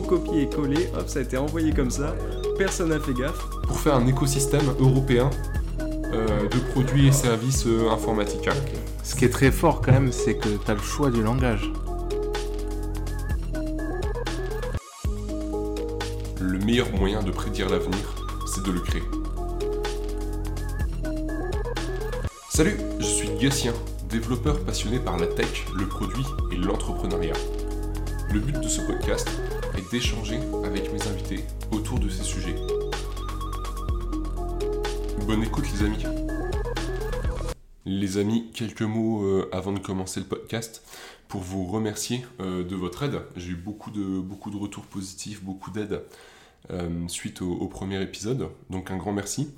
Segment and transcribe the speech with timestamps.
[0.00, 2.14] trop copié-collé, hop, ça a été envoyé comme ça,
[2.58, 3.38] personne n'a fait gaffe.
[3.66, 5.30] Pour faire un écosystème européen
[6.12, 8.48] euh, de produits et services euh, informatiques.
[9.02, 11.70] Ce qui est très fort quand même, c'est que tu as le choix du langage.
[16.40, 18.16] Le meilleur moyen de prédire l'avenir,
[18.46, 19.02] c'est de le créer.
[22.50, 23.72] Salut, je suis Gatien,
[24.10, 27.34] développeur passionné par la tech, le produit et l'entrepreneuriat.
[28.32, 29.28] Le but de ce podcast
[29.90, 32.54] d'échanger avec mes invités autour de ces sujets.
[35.26, 36.04] Bonne écoute les amis.
[37.84, 40.82] Les amis, quelques mots euh, avant de commencer le podcast
[41.28, 43.20] pour vous remercier euh, de votre aide.
[43.36, 46.02] J'ai eu beaucoup de, beaucoup de retours positifs, beaucoup d'aide
[46.70, 49.54] euh, suite au, au premier épisode, donc un grand merci.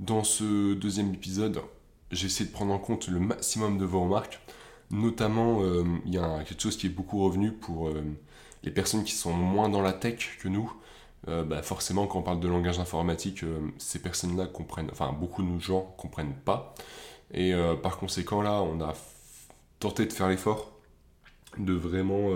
[0.00, 1.60] Dans ce deuxième épisode,
[2.10, 4.40] j'ai essayé de prendre en compte le maximum de vos remarques.
[4.90, 5.60] Notamment,
[6.06, 7.90] il y a quelque chose qui est beaucoup revenu pour
[8.62, 10.72] les personnes qui sont moins dans la tech que nous.
[11.26, 15.42] Euh, bah, forcément, quand on parle de langage informatique, euh, ces personnes-là comprennent, enfin beaucoup
[15.42, 16.74] de gens comprennent pas.
[17.34, 18.94] Et euh, par conséquent, là, on a
[19.80, 20.72] tenté de faire l'effort
[21.58, 22.30] de vraiment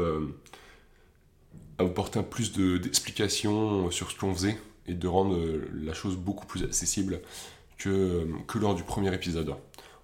[1.78, 5.38] apporter plus de- d'explications sur ce qu'on faisait et de rendre
[5.74, 7.20] la chose beaucoup plus accessible
[7.78, 9.54] que, lors du premier épisode.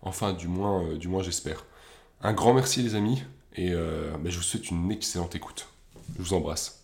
[0.02, 1.64] Enfin, du moins, j'espère.
[2.22, 3.22] Un grand merci les amis
[3.56, 5.68] et bah, je vous souhaite une excellente écoute.
[6.16, 6.82] Je vous embrasse.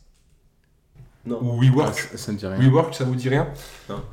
[1.27, 1.41] Non.
[1.58, 2.58] WeWork, Ah, ça, ne dit rien.
[2.58, 3.48] WeWork, ça vous dit rien.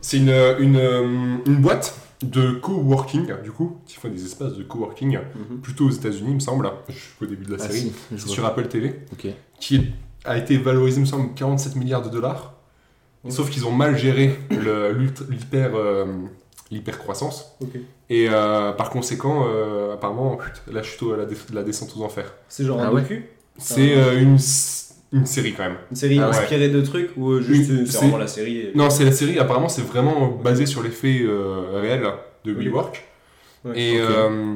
[0.02, 4.64] C'est une, une, euh, une boîte de coworking, du coup, qui fait des espaces de
[4.64, 5.58] coworking, Mhm.
[5.62, 6.72] plutôt aux États-Unis, il me semble.
[6.88, 7.80] Je suis au début de la Ah, série.
[7.80, 9.02] si, je C'est sur Apple TV,
[9.60, 9.92] qui
[10.24, 12.54] a été valorisé, il me semble, 47 milliards de dollars.
[13.30, 16.06] Sauf qu'ils ont mal géré l'hyper euh,
[16.72, 17.52] l'hyper croissance.
[17.60, 17.72] Ok.
[18.10, 20.38] Et euh, par conséquent, euh, apparemment,
[20.72, 22.34] la chute, au- la, dé- la descente aux enfers.
[22.48, 23.26] C'est genre Ah un ouais docu?
[23.58, 24.38] C'est euh, une,
[25.14, 25.78] une série quand même.
[25.90, 26.36] Une série Ah ouais.
[26.38, 29.04] inspirée de trucs ou euh, juste Oui, euh, c'est- vraiment la série et- Non, c'est
[29.06, 32.04] la série, apparemment, c'est vraiment basé sur les faits euh, réels
[32.46, 32.66] de Oui.
[32.68, 33.04] WeWork.
[33.66, 33.74] Ouais.
[33.80, 34.00] Et.
[34.00, 34.56] Euh,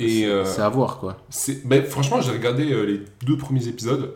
[0.00, 1.16] euh, C'est à voir quoi.
[1.30, 4.14] c'est- ben, franchement, j'ai regardé euh, les deux premiers épisodes.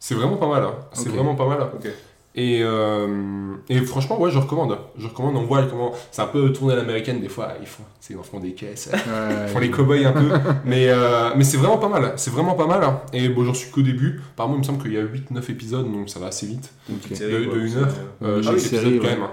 [0.00, 0.62] C'est vraiment pas mal.
[0.64, 0.74] hein.
[0.92, 1.60] C'est vraiment pas mal.
[1.74, 1.88] Ok.
[2.34, 4.78] Et, euh, et franchement, ouais, je recommande.
[4.96, 5.34] Je recommande.
[5.36, 5.92] On voit comment.
[6.12, 7.54] C'est un peu tourné à l'américaine des fois.
[7.60, 8.90] Ils font, ils font des caisses.
[8.94, 10.28] Ils font les cow-boys un peu.
[10.64, 12.12] mais euh, mais c'est vraiment pas mal.
[12.16, 12.82] C'est vraiment pas mal.
[13.12, 14.20] Et bon, j'en suis qu'au début.
[14.36, 16.70] Par moi, il me semble qu'il y a 8-9 épisodes, donc ça va assez vite.
[16.88, 17.02] Une Ok.
[17.08, 17.88] petite De, série, quoi, de une c'est, heure.
[18.22, 19.16] euh, Ah épisode quand ouais.
[19.16, 19.28] même.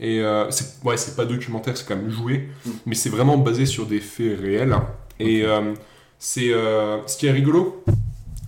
[0.00, 2.70] Et euh, c'est ouais, pas documentaire, c'est quand même joué, Mm.
[2.86, 4.76] mais c'est vraiment basé sur des faits réels.
[5.20, 5.72] Et euh,
[6.18, 7.82] c'est ce qui est rigolo.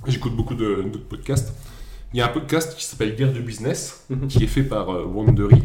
[0.06, 1.52] J'écoute beaucoup de, de podcasts.
[2.14, 4.28] Il y a un podcast qui s'appelle Guerre du business, Mhm.
[4.28, 5.62] qui est fait par euh, Wandery.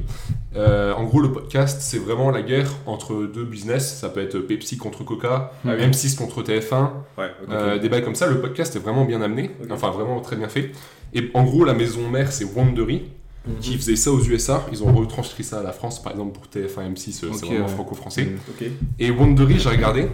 [0.55, 3.95] Euh, en gros, le podcast, c'est vraiment la guerre entre deux business.
[3.99, 5.83] Ça peut être Pepsi contre Coca, Ah oui.
[5.83, 7.49] M6 contre TF1, Ouais, ok.
[7.51, 8.27] euh, des bails comme ça.
[8.27, 10.71] Le podcast est vraiment bien amené, enfin vraiment très bien fait.
[11.13, 13.03] Et en gros, la maison mère, c'est Wandery
[13.47, 13.55] Mhm.
[13.61, 14.65] qui faisait ça aux USA.
[14.71, 17.45] Ils ont retranscrit ça à la France, par exemple pour TF1 M6, euh, Ok, c'est
[17.45, 18.25] vraiment franco-français.
[18.25, 18.37] Mm.
[18.49, 18.67] Ok.
[18.99, 20.07] Et Wondery, j'ai regardé.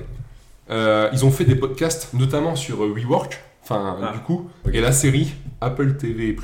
[0.70, 3.42] ils ont fait des podcasts, notamment sur WeWork.
[3.64, 6.36] Enfin, Ah, du coup, et la série Apple TV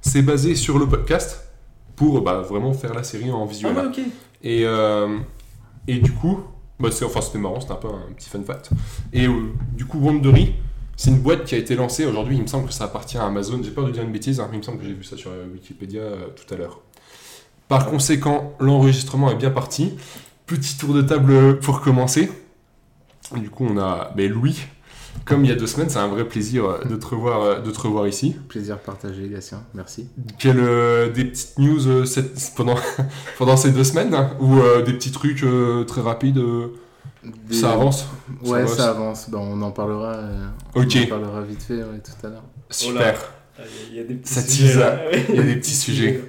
[0.00, 1.48] c'est basé sur le podcast
[1.96, 3.76] pour bah, vraiment faire la série en Ah visuel.
[3.76, 4.00] ouais, ok.
[4.42, 5.18] Et, euh,
[5.86, 6.40] et du coup,
[6.78, 8.70] bah, c'est, enfin, c'était marrant, c'était un peu un petit fun fact.
[9.12, 9.32] Et euh,
[9.74, 10.54] du coup, Wondery,
[10.96, 12.36] c'est une boîte qui a été lancée aujourd'hui.
[12.36, 13.60] Il me semble que ça appartient à Amazon.
[13.62, 15.16] J'ai peur de dire une bêtise, hein, mais il me semble que j'ai vu ça
[15.16, 16.80] sur euh, Wikipédia euh, tout à l'heure.
[17.68, 19.94] Par conséquent, l'enregistrement est bien parti.
[20.46, 22.30] Petit tour de table pour commencer.
[23.36, 24.56] Du coup, on a ben, Louis.
[25.24, 27.60] Comme il y a deux semaines, c'est un vrai plaisir euh, de te revoir, euh,
[27.60, 28.34] de te revoir ici.
[28.48, 29.62] Plaisir partagé, Gatien.
[29.74, 30.08] Merci.
[30.38, 32.76] Quelles euh, des petites news euh, cette- pendant,
[33.38, 36.68] pendant ces deux semaines hein, ou euh, des petits trucs euh, très rapides euh,
[37.48, 38.06] Des- Ça avance?
[38.44, 39.28] Ouais, Ça ça, va, avance.
[39.28, 40.14] Bon, on en parlera.
[40.14, 40.96] euh, Ok.
[40.96, 42.44] On en parlera vite fait ouais, tout à l'heure.
[42.70, 43.18] Super.
[43.58, 45.26] Ah, Il y a des petits Ça sujets.
[45.28, 46.22] Il y a des petits sujets.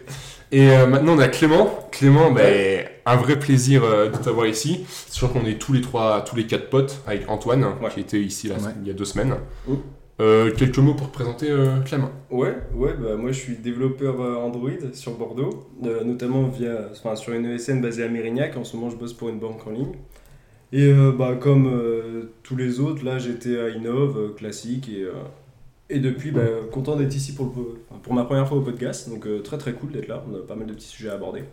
[0.51, 1.87] Et euh, maintenant, on a Clément.
[1.91, 4.85] Clément, ben, un vrai plaisir euh, de t'avoir ici.
[4.87, 7.89] C'est sûr qu'on est tous les trois, tous les quatre potes avec Antoine, Ouais.
[7.93, 8.57] qui était ici Ouais.
[8.81, 9.35] il y a deux semaines.
[9.69, 9.73] Oh.
[10.21, 12.09] Euh, quelques mots pour te présenter euh, Clément?
[12.29, 17.15] Ouais, ouais, bah moi je suis développeur euh, Android sur Bordeaux, euh, notamment via, enfin,
[17.15, 18.57] sur une ESN basée à Mérignac.
[18.57, 19.93] En ce moment, je bosse pour une banque en ligne.
[20.73, 25.03] Et euh, bah, comme euh, tous les autres, là j'étais à Innov, euh, classique, et,
[25.03, 25.13] euh,
[25.89, 29.09] et depuis, bah, content d'être ici pour, le, pour ma première fois au podcast.
[29.09, 31.13] Donc euh, très très cool d'être là, on a pas mal de petits sujets à
[31.13, 31.43] aborder.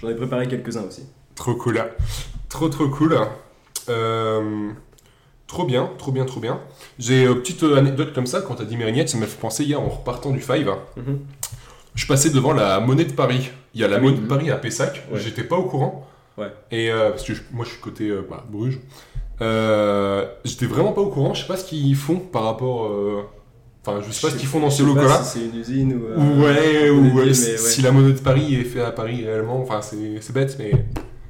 [0.00, 1.04] J'en ai préparé quelques-uns aussi.
[1.34, 1.82] Trop cool.
[2.48, 3.18] Trop trop cool.
[3.88, 4.70] Euh,
[5.46, 6.60] trop bien, trop bien, trop bien.
[6.98, 9.64] J'ai une petite euh, anecdote comme ça, quand t'as dit Mérignette, ça m'a fait penser
[9.64, 10.70] hier en repartant du Five.
[10.96, 11.18] Mhm.
[11.94, 13.50] Je passé devant la monnaie de Paris.
[13.74, 14.26] Il y a la monnaie de.
[14.26, 15.02] Paris à Pessac.
[15.10, 15.18] Ouais.
[15.20, 16.06] J'étais pas au courant.
[16.36, 16.52] Ouais.
[16.70, 18.78] Et euh, parce que je- moi je suis côté euh, bah, Bruges.
[19.40, 21.32] Euh, J'étais vraiment pas au courant.
[21.34, 22.90] Je sais pas ce qu'ils font par rapport.
[23.88, 25.22] Euh, Enfin, je sais pas Je ce qu'ils font dans ces locaux-là.
[25.22, 26.06] si c'est une usine ou.
[26.06, 27.56] euh, Ou ouais, ou euh, si ouais.
[27.58, 30.72] si la monnaie de Paris est faite à Paris réellement, enfin c'est bête, mais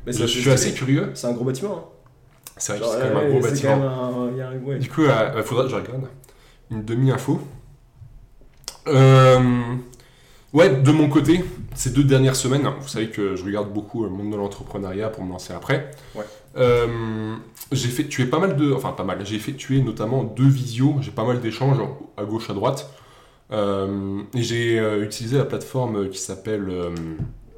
[0.06, 1.10] Mais je, suis assez curieux.
[1.14, 1.76] C'est un gros bâtiment.
[1.76, 1.84] hein.
[2.56, 3.72] C'est vrai que c'est quand même un gros bâtiment.
[3.72, 4.78] un- y a un-.
[4.78, 6.08] Du coup, il faudra que je regarde
[6.70, 7.40] une demi-info.
[8.88, 9.38] Euh,
[10.52, 11.44] ouais, de mon côté,
[11.74, 15.24] ces deux dernières semaines, vous savez que je regarde beaucoup le monde de l'entrepreneuriat pour
[15.24, 15.90] me lancer après.
[16.14, 16.24] Ouais.
[16.56, 17.36] Euh,
[17.72, 21.40] j'ai effectué pas mal de, enfin pas mal, j'ai notamment deux visios, j'ai pas mal
[21.40, 21.78] d'échanges
[22.16, 22.90] à gauche à droite.
[23.52, 26.94] Euh, et j'ai euh, utilisé la plateforme qui s'appelle euh,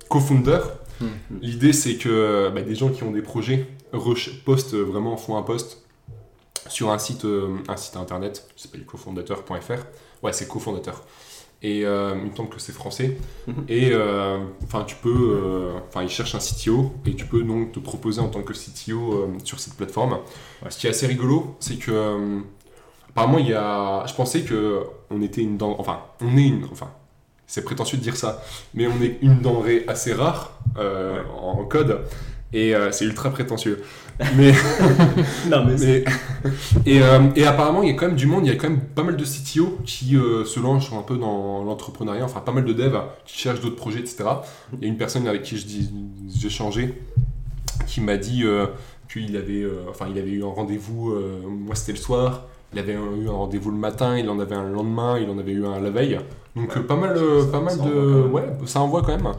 [0.09, 0.61] CoFounder.
[1.01, 1.09] Mhm.
[1.41, 3.67] L'idée c'est que bah, des gens qui ont des projets
[4.45, 5.85] postent vraiment font un post
[6.69, 7.27] sur un site,
[7.69, 9.87] un site internet qui s'appelle cofondateur.fr.
[10.23, 11.05] Ouais, c'est cofondateur.
[11.63, 13.17] Et euh, il me semble que c'est français.
[13.49, 13.65] Mhm.
[13.69, 17.73] Et euh, enfin, tu peux, euh, enfin, ils cherchent un CTO et tu peux donc
[17.73, 20.19] te proposer en tant que CTO euh, sur cette plateforme.
[20.63, 20.71] Ouais.
[20.71, 22.39] Ce qui est assez rigolo, c'est que euh,
[23.11, 26.65] apparemment il y a, je pensais que on était une denrée, enfin, on est une,
[26.71, 26.91] enfin,
[27.49, 28.41] c'est prétentieux de dire ça,
[28.75, 31.27] mais on est une denrée assez rare euh, Ouais.
[31.43, 32.03] en code
[32.53, 33.83] et euh, c'est ultra prétentieux.
[34.37, 34.53] Mais
[35.51, 36.05] Non, mais, c'est-
[36.45, 36.51] mais,
[36.87, 38.69] et, euh, et apparemment, il y a quand même du monde, il y a quand
[38.69, 42.53] même pas mal de CTO qui euh, se lancent un peu dans l'entrepreneuriat, enfin pas
[42.53, 44.25] mal de devs qui cherchent d'autres projets, etc.
[44.75, 45.89] Il y a une personne avec qui
[46.37, 46.95] j'ai changé
[47.87, 48.67] qui m'a dit euh,
[49.13, 52.79] qu'il avait, euh, enfin, il avait eu un rendez-vous, euh, moi c'était le soir, il
[52.79, 55.53] avait eu un rendez-vous le matin, il en avait un le lendemain, il en avait
[55.53, 56.19] eu un la veille.
[56.57, 56.79] Donc Ouais.
[56.79, 59.33] euh, pas mal, Ça- pas mal ça de, ouais, ça envoie quand même.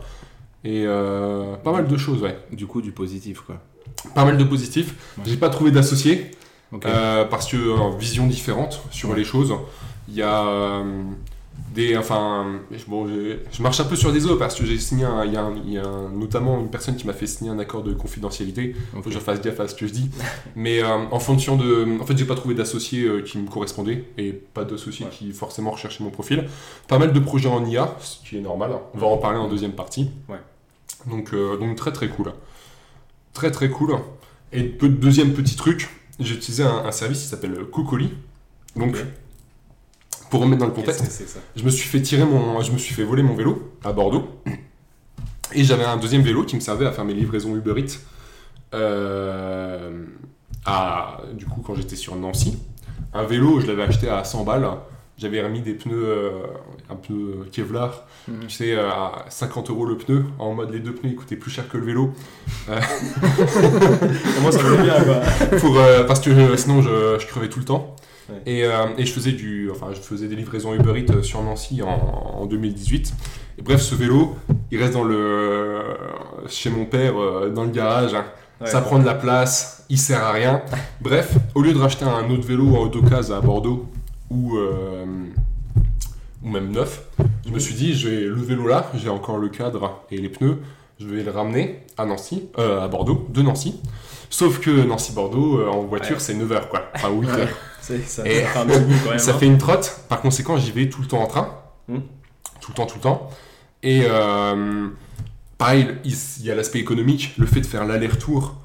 [0.64, 2.38] Et euh, pas mal de choses, ouais.
[2.52, 3.58] Du coup, du positif, quoi.
[4.16, 4.96] Pas mal de positifs.
[5.18, 5.24] Ouais.
[5.28, 6.32] J'ai pas trouvé d'associés.
[6.72, 6.86] Ok.
[6.86, 9.54] Euh, parce que euh, vision différente sur les choses.
[10.08, 10.84] Il y a euh,
[11.74, 12.46] des, enfin,
[12.88, 15.38] bon, je, marche un peu sur des œufs parce que j'ai signé, un- il y
[15.38, 17.82] a, un- il y a un- notamment une personne qui m'a fait signer un accord
[17.84, 18.76] de confidentialité.
[18.92, 19.04] Faut ok.
[19.06, 20.10] que je fasse gaffe à ce que je dis.
[20.56, 24.64] Mais en fonction de, en fait, j'ai pas trouvé d'associé qui me correspondait et pas
[24.64, 25.12] d'associé Ouais.
[25.12, 26.48] qui forcément recherchait mon profil.
[26.88, 28.72] Pas mal de projets en IA, ce qui est normal.
[28.94, 30.10] On va en parler en deuxième partie.
[30.30, 30.38] Ouais.
[31.08, 32.32] Donc, donc très très cool.
[33.34, 33.96] Très très cool.
[34.52, 35.90] Et deuxième petit truc,
[36.20, 38.12] j'ai utilisé un, un service qui s'appelle Cocoli.
[38.76, 38.98] Donc,
[40.30, 41.40] pour remettre dans le contexte, que ça?
[41.56, 44.30] je me suis fait tirer mon, je me suis fait voler mon vélo à Bordeaux.
[45.54, 48.00] Et j'avais un deuxième vélo qui me servait à faire mes livraisons Uber Eats.
[48.76, 50.06] euh,
[50.66, 52.60] à, du coup, quand j'étais sur Nancy.
[53.14, 54.68] Un vélo, je l'avais acheté à 100 balles.
[55.20, 56.30] J'avais remis des pneus, euh,
[56.90, 58.40] un pneu Kevlar, Mhm.
[58.48, 60.24] tu sais, à 50 euros le pneu.
[60.40, 62.14] En mode, les deux pneus, ils coûtaient plus cher que le vélo.
[64.36, 67.60] Comment ça va bien, quoi pour, euh, parce que euh, sinon je, je crevais tout
[67.60, 67.96] le temps.
[68.30, 68.36] Ouais.
[68.46, 71.42] Et, euh, et je faisais du, enfin je faisais des livraisons Uber Eats euh, sur
[71.42, 73.14] Nancy en, en 2018.
[73.58, 74.36] Et bref, ce vélo,
[74.72, 75.82] il reste dans le,
[76.48, 78.14] chez mon père euh, dans le garage.
[78.62, 78.68] Ouais.
[78.68, 80.62] Ça prend de la place, il sert à rien.
[81.02, 83.86] Bref, au lieu de racheter un autre vélo en autocase à Bordeaux
[84.30, 85.06] ou euh,
[86.44, 87.04] ou même neuf,
[87.46, 90.60] je me suis dit, j'ai le vélo là, j'ai encore le cadre et les pneus,
[91.00, 93.80] je vais le ramener à Nancy, euh, à Bordeaux, de Nancy.
[94.30, 96.22] Sauf que Nancy-Bordeaux, euh, en voiture, Ouais.
[96.22, 96.84] c'est 9 heures, quoi.
[96.94, 97.42] Enfin, 8 Ouais.
[97.42, 97.48] heures.
[97.82, 99.20] C'est- Ça, Et- ça fait un petit bout quand même.
[99.20, 99.38] Ça hein.
[99.40, 100.02] fait une trotte.
[100.08, 101.50] Par conséquent, j'y vais tout le temps en train.
[101.88, 102.00] Hmm.
[102.62, 103.30] Tout le temps, tout le temps.
[103.82, 104.88] Et euh,
[105.58, 108.56] pareil, il il y a l'aspect économique, le fait de faire l'aller-retour.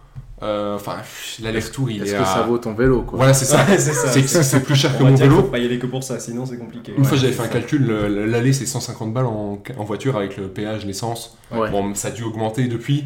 [0.45, 0.97] Euh, Enfin,
[1.43, 2.27] l'aller-retour, il Est-ce est que à...
[2.27, 3.65] ça vaut ton vélo, quoi Voilà, c'est ça.
[3.79, 5.37] C'est que plus cher On que mon vélo.
[5.37, 6.93] faut pas y aller que pour ça, sinon c'est compliqué.
[6.97, 10.37] Une fois, j'avais fait un calcul, le- l'aller c'est 150 balles en, en voiture avec
[10.37, 11.39] le péage, l'essence.
[11.53, 11.71] Ouais.
[11.71, 13.05] Bon, ça a dû augmenter depuis.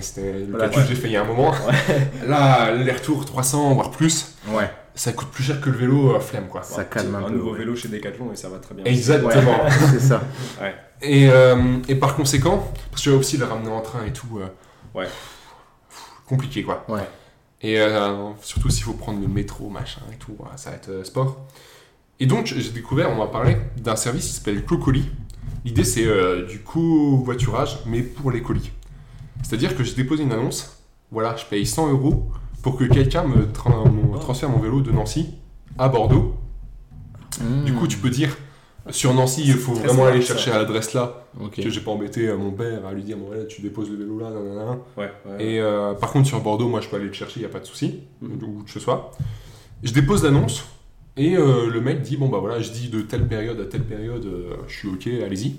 [0.00, 1.52] C'était le Voilà, calcul que j'ai fait il y a un moment.
[2.26, 4.34] Là, l'aller-retour 300, voire plus.
[4.48, 4.68] Ouais.
[4.94, 6.62] Ça coûte plus cher que le vélo, euh, flemme quoi.
[6.62, 7.32] Ça calme un Un peu.
[7.34, 7.58] nouveau ouais.
[7.60, 8.84] vélo chez Decathlon et ça va très bien.
[8.84, 9.56] Exactement.
[9.92, 10.20] C'est ça.
[11.00, 11.56] Et, euh,
[11.88, 14.46] et par conséquent, parce que là aussi le ramener en train et tout, euh,
[14.94, 15.06] Ouais.
[16.32, 16.84] Compliqué quoi.
[16.88, 17.06] Ouais.
[17.60, 21.04] Et euh, surtout s'il faut prendre le métro, machin et tout, ça va être euh,
[21.04, 21.38] sport.
[22.20, 25.04] Et donc j'ai découvert, on va parler d'un service qui s'appelle Cocoli.
[25.64, 28.70] L'idée c'est euh, du covoiturage, mais pour les colis.
[29.42, 32.30] C'est-à-dire que j'ai déposé une annonce, voilà, je paye 100 euros
[32.62, 34.18] pour que quelqu'un me, tra- me Oh.
[34.18, 35.34] transfère mon vélo de Nancy
[35.78, 36.34] à Bordeaux.
[37.64, 38.36] Du coup, tu peux dire,
[38.90, 40.34] sur Nancy, il faut vraiment aller ça.
[40.34, 41.60] chercher à l'adresse là, Ok.
[41.62, 43.96] que j'ai pas embêté euh, mon père à lui dire bon voilà tu déposes le
[43.96, 44.78] vélo là nanana.
[44.96, 45.44] Ouais, ouais.
[45.44, 47.60] et euh, par contre sur Bordeaux moi je peux aller le chercher y a pas
[47.60, 48.38] de souci Mhm.
[48.42, 49.12] où que ce soit
[49.82, 50.64] je dépose l'annonce
[51.16, 53.84] et euh, le mec dit bon bah voilà je dis de telle période à telle
[53.84, 55.56] période euh, je suis ok allez-y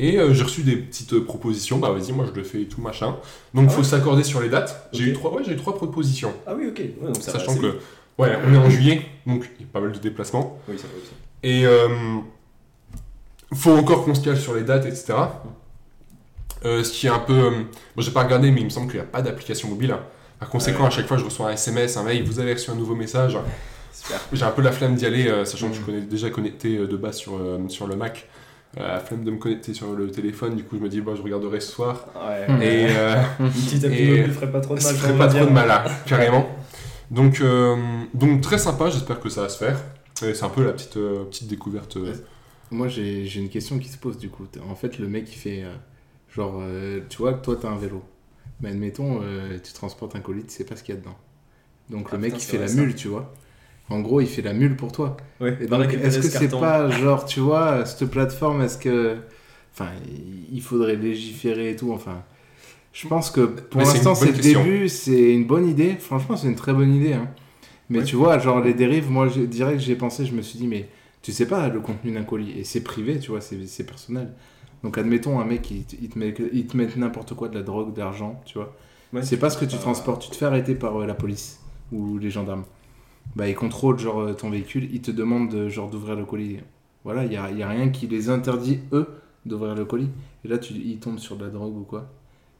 [0.00, 2.80] et euh, j'ai reçu des petites propositions bah vas-y moi je le fais et tout
[2.80, 3.16] machin
[3.54, 5.74] donc Ah faut ouais s'accorder sur les dates j'ai eu trois ouais j'ai eu trois
[5.76, 6.78] propositions Ah oui, ok.
[6.78, 7.78] Ouais, donc ça sachant que
[8.18, 10.86] ouais on est en juillet donc il y a pas mal de déplacements Oui, ça
[10.88, 11.12] va aussi.
[11.44, 11.88] et euh,
[13.54, 15.14] faut encore qu'on se cale sur les dates, etc.
[16.64, 17.32] Euh, ce qui est un peu.
[17.34, 17.50] euh,
[17.96, 19.94] Bon, j'ai pas regardé, mais il me semble qu'il n'y a pas d'application mobile.
[20.40, 20.86] Par conséquent, Ouais.
[20.88, 23.36] à chaque fois, je reçois un SMS, un mail, vous avez reçu un nouveau message.
[23.92, 24.20] Super.
[24.32, 25.86] J'ai un peu la flemme d'y aller, euh, sachant que je Mhm.
[25.86, 28.28] connais déjà connecté euh, de base sur, euh, sur le Mac.
[28.78, 31.16] Euh, la flemme de me connecter sur le téléphone, du coup je me dis, bon,
[31.16, 32.06] je regarderai ce soir.
[32.16, 32.46] Ouais.
[32.46, 32.62] Hmm.
[32.62, 35.00] Et euh, Une petite appli mobile ferait pas trop de ça mal.
[35.00, 36.48] ferait on pas trop de mal, là, carrément.
[37.10, 37.76] Donc, euh,
[38.14, 39.78] donc très sympa, j'espère que ça va se faire.
[40.14, 41.96] C'est un peu la petite, euh, petite découverte.
[41.96, 42.12] euh,
[42.70, 44.46] Moi, j'ai j'ai une question qui se pose du coup.
[44.68, 45.74] En fait, le mec, il fait euh,
[46.34, 48.02] genre, euh, tu vois, toi, t'as un vélo.
[48.60, 51.16] Mais admettons, euh, tu transportes un colis, tu sais pas ce qu'il y a dedans.
[51.90, 52.80] Donc Ah, le mec, putain, il fait la ça.
[52.82, 53.32] mule, tu vois.
[53.90, 55.16] En gros, il fait la mule pour toi.
[55.40, 59.18] Ouais, Et donc, est-ce que ce c'est pas genre, tu vois, cette plateforme, est-ce que.
[59.72, 59.90] Enfin,
[60.52, 61.92] il faudrait légiférer et tout.
[61.92, 62.24] Enfin,
[62.92, 65.96] je pense que pour l'instant, c'est le début, c'est une bonne idée.
[66.00, 67.14] Franchement, c'est une très bonne idée.
[67.14, 67.28] hein.
[67.90, 68.04] Mais Ouais.
[68.04, 70.58] tu vois, genre les dérives, moi, je dirais que j'y ai pensé, je me suis
[70.58, 70.88] dit, mais
[71.22, 72.52] tu sais pas le contenu d'un colis.
[72.58, 74.32] Et c'est privé, tu vois, c'est personnel.
[74.84, 77.54] Donc, admettons, un mec, il, te- il te met, il te met n'importe quoi, de
[77.56, 78.74] la drogue, de l'argent, tu vois.
[79.12, 80.22] Ouais, C'est pas ce que tu transportes.
[80.22, 81.60] Tu te fais arrêter par euh, la police
[81.92, 82.64] ou les gendarmes.
[83.36, 86.58] Bah, ils contrôlent genre euh, ton véhicule, ils te demandent de, genre d'ouvrir le colis.
[87.04, 89.08] Voilà, il y a, y a rien qui les interdit eux
[89.46, 90.10] d'ouvrir le colis.
[90.44, 92.10] Et là, tu, ils tombent sur de la drogue ou quoi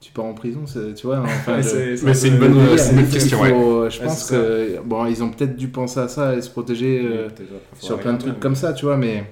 [0.00, 1.18] Tu pars en prison, c'est- tu vois.
[1.20, 5.06] Enfin, le- c'est- une bonne- une bonne il question, faut- Je Ouais, pense que bon,
[5.06, 7.28] ils ont peut-être dû penser à ça et se protéger Oui, euh,
[7.80, 8.96] sur plein de trucs comme ça, tu vois.
[8.96, 9.24] Mais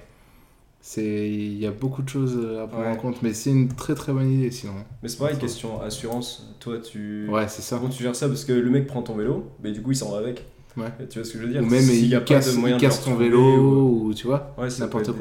[0.80, 2.92] c'est il y a beaucoup de choses à prendre Ouais.
[2.92, 3.22] en compte.
[3.22, 4.72] Mais c'est une très très bonne idée sinon.
[5.02, 6.48] Mais c'est pareil, question assurance.
[6.58, 7.28] Toi, tu.
[7.28, 7.76] Ouais, c'est ça.
[7.76, 8.26] Comment tu gères ça?
[8.28, 10.44] Parce que le mec prend ton vélo, mais du coup, il s'en va avec.
[10.76, 10.86] Ouais.
[11.08, 11.62] Tu vois ce que je veux dire?
[11.62, 14.06] Ou même S'il y a il pas casse, de moyen il casse ton vélo ou-
[14.08, 14.52] ou tu vois.
[14.58, 15.16] Ouais, N'importe être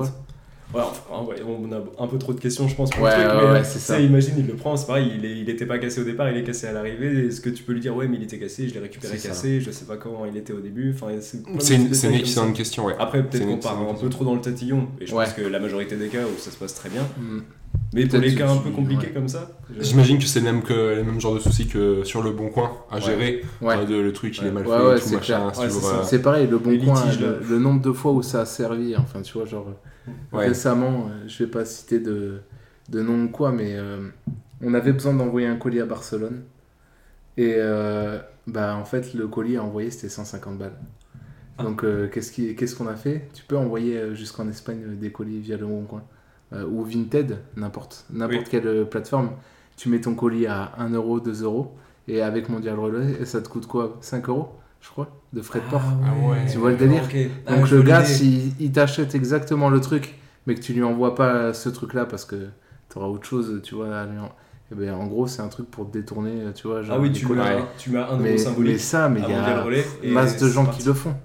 [0.75, 3.17] des- Ouais, enfin, ouais, on a un peu trop de questions, je pense, pour Ouais,
[3.17, 3.37] le truc.
[3.41, 3.99] ouais, mais ouais, c'est ça.
[3.99, 6.37] imagine, il le prend, c'est pareil, il, est, il était pas cassé au départ, il
[6.37, 7.27] est cassé à l'arrivée.
[7.27, 9.61] Est-ce que tu peux lui dire, ouais, mais il était cassé, je l'ai récupéré cassé,
[9.61, 10.93] je sais pas comment il était au début.
[10.93, 12.95] Enfin, c'est une, une excellente question, ouais.
[12.99, 15.25] Après, peut-être qu'on part un peu trop dans le tatillon, et je Ouais.
[15.25, 17.03] pense que la majorité des cas où ça se passe très bien.
[17.17, 17.39] Mm.
[17.93, 19.13] Mais pour les cas un peu compliqués ouais.
[19.13, 22.03] comme ça, je- J'imagine que c'est le même, que, le même genre de souci que
[22.03, 23.43] sur le bon coin à gérer.
[23.61, 23.75] Ouais.
[23.77, 25.51] Euh, de- le truc, il est mal fait, tout c'est machin.
[25.53, 26.03] c'est euh.
[26.03, 28.45] C'est pareil, le bon Les coin, litiges, le, le nombre de fois où ça a
[28.45, 29.67] servi, enfin tu vois, genre
[30.31, 30.47] Ouais.
[30.47, 32.41] récemment, euh, je vais pas citer de,
[32.89, 34.09] de nom ou quoi, mais euh,
[34.61, 36.43] on avait besoin d'envoyer un colis à Barcelone.
[37.37, 40.77] Et euh, bah en fait, le colis à envoyer c'était 150 balles.
[41.57, 41.63] Ah.
[41.63, 43.29] Donc euh, qu'est-ce qui- qu'est-ce qu'on a fait?
[43.33, 46.03] Tu peux envoyer jusqu'en Espagne des colis via le bon coin.
[46.69, 48.43] Ou Vinted, n'importe Oui.
[48.49, 49.31] quelle plateforme.
[49.75, 51.75] Tu mets ton colis à 1 euro, 2 euros.
[52.07, 53.97] Et avec Mondial Relais, ça te coûte quoi?
[54.01, 54.49] 5 euros,
[54.85, 55.81] je crois, de frais de port.
[56.05, 56.45] Ah ouais.
[56.51, 57.01] Tu vois le délire.
[57.47, 60.13] Ah, Donc le gars, s'il il t'achète exactement le truc,
[60.45, 62.35] mais que tu lui envoies pas ce truc-là parce que
[62.89, 64.31] tu auras autre chose, tu vois, à lui en...
[64.71, 66.83] eh ben, en gros, c'est un truc pour te détourner, tu vois.
[66.83, 68.79] Genre Ah oui, tu mets, tu mets un euro mais, mais symbolique.
[68.79, 69.65] ça, mais il y a
[70.03, 70.81] et masse de gens parti.
[70.81, 71.15] qui le font,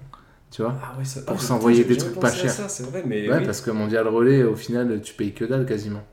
[0.49, 0.75] tu vois.
[0.83, 2.49] Ah ouais, ça- Pour ah, s'envoyer des trucs pas chers.
[2.49, 3.45] ça, C'est vrai, mais Ouais, oui.
[3.45, 6.03] parce que Mondial Relais, au final, tu payes que dalle quasiment.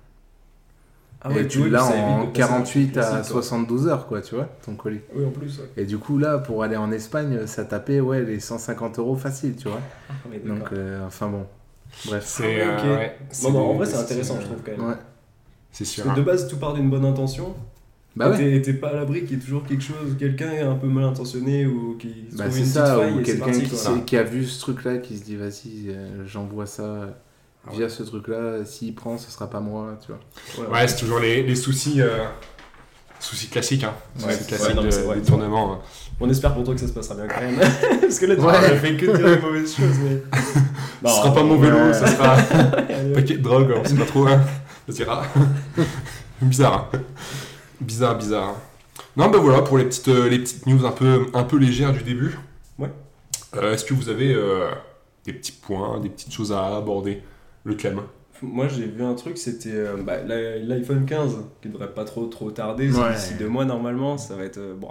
[1.20, 3.42] Ah et ouais, tu oui, l'as en de passer un 48 truc à classique, quoi.
[3.42, 5.00] 72 heures, quoi, tu vois, ton colis.
[5.14, 5.58] Oui, en plus.
[5.58, 5.64] ouais.
[5.76, 9.56] Et du coup, là, pour aller en Espagne, ça tapait, ouais, les 150 euros facile,
[9.56, 9.80] tu vois.
[10.08, 10.56] Ah, mais d'accord.
[10.58, 11.44] Donc, euh, enfin bon.
[12.06, 12.22] Bref.
[12.24, 14.88] C'est Ah euh, ouais, Bon, bah, en vrai, c'est intéressant, euh, je trouve, quand même.
[14.90, 14.96] Ouais.
[15.72, 16.04] C'est sûr.
[16.04, 17.54] Parce que de base, tout part d'une bonne intention.
[18.16, 18.36] Bah ouais.
[18.36, 20.86] T'es- et T'es pas à l'abri qu'il y ait toujours quelque chose, quelqu'un un peu
[20.88, 24.16] mal intentionné ou qui se Bah, trouve une ça, petite faille ou et quelqu'un qui,
[24.16, 27.16] a vu ce truc-là, qui se dit vas-y, euh, j'envoie ça
[27.66, 30.66] Ah via ce truc-là, s'il prend, ce sera pas moi, tu vois.
[30.68, 32.24] Ouais, Ouais, c'est toujours les, les soucis, euh,
[33.20, 33.84] soucis classiques.
[33.84, 33.94] Hein.
[34.24, 35.16] Ouais, soucis classiques ouais, non, de c'est vrai.
[35.16, 35.72] détournement.
[35.74, 35.78] hein.
[36.20, 37.58] On espère pour toi que ça se passera bien quand même.
[38.00, 38.54] Parce que là, tu Ouais.
[38.56, 39.96] as fait que dire des mauvaises choses.
[40.02, 40.22] Mais...
[41.10, 41.94] Ce sera pas mon vélo, ouais.
[41.94, 44.26] ça sera un paquet de drogue, on sait pas trop.
[44.26, 44.40] Hein.
[44.88, 45.24] Ça dira.
[46.40, 46.88] bizarre.
[46.92, 46.98] hein.
[47.80, 48.54] Bizarre, bizarre.
[49.16, 51.92] Non, bah voilà pour les petites, euh, les petites news un peu, un peu légères
[51.92, 52.36] du début.
[52.78, 52.90] Ouais.
[53.56, 54.70] Euh, Est-ce que vous avez euh,
[55.24, 57.22] des petits points, des petites choses à aborder?
[57.68, 58.00] Le clem.
[58.40, 62.24] Moi j'ai vu un truc, c'était euh, bah, l'i- l'iPhone 15 qui devrait pas trop
[62.26, 63.12] trop tarder, Ouais.
[63.14, 64.88] d'ici deux mois normalement, ça va être, euh, bon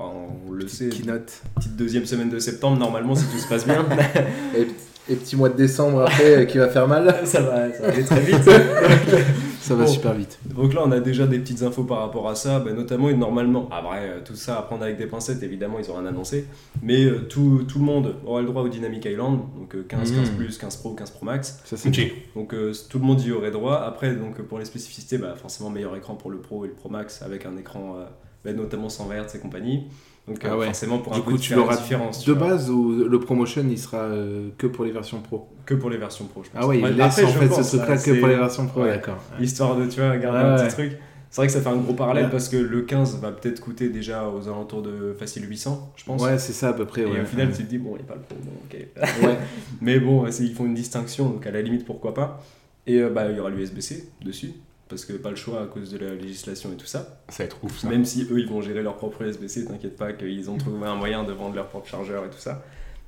[0.48, 1.42] on le sait, Keynote.
[1.56, 3.86] petite deuxième semaine de septembre normalement si tout se passe bien,
[4.56, 4.68] Et,
[5.12, 7.88] et petit mois de décembre après euh, qui va faire mal, ça va, ça va
[7.94, 8.38] aller très vite.
[9.62, 9.90] ça va Bon.
[9.92, 10.40] super vite.
[10.46, 13.14] Donc là on a déjà des petites infos par rapport à ça, bah, notamment et
[13.16, 16.46] normalement, après euh, tout ça à prendre avec des pincettes évidemment ils ont rien annoncé,
[16.82, 20.12] mais euh, tout, tout le monde aura le droit au Dynamic Island, donc euh, 15,
[20.12, 20.36] 15 Mm.
[20.36, 21.60] Plus, 15 Pro, 15 Pro Max.
[21.66, 22.12] Ça, c'est Ok.
[22.36, 23.78] Donc euh, tout le monde y aurait droit.
[23.78, 26.90] Après, donc, pour les spécificités, bah, forcément meilleur écran pour le Pro et le Pro
[26.90, 28.06] Max avec un écran euh,
[28.46, 29.88] bah, notamment 120 Hz et compagnie.
[30.28, 30.66] Donc euh, Ah ouais.
[30.66, 32.26] forcément pour Du un coup, coup tu l'auras différence.
[32.26, 35.48] de base ou le promotion il sera euh, que pour les versions pro?
[35.66, 36.62] Que pour les versions Pro, je pense.
[36.62, 38.28] Ah ouais, il laisse après, en je fait pense, ce truc-là là, que c'est- pour
[38.28, 38.88] les versions pro, ouais.
[38.90, 39.18] d'accord.
[39.40, 40.64] Histoire de, tu vois, garder Ouais, un ouais.
[40.68, 40.98] petit truc.
[41.30, 42.32] C'est vrai que ça fait un gros parallèle Ouais.
[42.32, 46.22] parce que le 15 va peut-être coûter déjà aux alentours de facile 800, je pense.
[46.24, 47.02] Ouais, c'est ça à peu près.
[47.02, 47.22] Et ouais.
[47.22, 49.24] au final, tu te dis, bon, il n'y a pas le Pro, bon, ok.
[49.28, 49.38] Ouais.
[49.82, 52.42] Mais bon, ils font une distinction, donc à la limite, pourquoi pas.
[52.86, 54.54] Et euh, bah, il y aura l'USB-C dessus,
[54.90, 57.20] parce que pas le choix à cause de la législation et tout ça.
[57.30, 57.90] Ça va être ouf ça.
[57.90, 60.96] Même si eux, ils vont gérer leur propre USB-C, t'inquiète pas qu'ils ont trouvé un
[60.96, 62.64] moyen de vendre leur propre chargeur et tout ça.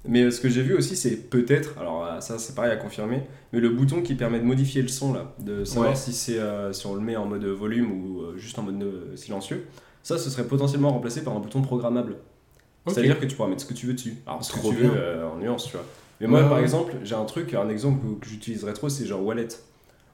[0.06, 2.78] Mais euh, ce que j'ai vu aussi, c'est peut-être, alors euh, ça c'est pareil à
[2.78, 3.22] confirmer,
[3.52, 5.96] mais le bouton qui permet de modifier le son là, de savoir Ouais.
[5.96, 8.82] si, c'est, euh, si on le met en mode volume ou euh, juste en mode
[8.82, 9.66] euh, silencieux,
[10.02, 12.16] ça ce serait potentiellement remplacé par un bouton programmable.
[12.88, 14.16] C'est-à-dire que tu pourras mettre ce que tu veux dessus.
[14.26, 14.90] Alors ce que Trop tu bien.
[14.90, 15.86] veux en nuance, tu vois.
[16.22, 19.06] Mais moi Ouais, par exemple, j'ai un truc, un exemple que, que j'utiliserais trop, c'est
[19.06, 19.50] genre Wallet.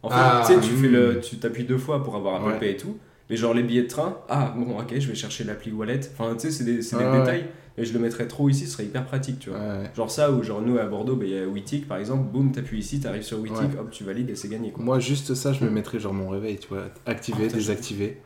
[0.05, 0.77] En fait, Ah, tu sais, tu hmm.
[0.77, 2.59] fais le, tu t'appuies deux fois pour avoir Apple Ouais.
[2.59, 2.97] Pay et tout.
[3.29, 5.99] Mais genre les billets de train, ah bon ok, je vais chercher l'appli Wallet.
[6.15, 7.19] Enfin tu sais, c'est des, c'est des ouais.
[7.19, 7.45] détails.
[7.77, 9.57] Et je le mettrais trop ici, ce serait hyper pratique, tu vois.
[9.59, 9.91] Ouais.
[9.97, 12.51] Genre ça, ou genre nous à Bordeaux, bah, il y a Witic par exemple, boum,
[12.51, 13.79] t'appuies ici, t'arrives sur Witic, Ouais.
[13.79, 14.83] hop, tu valides et c'est gagné quoi.
[14.83, 16.83] Moi, juste ça, je me mettrais genre mon réveil, tu vois.
[17.07, 18.21] Activer, Ah, désactiver.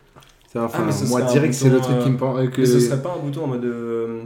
[0.52, 2.48] Ça, Enfin, Ah, mais ce moi, direct, c'est le truc qui me euh, pen- euh,
[2.48, 2.60] que.
[2.62, 4.24] Mais ce serait pas un bouton en mode euh,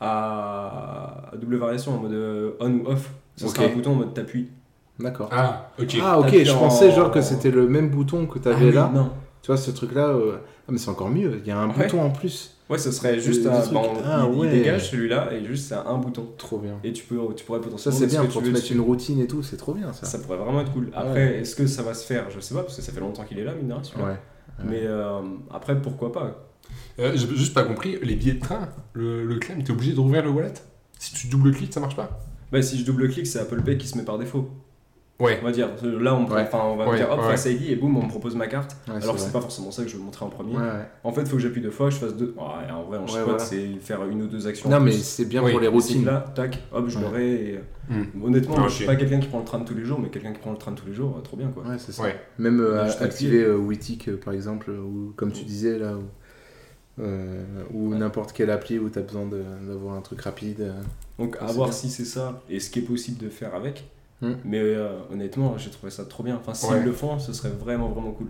[0.00, 1.30] à...
[1.32, 3.10] à double variation, en mode euh, on ou off.
[3.36, 4.48] Ce serait un bouton en mode t'appuies.
[4.98, 5.28] D'accord.
[5.32, 5.96] Ah, ok.
[6.02, 8.72] Ah, ok, je en- pensais genre que c'était le même bouton que t'avais Ah oui,
[8.72, 8.90] là.
[8.94, 9.10] Non.
[9.42, 10.08] Tu vois, ce truc-là.
[10.08, 10.36] euh,
[10.66, 11.84] Ah, mais c'est encore mieux, il y a un Ouais.
[11.84, 12.56] bouton en plus.
[12.70, 13.66] Ouais, ce serait juste Des un.
[13.70, 16.26] bon, Ah, il, il dégage celui-là et juste c'est un bouton.
[16.38, 16.78] Trop bien.
[16.82, 17.98] Et tu, peux, tu pourrais Ça, potentiellement.
[17.98, 18.74] c'est mettre ce bien que pour tu te veux mettre dessus.
[18.74, 20.06] une routine et tout, c'est trop bien ça.
[20.06, 20.88] Ça pourrait vraiment être cool.
[20.94, 22.30] Après, est-ce que ça va se faire?
[22.30, 24.06] Je sais pas, parce que ça fait longtemps qu'il est là, mine de rien, celui-là.
[24.08, 24.16] Ouais.
[24.64, 25.20] Mais euh,
[25.52, 26.46] après, pourquoi pas?
[26.98, 30.00] Euh, J'ai juste pas compris, les billets de train, le, le claim, t'es obligé de
[30.00, 30.54] rouvrir le wallet?
[30.98, 32.20] Si tu double-cliques, ça marche pas?
[32.50, 34.48] Bah, si je double-clique, c'est Apple Pay qui se met par défaut.
[35.20, 35.38] Ouais.
[35.40, 35.68] On va dire.
[36.00, 36.42] Là, on, Ouais.
[36.42, 37.28] enfin, on va Ouais, dire hop, ouais.
[37.30, 38.76] Face ID et boum, on me propose ma carte.
[38.88, 40.56] Ouais, Alors que c'est pas forcément ça que je veux montrer en premier.
[40.56, 40.88] Ouais, ouais.
[41.04, 42.34] En fait, il faut que j'appuie deux fois, je fasse deux.
[42.36, 42.48] En
[42.82, 43.38] vrai, en voilà.
[43.38, 44.68] c'est faire une ou deux actions.
[44.68, 46.04] Non, mais c'est bien Oui, pour les Et c'est routines.
[46.04, 47.04] Là, tac, hop, je Ouais.
[47.04, 47.30] l'aurai.
[47.32, 48.24] et- Hmm.
[48.24, 50.08] Honnêtement, Ah, moi, je suis pas quelqu'un qui prend le train tous les jours, mais
[50.08, 51.62] quelqu'un qui prend le train tous les jours, euh, trop bien quoi.
[51.64, 52.02] Ouais, c'est ça.
[52.02, 52.16] Ouais.
[52.38, 53.58] Même euh, activer euh,
[54.08, 57.98] euh, par exemple, euh, ou comme tu disais là, ou, euh, ou Ouais.
[57.98, 60.62] n'importe quelle appli où tu as besoin de- d'avoir un truc rapide.
[60.62, 60.72] euh.
[61.18, 63.84] Donc à voir si c'est ça et ce qui est possible de faire avec.
[64.28, 64.36] Hmm.
[64.44, 66.36] Mais euh, honnêtement, j'ai trouvé ça trop bien.
[66.36, 66.82] Enfin, s'ils Ouais.
[66.84, 68.28] le font, ce serait vraiment vraiment cool.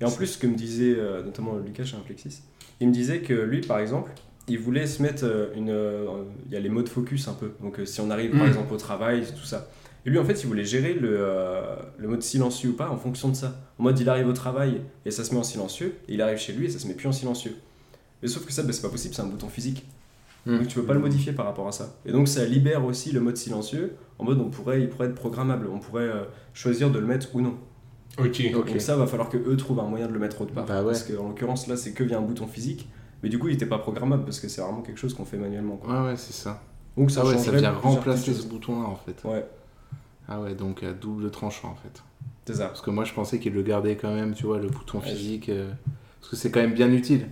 [0.00, 2.42] Et en plus, ce que me disait euh, notamment Lucas chez Inflexis,
[2.80, 4.12] il me disait que lui, par exemple,
[4.46, 5.74] il voulait se mettre euh, une.
[6.46, 7.52] Il y a les modes focus un peu.
[7.62, 8.48] Donc si on arrive par Hmm.
[8.48, 9.68] exemple au travail, tout ça.
[10.06, 12.96] Et lui, en fait, il voulait gérer le, euh, le mode silencieux ou pas en
[12.96, 13.56] fonction de ça.
[13.78, 16.38] En mode, il arrive au travail et ça se met en silencieux, et il arrive
[16.38, 17.54] chez lui et ça se met plus en silencieux.
[18.22, 19.84] Mais sauf que ça, bah, c'est pas possible, c'est un bouton physique.
[20.46, 20.58] Hmm.
[20.58, 21.96] Donc tu peux pas le modifier par rapport à ça.
[22.06, 25.14] Et donc ça libère aussi le mode silencieux, en mode on pourrait, il pourrait être
[25.14, 26.24] programmable, on pourrait euh,
[26.54, 27.54] choisir de le mettre ou non.
[28.18, 28.26] Ok.
[28.26, 28.52] Ok.
[28.52, 30.64] Donc ça va falloir que eux trouvent un moyen de le mettre autre part.
[30.64, 30.86] Bah ouais.
[30.86, 32.88] Parce qu'en l'occurrence là c'est que via un bouton physique,
[33.22, 35.36] mais du coup il était pas programmable parce que c'est vraiment quelque chose qu'on fait
[35.36, 35.76] manuellement.
[35.76, 36.02] Quoi.
[36.02, 36.62] Ouais, ouais, c'est ça.
[36.96, 38.46] Donc ça Ah ouais, ça vient remplacer ce choses.
[38.48, 39.22] bouton-là en fait.
[39.28, 39.46] Ouais,
[40.28, 42.02] Ah ouais, donc à double tranchant en fait.
[42.46, 42.66] c'est ça.
[42.68, 45.04] Parce que moi je pensais qu'il le gardait quand même, tu vois, le bouton Ouais.
[45.04, 45.48] physique.
[45.50, 45.70] euh,
[46.20, 47.26] Parce que c'est quand même bien utile.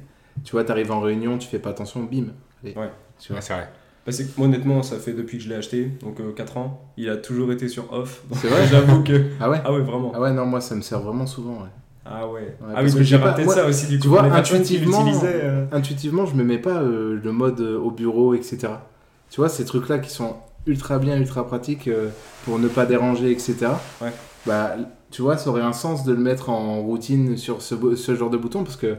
[0.45, 2.27] Tu vois, t'arrives en réunion, tu fais pas attention, bim.
[2.65, 2.91] Ouais.
[3.19, 3.69] C'est vrai.
[4.05, 6.93] Bah, c'est que moi, honnêtement ça fait depuis que je l'ai acheté, donc 4 ans,
[6.97, 8.23] il a toujours été sur off.
[8.35, 9.25] C'est vrai J'avoue que...
[9.41, 10.13] Ah ouais Ah ouais vraiment.
[10.15, 11.63] Ah ouais, non, moi ça me sert vraiment souvent.
[11.63, 11.69] ouais.
[12.05, 12.55] Ah ouais.
[12.61, 14.03] parce ah oui, que donc j'ai j'aurais pas- ça aussi du coup.
[14.03, 18.33] tu vois, intuitivement- euh, Intuitivement, je me mets pas euh, le mode euh, au bureau,
[18.35, 18.69] etc.
[19.29, 22.11] Tu vois, ces trucs-là qui sont ultra bien, ultra pratiques euh,
[22.45, 23.57] pour ne pas déranger, etc.
[24.01, 24.13] Ouais.
[24.47, 24.77] Bah,
[25.11, 28.31] tu vois, ça aurait un sens de le mettre en routine sur ce, ce genre
[28.31, 28.97] de bouton parce que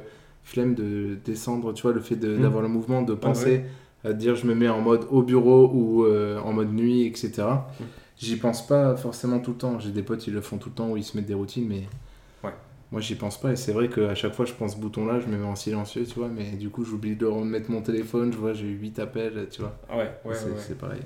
[0.47, 2.41] flemme de descendre, tu vois, le fait de- Mm.
[2.41, 3.63] d'avoir le mouvement, de penser
[4.03, 4.09] ouais.
[4.09, 7.43] à dire je me mets en mode au bureau ou euh, en mode nuit, etc.
[7.79, 7.83] Mm.
[8.17, 9.77] J'y pense pas forcément tout le temps.
[9.79, 11.67] J'ai des potes, ils le font tout le temps où ils se mettent des routines,
[11.67, 11.83] mais.
[12.43, 12.53] Ouais.
[12.91, 15.27] Moi, j'y pense pas, et c'est vrai qu'à chaque fois, je pense ce bouton-là, je
[15.27, 18.37] me mets en silencieux, tu vois, mais du coup, j'oublie de remettre mon téléphone, je
[18.37, 19.77] vois, j'ai 8 appels, tu vois.
[19.89, 20.75] Ah ouais, ouais, c'est ouais.
[20.79, 21.01] pareil.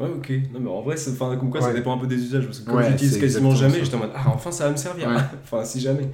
[0.00, 0.32] Ouais, ok.
[0.54, 2.46] Non, mais en vrai, enfin, comme quoi, ça dépend un peu des usages.
[2.46, 4.76] Parce que comme Ouais, j'utilise quasiment jamais, j'étais en mode, ah, enfin, ça va me
[4.76, 5.06] servir.
[5.08, 5.14] Ouais.
[5.44, 6.08] enfin, si jamais.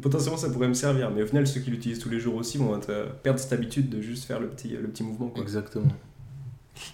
[0.00, 1.10] Potentiellement, ça pourrait me servir.
[1.10, 3.52] Mais au final, ceux qui l'utilisent tous les jours aussi vont être, euh, perdre cette
[3.52, 5.28] habitude de juste faire le petit, le petit mouvement.
[5.28, 5.42] Quoi.
[5.42, 5.86] Exactement.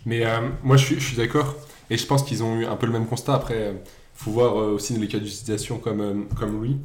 [0.05, 1.55] Mais euh, moi, je suis, je suis d'accord.
[1.89, 3.35] Et je pense qu'ils ont eu un peu le même constat.
[3.35, 3.79] Après, il
[4.15, 6.77] faut voir euh, aussi les cas d'utilisation comme, euh, comme lui.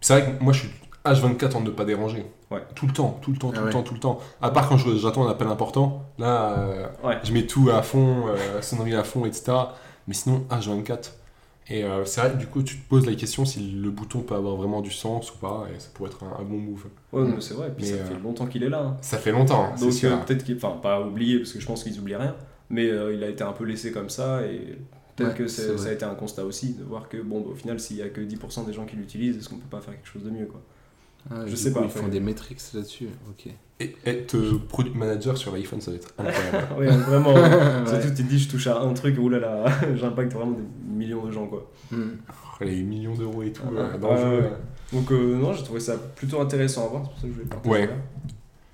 [0.00, 0.70] C'est vrai que moi, je suis
[1.04, 2.26] H24 en ne pas déranger.
[2.50, 2.62] Ouais.
[2.74, 3.72] Tout le temps, tout le temps, tout Ah le ouais.
[3.72, 4.18] temps, tout le temps.
[4.42, 6.10] À part quand j'attends un appel important.
[6.18, 7.18] Là, euh, Ouais.
[7.22, 9.52] je mets tout à fond, euh, sonnerie à fond, etc.
[10.08, 11.12] Mais sinon, H24.
[11.68, 14.34] Et euh, c'est vrai, du coup, tu te poses la question si le bouton peut
[14.34, 15.66] avoir vraiment du sens ou pas.
[15.74, 16.86] Et ça pourrait être un, un bon move.
[17.12, 17.72] Ouais, mais c'est vrai.
[17.76, 18.80] Puis Mais, ça euh, fait longtemps qu'il est là.
[18.82, 18.96] hein.
[19.00, 20.12] Ça fait longtemps, hein, c'est Donc, sûr.
[20.12, 20.56] euh, peut-être qu'il.
[20.56, 22.36] Enfin, pas oublié, parce que je pense qu'ils oublient rien.
[22.68, 24.42] Mais euh, il a été un peu laissé comme ça.
[24.46, 24.76] Et
[25.16, 26.74] peut-être Ouais, que ça a été un constat aussi.
[26.74, 28.96] De voir que, bon, bah, au final, s'il y a que 10% des gens qui
[28.96, 30.60] l'utilisent, est-ce qu'on peut pas faire quelque chose de mieux, quoi.
[31.30, 33.52] Ah, Je sais coup, pas, Ils font des métriques là-dessus, ok.
[33.80, 36.74] Et être euh, product manager sur l'iPhone, ça va être incroyable.
[36.78, 37.34] ouais, vraiment.
[37.34, 37.86] Ouais.
[37.88, 39.64] Surtout, tu te dis, je touche à un truc, oulala,
[39.96, 40.62] j'impacte vraiment des
[40.94, 41.70] millions de gens, quoi.
[41.92, 44.42] Oh, les millions d'euros et tout Ah, euh, dans ouais, le jeu.
[44.42, 44.50] ouais.
[44.92, 47.32] Donc, euh, non, j'ai trouvé ça plutôt intéressant à voir, c'est pour ça que je
[47.34, 47.70] voulais partager.
[47.70, 47.90] Ouais.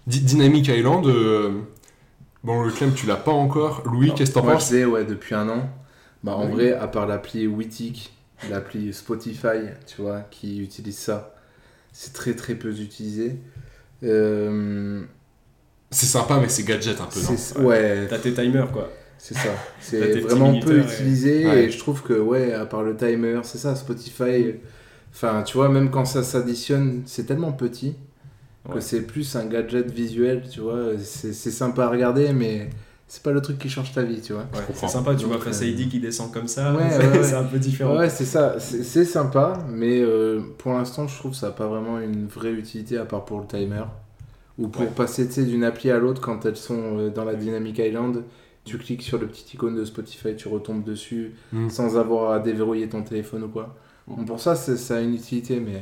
[0.07, 1.61] Dynamic Island, euh,
[2.43, 3.83] bon, le claim, tu l'as pas encore.
[3.87, 5.69] Louis, qu'est-ce que t'en Moi, je penses ouais, depuis un an.
[6.25, 6.53] Bah, en Oui.
[6.53, 8.13] vrai, à part l'appli Witic,
[8.51, 11.35] l'appli Spotify, tu vois, qui utilise ça,
[11.99, 13.37] c'est très très peu utilisé.
[14.05, 15.03] Euh,
[15.91, 18.07] C'est sympa, mais c'est gadget un peu, non ouais.
[18.09, 18.91] T'as tes timers, quoi.
[19.19, 19.51] C'est ça.
[19.81, 21.71] C'est vraiment peu et- utilisé et...
[21.71, 24.55] Je trouve que, ouais, à part le timer, c'est ça, Spotify.
[25.13, 27.97] Enfin, tu vois, même quand ça s'additionne, c'est tellement petit
[28.71, 28.81] que Ouais.
[28.81, 30.93] c'est plus un gadget visuel, tu vois.
[31.03, 32.71] C'est c'est sympa à regarder, mais
[33.09, 34.43] c'est pas le truc qui change ta vie, tu vois.
[34.43, 36.99] Ouais, c'est sympa, tu Donc, vois Face euh, ID qui descend comme ça, Ouais, c'est
[36.99, 37.23] ouais, ouais.
[37.25, 37.97] c'est un peu différent.
[37.97, 41.67] Ouais, c'est ça, c'est sympa, mais euh, pour l'instant, je trouve que ça n'a pas
[41.67, 43.85] vraiment une vraie utilité à part pour le timer.
[44.59, 44.89] Ou pour Ouais.
[44.89, 48.25] passer tu sais, d'une appli à l'autre quand elles sont euh, dans la Dynamic Island,
[48.65, 51.71] tu cliques sur le petit icône de Spotify, tu retombes dessus Mm.
[51.71, 53.77] sans avoir à déverrouiller ton téléphone ou quoi.
[54.09, 54.15] Mm.
[54.17, 55.81] Bon, pour ça, c'est- ça a une utilité, mais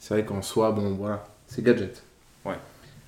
[0.00, 2.02] c'est vrai qu'en soi, bon, voilà, c'est gadget.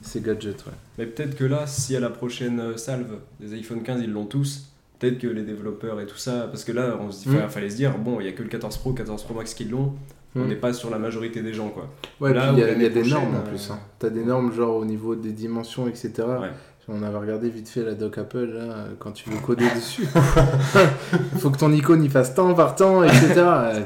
[0.02, 0.72] C'est gadget, ouais.
[0.98, 4.24] Mais peut-être que là, si à la prochaine euh, salve des iPhone 15, ils l'ont
[4.26, 7.36] tous, peut-être que les développeurs et tout ça, parce que là, on se dit, Mm.
[7.36, 9.52] enfin, fallait se dire, bon, il y a que le 14 Pro, 14 Pro Max
[9.54, 9.92] qui l'ont,
[10.36, 10.48] on Mm.
[10.48, 11.88] n'est pas sur la majorité des gens, quoi.
[12.20, 13.68] Ouais, Là il y a, y des normes en plus.
[13.70, 13.78] euh, Hein.
[13.98, 16.12] T'as des normes genre au niveau des dimensions, etc.
[16.40, 16.50] Ouais.
[16.92, 20.08] On avait regardé vite fait la doc Apple là, quand tu veux coder dessus.
[21.38, 23.34] Faut que ton icône il fasse temps par temps, etc.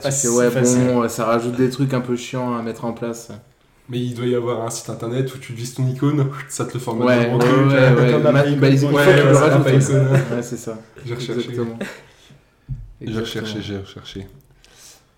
[0.03, 0.87] Tu fais ouais facile.
[0.87, 3.31] bon, ça rajoute des trucs un peu chiants à mettre en place.
[3.89, 6.73] Mais il doit y avoir un site internet où tu vises ton icône, ça te
[6.75, 10.43] le formate Ouais, dans ouais, le ouais, comme bah, Ouais, ouais, ouais.
[10.43, 10.79] c'est ça.
[11.05, 11.51] J'ai recherché.
[11.51, 11.79] Exactement.
[13.03, 14.27] J'ai recherché, j'ai recherché.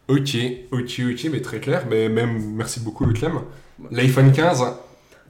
[0.09, 0.37] Ok,
[0.72, 1.87] ok, ok, mais très clair.
[1.88, 3.40] Mais même, merci beaucoup le Clem.
[3.90, 4.64] L'iPhone 15,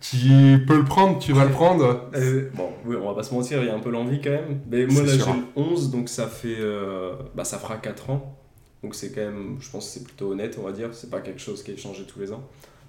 [0.01, 2.09] tu peux le prendre, tu vas le prendre.
[2.15, 4.31] Euh, bon, oui, on va pas se mentir, il y a un peu l'envie quand
[4.31, 4.61] même.
[4.71, 6.57] Mais moi, là, j'ai le 11, donc ça fait.
[6.59, 8.39] euh, bah, ça fera 4 ans.
[8.83, 9.57] Donc c'est quand même.
[9.61, 10.91] Je pense que c'est plutôt honnête, on va dire.
[10.93, 12.43] C'est pas quelque chose qui est changé tous les ans.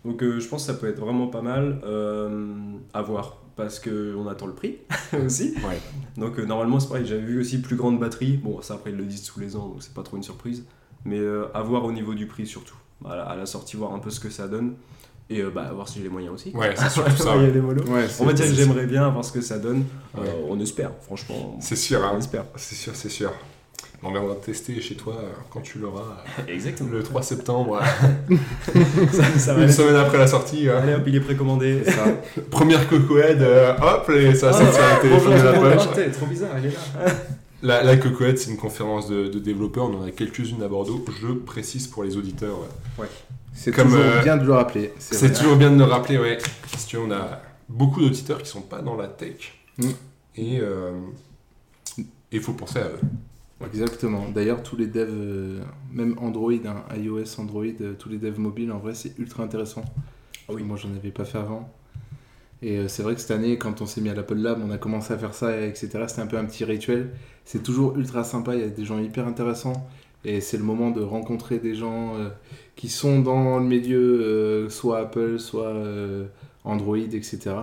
[0.07, 2.55] Donc euh, je pense que ça peut être vraiment pas mal euh,
[2.93, 3.37] à voir.
[3.57, 4.77] Parce qu'on attend le prix
[5.25, 5.55] aussi.
[5.67, 5.79] Ouais.
[6.15, 7.07] Donc euh, normalement, c'est pareil.
[7.07, 8.37] J'avais vu aussi plus grande batterie.
[8.37, 10.63] Bon, ça après, ils le disent tous les ans, donc c'est pas trop une surprise.
[11.05, 12.77] Mais euh, à voir au niveau du prix surtout.
[13.05, 14.75] À la sortie, voir un peu ce que ça donne.
[15.29, 16.51] Et euh, bah, voir si j'ai les moyens aussi.
[16.55, 17.35] Ouais, c'est surtout ça.
[17.35, 17.51] Il y a ouais.
[17.51, 17.59] des.
[17.59, 19.85] Ouais, On va dire que j'aimerais bien voir ce que ça donne.
[20.15, 20.27] Ouais.
[20.27, 21.57] Euh, on espère, franchement.
[21.59, 22.11] C'est sûr, hein.
[22.13, 22.45] On espère.
[22.55, 23.31] C'est sûr, c'est sûr.
[24.03, 26.91] Ben, on va tester chez toi euh, quand tu l'auras Exactement.
[26.91, 27.79] le 3 septembre,
[29.11, 29.73] ça, ça va une aller.
[29.73, 30.69] semaine après la sortie.
[30.69, 31.81] euh, Allez hop, il est précommandé.
[31.83, 32.05] Ça.
[32.51, 35.43] Première cocoette, euh, hop, et ça Ah, sort sur le téléphone de
[36.05, 37.11] la trop bizarre, elle est là.
[37.63, 39.85] La, la cocoette, c'est une conférence de, de développeurs.
[39.89, 41.03] On en a quelques-unes à Bordeaux.
[41.19, 42.59] Je précise pour les auditeurs.
[42.99, 43.07] ouais.
[43.53, 44.93] C'est toujours euh, bien de le rappeler.
[44.99, 46.37] C'est toujours bien de le rappeler, ouais.
[46.71, 49.55] Parce qu'on a beaucoup d'auditeurs qui sont pas dans la tech.
[49.79, 49.89] Mm.
[50.35, 50.59] Et
[52.31, 52.99] il faut penser à eux.
[53.65, 54.29] Exactement.
[54.29, 58.71] D'ailleurs, tous les devs, euh, même Android, hein, iOS, Android, euh, tous les devs mobiles,
[58.71, 59.83] en vrai, c'est ultra intéressant.
[60.47, 60.63] Ah oui.
[60.63, 61.71] Moi, j'en avais pas fait avant.
[62.61, 64.69] Et euh, c'est vrai que cette année, quand on s'est mis à l'Apple Lab, on
[64.69, 66.05] a commencé à faire ça, etc.
[66.07, 67.11] C'était un peu un petit rituel.
[67.45, 68.55] C'est toujours ultra sympa.
[68.55, 69.87] Il y a des gens hyper intéressants.
[70.23, 72.15] Et c'est le moment de rencontrer des gens
[72.75, 75.73] qui sont dans le milieu, soit Apple, soit
[76.65, 77.55] Android, etc.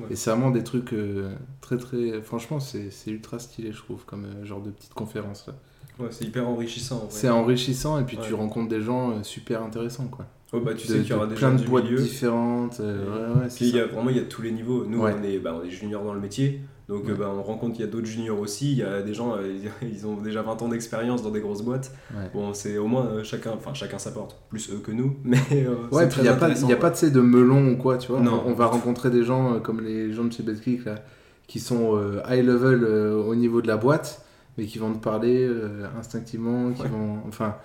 [0.00, 0.06] Ouais.
[0.10, 2.20] Et c'est vraiment des trucs euh, très très.
[2.22, 5.46] Franchement, c'est ultra stylé, je trouve, comme euh, genre de petite conférence.
[5.46, 5.54] là.
[6.00, 7.04] Ouais, c'est hyper enrichissant.
[7.04, 7.10] en.
[7.10, 10.26] C'est enrichissant et puis tu rencontres des gens euh, super intéressants, quoi.
[10.52, 12.00] Ouais, bah, tu De- sais qu'il y aura de des plein gens de boîtes milieu.
[12.02, 12.78] différentes.
[12.80, 14.84] euh, ouais, Puis y a, vraiment, il y a tous les niveaux.
[14.86, 16.60] Nous, on, est, bah, on est juniors dans le métier.
[16.88, 17.12] Donc, Ouais.
[17.12, 18.72] euh, bah, on rencontre qu'il y a d'autres juniors aussi.
[18.72, 21.62] Il y a des gens, euh, ils ont déjà 20 ans d'expérience dans des grosses
[21.62, 21.92] boîtes.
[22.14, 22.30] Ouais.
[22.34, 24.36] Bon, c'est au moins euh, chacun, enfin chacun sa porte.
[24.50, 25.16] Plus eux que nous.
[25.24, 27.96] Mais euh, Ouais, il n'y a, pas- y a pas de de melon ou quoi,
[27.96, 28.20] tu vois.
[28.20, 28.42] Non.
[28.46, 30.96] On, on va rencontrer des gens comme les gens de chez BetClick, là,
[31.46, 34.22] qui sont euh, high level euh, au niveau de la boîte,
[34.58, 36.88] mais qui vont te parler euh, instinctivement, qui Ouais.
[36.88, 37.16] vont.
[37.26, 37.56] Enfin,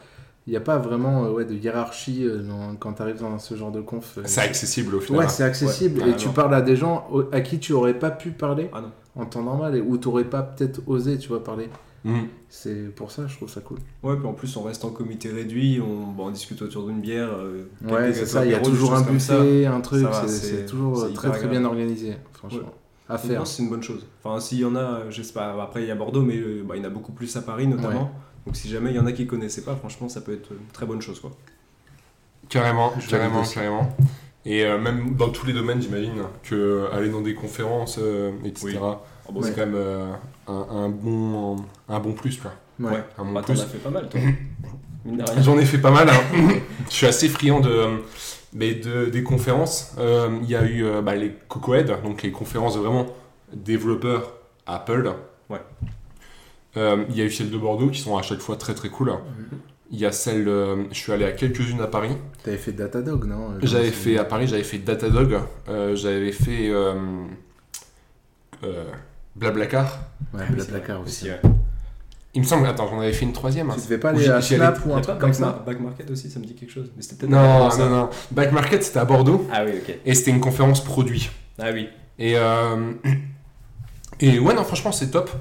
[0.47, 3.37] il n'y a pas vraiment euh, ouais, de hiérarchie euh, dans- quand tu arrives dans
[3.37, 4.17] ce genre de conf.
[4.17, 5.21] euh, C'est accessible au final.
[5.23, 6.09] Ouais, c'est accessible Ouais.
[6.09, 6.33] et Ah, tu non.
[6.33, 8.91] parles à des gens à qui tu aurais pas pu parler Ah non.
[9.19, 11.69] En temps normal et où tu n'aurais pas peut-être osé, tu vois, parler.
[12.05, 12.21] Mm.
[12.47, 13.77] C'est pour ça, je trouve ça cool.
[14.03, 15.81] Ouais, puis en plus, on reste en comité réduit.
[15.81, 17.29] On, bon, on discute autour d'une bière.
[17.31, 19.39] euh, Ouais, c'est ça, il y a toujours un choses comme ça.
[19.39, 22.71] buffet, un truc, c'est- toujours très très bien organisé, franchement.
[23.11, 23.45] À faire.
[23.47, 24.05] c'est une bonne chose.
[24.23, 26.63] Enfin, s'il y en a, je sais pas, après il y a Bordeaux, mais euh,
[26.63, 28.11] bah, il y en a beaucoup plus à Paris notamment.
[28.45, 30.67] Donc si jamais il y en a qui connaissaient pas, franchement, ça peut être une
[30.71, 31.19] très bonne chose.
[31.19, 31.31] Quoi.
[32.49, 33.95] Carrément, Je carrément, carrément.
[34.45, 38.77] Et euh, même dans tous les domaines, j'imagine, que aller dans des conférences, euh, etc.,
[38.81, 38.93] Oui.
[39.41, 39.53] C'est Ouais.
[39.55, 40.11] quand même euh,
[40.47, 42.37] un, un bon, un bon plus.
[42.37, 42.51] Quoi.
[42.79, 42.91] Ouais.
[42.97, 43.03] Ouais.
[43.17, 43.61] Un bon Bah, t'en plus.
[43.61, 44.19] as fait pas mal, toi.
[45.41, 46.09] J'en ai fait pas mal.
[46.09, 46.53] hein.
[46.89, 48.01] Je suis assez friand de,
[48.53, 49.93] mais de, des conférences.
[49.97, 53.05] Euh, Il y a eu euh, bah, les Cocoed, donc les conférences de vraiment
[53.53, 54.33] développeurs
[54.65, 55.11] Apple.
[55.49, 55.61] Ouais.
[56.77, 58.89] Euh, Il y a eu celles de Bordeaux qui sont à chaque fois très très
[58.89, 59.13] cool.
[59.91, 62.15] Il y a celle, euh, je suis allé à quelques-unes à Paris.
[62.43, 66.93] T'avais fait Datadog, non J'avais fait à Paris, j'avais fait Datadog, euh, j'avais fait euh,
[68.63, 68.83] euh,
[69.39, 69.99] Blablacar.
[70.33, 71.29] Ouais, Oui, Blablacar aussi.
[71.29, 71.39] ouais.
[72.35, 73.71] Il me semble, attends, j'en avais fait une troisième.
[73.73, 75.79] Tu devais pas aller à Snap ou Il y un truc comme Back, ça Back
[75.79, 76.91] Market aussi, ça me dit quelque chose.
[76.95, 78.09] Mais c'était peut-être Non, non, non.
[78.31, 79.95] Back Market, c'était à Bordeaux Ah oui, ok.
[80.05, 81.29] et c'était une conférence produit.
[81.57, 81.89] Ah oui.
[82.19, 82.93] Et euh,
[84.19, 85.31] Et ouais, non, franchement, c'est top.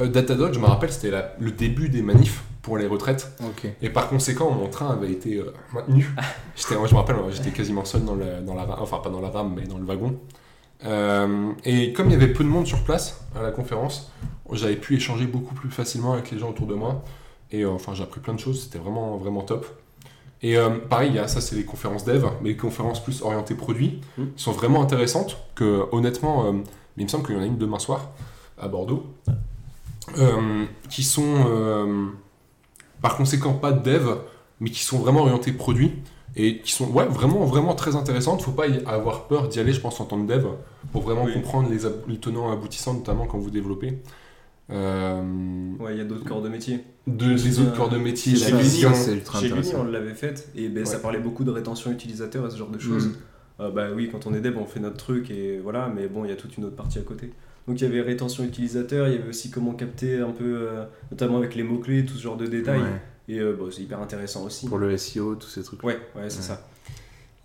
[0.00, 3.30] Euh, Datadog, je me rappelle, c'était la- le début des manifs pour les retraites.
[3.40, 3.70] Ok.
[3.80, 6.06] Et par conséquent, mon train avait été euh, maintenu.
[6.56, 9.10] J'étais, moi, je me rappelle, j'étais quasiment seul dans, le- dans la rame, enfin pas
[9.10, 10.18] dans la rame, mais dans le wagon.
[10.84, 14.10] Euh, et comme il y avait peu de monde sur place à la conférence,
[14.52, 17.04] j'avais pu échanger beaucoup plus facilement avec les gens autour de moi.
[17.50, 19.66] Et euh, enfin, j'ai appris plein de choses, c'était vraiment, vraiment top.
[20.42, 23.22] Et euh, pareil, il y a, ça c'est les conférences dev, mais les conférences plus
[23.22, 24.24] orientées produits Mm.
[24.36, 25.38] sont vraiment intéressantes.
[25.54, 26.54] Que honnêtement,
[26.96, 28.10] il me semble qu'il y en a une demain soir
[28.58, 29.06] à Bordeaux,
[30.90, 32.12] qui sont
[33.00, 34.16] par conséquent pas de dev,
[34.60, 35.92] mais qui sont vraiment orientées produits
[36.36, 38.42] et qui sont ouais, vraiment, vraiment très intéressantes.
[38.42, 40.44] Faut pas y avoir peur d'y aller, je pense, en tant que dev,
[40.92, 41.32] pour vraiment Oui.
[41.34, 41.78] comprendre les,
[42.12, 43.98] les tenants et aboutissants, notamment quand vous développez.
[44.70, 45.22] Euh,
[45.78, 46.80] Ouais, il y a d'autres corps de métier.
[47.06, 50.68] de, les autres corps de métier, Ça, chez Luni, Chez Luni, on l'avait faite et
[50.68, 53.08] ben, ça parlait beaucoup de rétention utilisateur et ce genre de choses.
[53.08, 53.12] Mm.
[53.60, 56.24] Euh, bah oui, quand on est dev, on fait notre truc et voilà, mais bon,
[56.24, 57.30] il y a toute une autre partie à côté.
[57.68, 60.84] Donc il y avait rétention utilisateur, il y avait aussi comment capter un peu, euh,
[61.10, 62.80] notamment avec les mots-clés, tout ce genre de détails.
[62.80, 63.00] Ouais.
[63.28, 64.68] Et euh, bon, c'est hyper intéressant aussi.
[64.68, 65.82] Pour le SEO, tous ces trucs.
[65.82, 66.42] Ouais, ouais, c'est Ouais.
[66.42, 66.66] ça.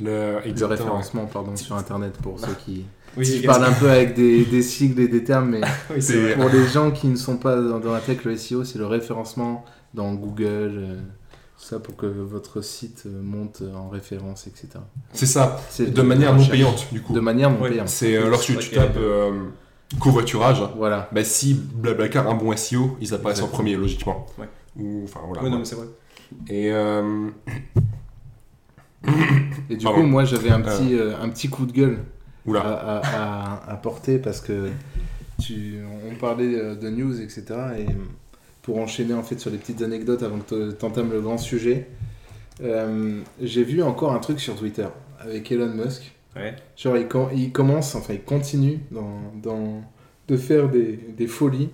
[0.02, 2.86] Le, Le référencement, pardon, sur internet pour ceux qui.
[3.18, 5.50] Oui, Si les je gars, parle un peu avec des, des sigles et des termes,
[5.50, 8.38] mais oui, c'est pour les gens qui ne sont pas dans, dans la tech, le
[8.38, 9.66] SEO, c'est le référencement
[9.96, 10.46] dans Google,
[10.78, 11.00] euh,
[11.58, 14.68] tout ça pour que votre site euh, monte en référence, etc.
[15.12, 17.14] C'est ça, C'est de manière non payante, du coup.
[17.14, 17.88] De manière non Ouais, payante.
[17.90, 19.32] C'est euh, lorsque tu tapes euh,
[20.00, 21.10] covoiturage, Voilà.
[21.12, 24.28] bah, si Blablacar a un bon SEO, ils apparaissent en premier, logiquement.
[24.38, 24.48] Ouais.
[24.80, 25.44] Ou, enfin, voilà.
[25.44, 25.88] Ouais, non, mais c'est vrai.
[26.48, 27.30] Et euh,
[29.70, 30.02] Et du Pardon.
[30.02, 32.00] coup, moi, j'avais un petit, euh, un petit coup de gueule
[32.46, 34.70] à, oula, à, à- à porter parce que
[35.42, 35.78] tu,
[36.12, 37.44] on parlait euh, de news, etc.
[37.80, 37.86] Et
[38.62, 41.88] pour enchaîner en fait sur les petites anecdotes avant que tu entames le grand sujet,
[42.62, 44.88] euh, j'ai vu encore un truc sur Twitter
[45.20, 46.14] avec Elon Musk.
[46.36, 46.56] Ouais.
[46.78, 49.82] Genre, il, il commence, enfin, il continue dans, dans-
[50.28, 51.70] de faire des, des folies.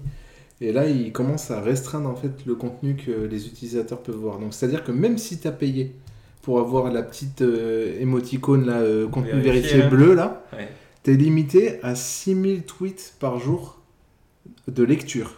[0.62, 4.40] Et là, il commence à restreindre en fait le contenu que les utilisateurs peuvent voir.
[4.40, 5.94] Donc, c'est-à-dire que même si tu as payé
[6.42, 10.68] pour avoir la petite euh, émoticône là, euh, contenu Vérifié, bleu là, Ouais.
[11.04, 13.80] T'es limité à 6000 tweets par jour
[14.68, 15.36] de lecture.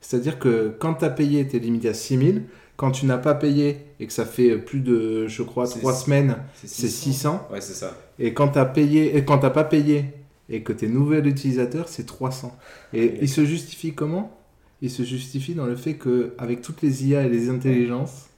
[0.00, 2.44] C'est-à-dire que quand t'as payé, t'es limité à 6000.
[2.76, 5.92] Quand tu n'as pas payé et que ça fait plus de, je crois, C'est 3
[5.92, 6.88] six- semaines, c'est 600.
[6.88, 7.48] 600.
[7.52, 7.94] Ouais, c'est ça.
[8.18, 10.06] Et quand t'as payé, et quand t'as pas payé
[10.48, 12.56] et que t'es nouvel utilisateur, c'est 300.
[12.94, 13.18] Et Ouais.
[13.20, 14.34] il se justifie comment?
[14.82, 18.30] Il se justifie dans le fait que avec toutes les IA et les intelligences,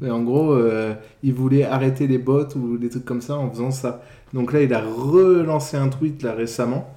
[0.00, 3.50] mais en gros, euh, il voulait arrêter les bots ou des trucs comme ça en
[3.50, 4.02] faisant ça.
[4.32, 6.96] Donc là, il a relancé un tweet là récemment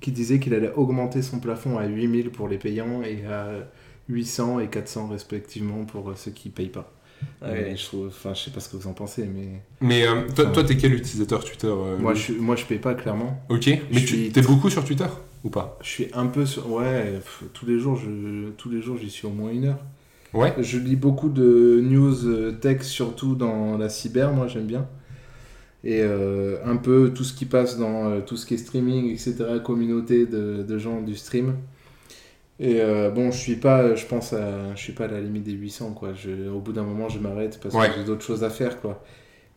[0.00, 3.48] qui disait qu'il allait augmenter son plafond à 8000 pour les payants et à
[4.08, 6.90] 800 et 400 respectivement pour ceux qui payent pas.
[7.42, 7.72] Ouais.
[7.72, 10.22] Et je trouve, enfin, je sais pas ce que vous en pensez, mais mais euh,
[10.34, 13.42] toi, toi, t'es quel utilisateur Twitter euh, moi, je, moi, je paye pas clairement.
[13.48, 15.06] Ok, mais je tu suis- t'es beaucoup sur Twitter
[15.44, 16.70] ou pas Je suis un peu sur.
[16.70, 18.50] Ouais, pff, tous les jours, je...
[18.58, 19.78] tous les jours, j'y suis au moins une heure.
[20.34, 20.54] Ouais.
[20.60, 24.86] Je lis beaucoup de news euh, tech, surtout dans la cyber, moi j'aime bien.
[25.82, 29.10] Et euh, un peu tout ce qui passe dans euh, tout ce qui est streaming,
[29.12, 31.54] etc., communauté de, de gens du stream.
[32.62, 35.44] Et euh, bon, je suis pas, je pense, à, je suis pas à la limite
[35.44, 36.12] des 800, quoi.
[36.12, 37.88] Je, au bout d'un moment, je m'arrête parce Ouais.
[37.88, 39.02] que j'ai d'autres choses à faire, quoi.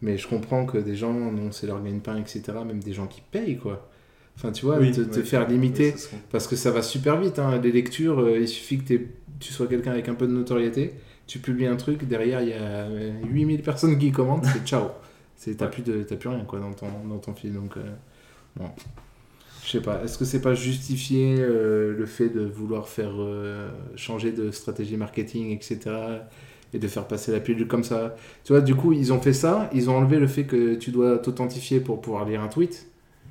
[0.02, 3.22] Mais je comprends que des gens, non, c'est leur gagne-pain, etc., même des gens qui
[3.22, 3.90] payent, quoi.
[4.38, 5.94] Enfin, tu vois, Oui, te, faire limiter.
[6.32, 7.60] Parce que ça va super vite, hein.
[7.62, 8.94] les lectures, euh, il suffit que
[9.40, 10.94] tu sois quelqu'un avec un peu de notoriété,
[11.28, 14.88] tu publies un truc, derrière il y a euh, 8000 personnes qui commentent, c'est ciao.
[15.36, 15.72] C'est, t'as, Ouais.
[15.72, 17.54] plus de, plus rien quoi, dans, ton, dans ton fil.
[17.54, 17.82] Donc, euh,
[18.56, 18.70] bon.
[19.66, 23.70] Je sais pas, est-ce que c'est pas justifié euh, le fait de vouloir faire euh,
[23.96, 25.80] changer de stratégie marketing, etc.
[26.74, 28.16] et de faire passer la pilule comme ça?
[28.44, 30.92] Tu vois, du coup, ils ont fait ça, ils ont enlevé le fait que tu
[30.92, 32.88] dois t'authentifier pour pouvoir lire un tweet.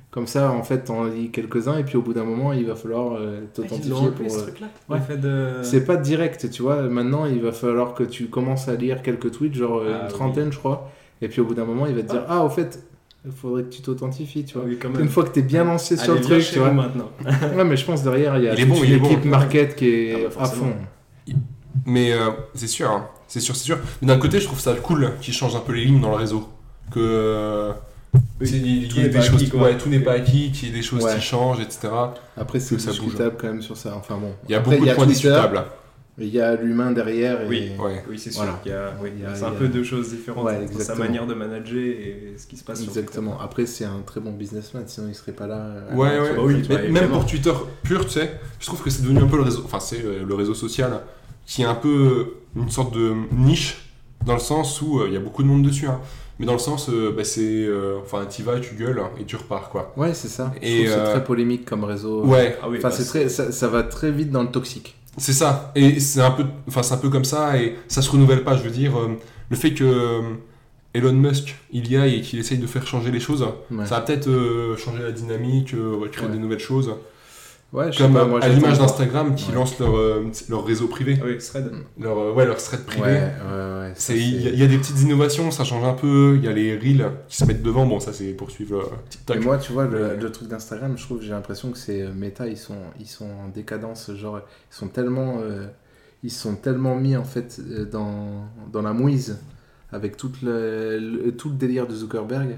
[0.09, 2.75] Comme ça, en fait, t'en lis quelques-uns et puis au bout d'un moment, il va
[2.75, 4.29] falloir euh, Ah, ils t'authentifier pour.
[4.31, 5.17] ce truc-là ouais.
[5.17, 5.49] De...
[5.63, 6.83] C'est pas direct, tu vois.
[6.83, 10.05] Maintenant, il va falloir que tu commences à lire quelques tweets, genre euh, Ah, une
[10.07, 10.13] oui.
[10.13, 10.91] trentaine, je crois.
[11.21, 12.83] Et puis au bout d'un moment, il va te dire Ah, au fait,
[13.25, 14.65] il faudrait que tu t'authentifies, tu vois.
[14.67, 16.71] Oui, quand Une fois que t'es bien lancé sur le truc, chez tu vois.
[16.71, 17.09] maintenant.
[17.55, 18.99] Ouais, mais je pense derrière, il y a Il est toute bon, une il est
[18.99, 19.05] bon.
[19.07, 20.73] équipe market qui est Ah bah, à fond.
[21.85, 23.07] Mais euh, c'est sûr, hein.
[23.27, 23.77] c'est sûr, c'est sûr.
[24.01, 26.17] Mais d'un côté, je trouve ça cool qu'ils changent un peu les lignes dans le
[26.17, 26.47] réseau.
[26.91, 27.71] Que euh,
[28.13, 29.61] Oui, tu sais, il tout y n'est des pas choses, acquis, quoi.
[29.63, 31.15] ouais, tout n'est pas acquis, qu'il y ait des choses Ouais.
[31.15, 31.89] qui changent, etc.
[32.37, 32.99] Après, c'est Que ça bouge.
[32.99, 33.95] discutable quand même sur ça.
[33.97, 34.31] Enfin bon.
[34.47, 35.63] Il y a Après, beaucoup de points Twitter, discutables.
[36.19, 37.41] Il y a l'humain derrière.
[37.41, 37.47] Et...
[37.47, 37.71] Oui.
[37.79, 38.03] Ouais.
[38.07, 38.59] Oui, c'est sûr Voilà.
[38.61, 38.93] qu'il y a...
[39.01, 40.45] oui, Il y a- c'est un a- peu deux choses différentes.
[40.45, 43.39] Ouais, entre sa manière de manager et ce qui se passe sur Exactement.
[43.41, 45.55] Après, c'est un très bon businessman, sinon il serait pas là.
[45.55, 46.35] euh, Ouais, ouais.
[46.35, 46.63] Bah oui.
[46.69, 49.43] Mais même pour Twitter pur, tu sais, je trouve que c'est devenu un peu le
[49.43, 51.01] réseau, enfin c'est euh, le réseau social
[51.45, 53.89] qui est un peu une sorte de niche
[54.25, 55.99] Dans le sens où euh, il y a beaucoup de monde dessus, hein.
[56.39, 57.41] mais dans le sens, euh, bah, c'est.
[57.65, 59.91] euh, enfin, tu vas, tu gueules et tu repars, quoi.
[59.97, 60.53] Ouais, c'est ça.
[60.61, 62.23] Je Et, trouve que euh, c'est très polémique comme réseau.
[62.23, 64.95] Ouais, Ah oui, Enfin, bah, c'est très, ça, ça va très vite dans le toxique.
[65.17, 65.71] C'est ça.
[65.75, 68.55] Et c'est un, peu, enfin, c'est un peu comme ça, et ça se renouvelle pas.
[68.57, 69.17] Je veux dire, euh,
[69.49, 70.21] le fait que euh,
[70.93, 73.85] Elon Musk, il y aille et qu'il essaye de faire changer les choses, Ouais.
[73.85, 76.33] ça va peut-être euh, changer la dynamique, euh, créer Ouais.
[76.33, 76.93] des nouvelles choses.
[77.73, 79.55] Ouais, je sais Comme pas, euh, moi, à l'image d'Instagram qui Ouais.
[79.55, 81.71] lance leur, euh, leur réseau privé, Ah oui, Thread.
[81.99, 83.01] leur, euh, ouais, leur thread privé.
[83.01, 83.91] Ouais, ouais, ouais.
[83.95, 86.35] ça, C'est- Il y, a- il y a des petites innovations, ça change un peu.
[86.37, 87.87] Il y a les reels qui se mettent devant.
[87.87, 89.43] Bon, ça c'est pour suivre euh, Et TikTok.
[89.43, 92.57] moi, tu vois, le, truc d'Instagram, je trouve, j'ai l'impression que c'est euh, Meta, ils
[92.57, 94.39] sont, ils sont en décadence, genre,
[94.71, 95.65] ils sont tellement, euh,
[96.23, 99.39] ils sont tellement mis en fait euh, dans, dans la mouise
[99.91, 102.57] avec tout le, le- tout le délire de Zuckerberg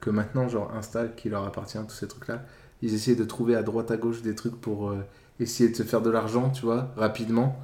[0.00, 2.42] que maintenant, genre, Insta, qui leur appartient, tous ces trucs-là,
[2.82, 4.96] ils essaient de trouver à droite à gauche des trucs pour euh,
[5.40, 7.56] essayer de se faire de l'argent, tu vois, rapidement.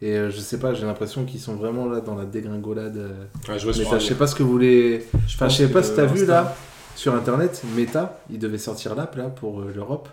[0.00, 2.96] Et euh, je sais pas, j'ai l'impression qu'ils sont vraiment là dans la dégringolade.
[2.96, 3.98] euh, Ouais, je vois Meta.
[3.98, 5.04] Je sais pas ce que vous voulez.
[5.14, 6.54] Enfin, pense je sais pas si t'as vu là
[6.94, 10.08] sur internet, Meta, il devait sortir l'app là pour euh, l'Europe.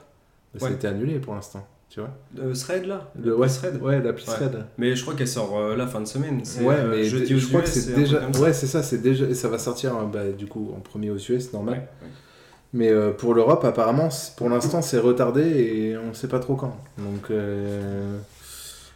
[0.57, 2.09] Ça a été annulé pour l'instant, tu vois.
[2.39, 4.33] Euh, Thread là Le ouais, Thread ouais, l'appli Ouais.
[4.35, 4.65] Thread.
[4.77, 6.41] Mais je crois qu'elle sort euh, la fin de semaine.
[6.61, 8.21] Ouais, euh, mais jeudi je crois US, que c'est déjà.
[8.39, 9.33] Ouais, c'est ça, c'est déjà.
[9.35, 11.73] Ça va sortir euh, bah, du coup en premier aux US, normal.
[11.73, 12.09] Ouais, ouais.
[12.75, 16.75] Mais euh, pour l'Europe, apparemment, pour l'instant, c'est retardé et on sait pas trop quand.
[16.97, 18.17] Donc, euh,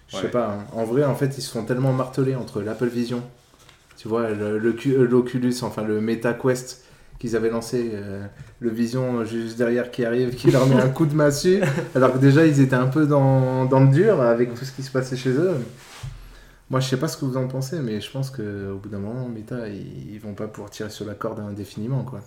[0.09, 0.29] je sais Ouais.
[0.29, 0.47] pas.
[0.59, 0.65] hein.
[0.73, 3.21] En vrai, en fait, ils se font tellement marteler entre l'Apple Vision,
[3.97, 6.83] tu vois, le- le euh, l'Oculus, enfin le Meta Quest
[7.19, 8.25] qu'ils avaient lancé, euh,
[8.59, 11.61] le Vision juste derrière qui arrive, qui leur met un coup de massue,
[11.95, 14.83] alors que déjà ils étaient un peu dans, dans le dur avec tout ce qui
[14.83, 15.53] se passait chez eux.
[16.69, 18.99] Moi, je sais pas ce que vous en pensez, mais je pense qu'au bout d'un
[18.99, 22.19] moment, Meta, ils, ils vont pas pouvoir tirer sur la corde indéfiniment, quoi.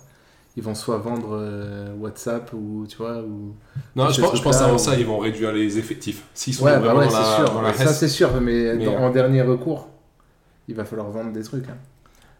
[0.55, 3.55] Ils vont soit vendre euh, WhatsApp ou tu vois ou
[3.95, 6.23] Non, je pense, je pense trucs-là, avant ou- ça, ils vont réduire les effectifs.
[6.35, 8.29] S'ils sont ouais bah vraiment ouais dans, la, c'est sûr dans la ça c'est sûr
[8.39, 9.87] mais, Mais, dans- euh, en dernier recours
[10.67, 11.77] il va falloir vendre des trucs hein.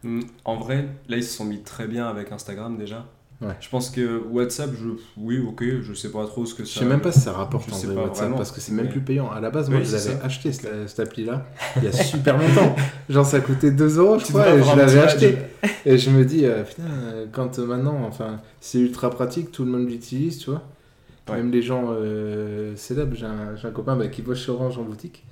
[0.03, 3.05] Hmm, En vrai, là ils se sont mis très bien avec Instagram déjà.
[3.43, 3.53] Ouais.
[3.59, 4.89] Je pense que WhatsApp, je...
[5.17, 6.73] oui, ok, je sais pas trop ce que ça.
[6.75, 8.51] je sais même pas si ça rapporte je en sais vrai pas WhatsApp vraiment, parce
[8.51, 9.31] que c'est même plus payant.
[9.31, 11.45] À la base moi Oui, je l'avais acheté cette, cette appli là
[11.77, 12.75] il y a super longtemps.
[13.09, 15.37] Genre ça coûtait 2 euros je Tu crois et je l'avais acheté.
[15.85, 16.83] et je me dis euh, putain
[17.31, 20.63] quand euh, maintenant enfin c'est ultra pratique tout le monde l'utilise tu vois.
[21.29, 21.37] Ouais.
[21.37, 23.15] même les gens euh, célèbres.
[23.15, 25.23] J'ai un, copain bah, qui bosse chez Orange en boutique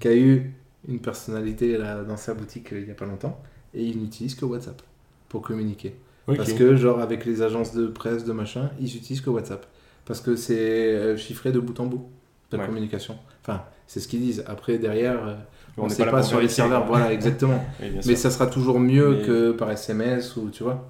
[0.00, 0.52] qui a eu
[0.88, 3.40] une personnalité là, dans sa boutique euh, il y a pas longtemps
[3.74, 4.82] et il n'utilise que WhatsApp
[5.28, 5.94] pour communiquer
[6.26, 9.66] Parce que, genre, avec les agences de presse, de machin, ils utilisent que WhatsApp.
[10.04, 10.56] Parce que c'est
[10.94, 12.08] euh, chiffré de bout en bout,
[12.52, 12.66] la Ouais.
[12.66, 13.16] communication.
[13.42, 14.44] Enfin, c'est ce qu'ils disent.
[14.46, 15.34] Après, derrière, euh,
[15.76, 16.86] on ne sait pas sur les serveurs.
[16.86, 16.98] quoi.
[16.98, 17.64] Voilà, exactement.
[17.80, 20.86] Oui, mais ça sera toujours mieux Mais- que par SMS ou tu vois.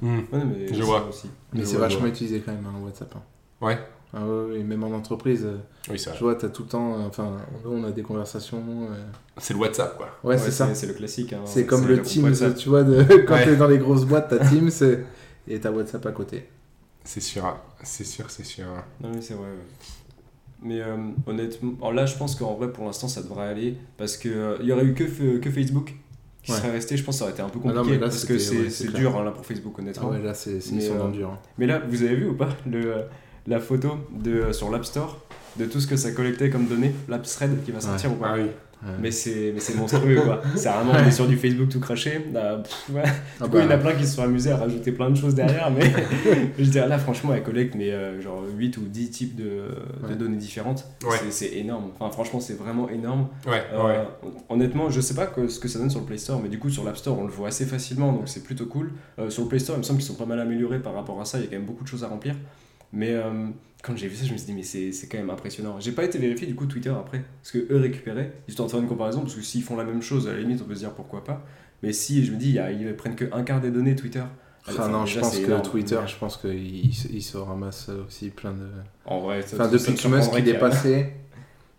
[0.00, 0.18] Hmm.
[0.32, 1.06] Ouais, mais Je ça vois.
[1.08, 1.28] aussi.
[1.52, 2.08] Mais c'est vachement vois.
[2.08, 3.14] utilisé quand même, hein, WhatsApp.
[3.16, 3.22] hein.
[3.60, 3.78] Ouais.
[4.14, 5.56] Ah ouais, ouais, même en entreprise, euh,
[5.90, 6.94] Oui, je vois, t'as tout le temps.
[7.00, 8.62] euh, Enfin, nous, on a des conversations.
[8.90, 8.94] euh,
[9.38, 10.08] C'est le WhatsApp, quoi.
[10.22, 10.74] Ouais, c'est ça.
[10.74, 11.32] C'est le classique.
[11.32, 11.40] hein.
[11.46, 12.54] C'est comme le groupe Teams, WhatsApp.
[12.56, 13.02] tu vois, de...
[13.26, 13.44] quand Ouais.
[13.44, 16.46] t'es dans les grosses boîtes, t'as Teams et- et t'as WhatsApp à côté.
[17.04, 17.56] C'est sûr.
[17.82, 18.66] C'est sûr, c'est sûr.
[19.02, 19.44] Non, mais c'est vrai.
[19.46, 19.56] ouais.
[20.64, 20.96] Mais euh,
[21.26, 23.76] honnêtement, alors là, je pense qu'en vrai, pour l'instant, ça devrait aller.
[23.96, 25.94] Parce qu'il il y aurait eu que, que Facebook
[26.42, 26.58] qui Ouais.
[26.58, 26.96] serait resté.
[26.96, 27.96] Je pense que ça aurait été un peu Ah non, compliqué.
[27.96, 30.08] mais là, parce que c'est ouais, dur hein, là pour Facebook, Ah honnêtement.
[30.10, 31.30] ouais, là, c'est ils Mais, sont dans euh, le dur.
[31.30, 31.38] hein.
[31.58, 33.02] Mais là, vous avez vu ou pas le, euh,
[33.46, 35.18] la photo de, euh, sur l'App Store
[35.58, 38.28] de tout ce que ça collectait comme données L'app Thread qui va sortir ou pas
[38.30, 38.46] Ah oui.
[38.84, 38.94] Ouais.
[39.00, 40.42] Mais c'est mais c'est monstrueux quoi.
[40.56, 42.26] C'est vraiment on est sur du Facebook tout craché.
[42.32, 43.02] Là, pff, ouais.
[43.40, 44.90] Ah Du coup, il y en a bah, plein qui se sont amusés à rajouter
[44.90, 45.84] plein de choses derrière, mais
[46.58, 49.66] je veux dire, là, franchement, elle collecte mais, euh, genre 8 ou 10 types de,
[50.08, 50.84] de données différentes.
[51.04, 51.16] Ouais.
[51.16, 51.90] C'est- C'est énorme.
[51.96, 53.28] Enfin, franchement, c'est vraiment énorme.
[53.46, 54.04] Ouais, Euh, ouais.
[54.48, 56.58] Honnêtement, je sais pas que- ce que ça donne sur le Play Store, mais du
[56.58, 58.90] coup, sur l'App Store, on le voit assez facilement, donc c'est plutôt cool.
[59.20, 61.20] Euh, sur le Play Store, il me semble qu'ils sont pas mal améliorés par rapport
[61.20, 62.34] à ça, il y a quand même beaucoup de choses à remplir.
[62.92, 63.48] Mais euh,
[63.82, 65.80] quand j'ai vu ça, je me suis dit, mais c'est quand même impressionnant.
[65.80, 68.80] J'ai pas été vérifié du coup Twitter après, parce que eux récupéraient, histoire de faire
[68.80, 70.80] une comparaison, parce que s'ils font la même chose, à la limite, on peut se
[70.80, 71.44] dire pourquoi pas.
[71.82, 73.96] Mais si, je me dis, il y a- ils prennent que un quart des données
[73.96, 74.22] Twitter.
[74.68, 75.62] Enfin, Enfin, non, je pense c'est que énorme.
[75.62, 78.68] Twitter, je pense qu'il il, se- il se ramasse aussi plein de.
[79.04, 81.06] En vrai, ça- Enfin, depuis que Musk est y ait- passé,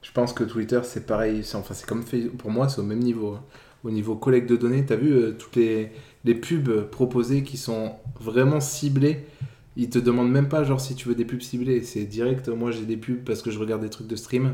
[0.01, 1.43] je pense que Twitter c'est pareil.
[1.53, 2.03] Enfin, c'est comme.
[2.37, 3.35] Pour moi, c'est au même niveau.
[3.35, 3.43] hein.
[3.85, 5.91] Au niveau collecte de données, t'as vu euh, toutes les,
[6.25, 9.25] les pubs proposées qui sont vraiment ciblées.
[9.75, 11.81] Ils te demandent même pas genre si tu veux des pubs ciblées.
[11.83, 12.47] C'est direct.
[12.49, 14.53] Moi, j'ai des pubs parce que je regarde des trucs de stream.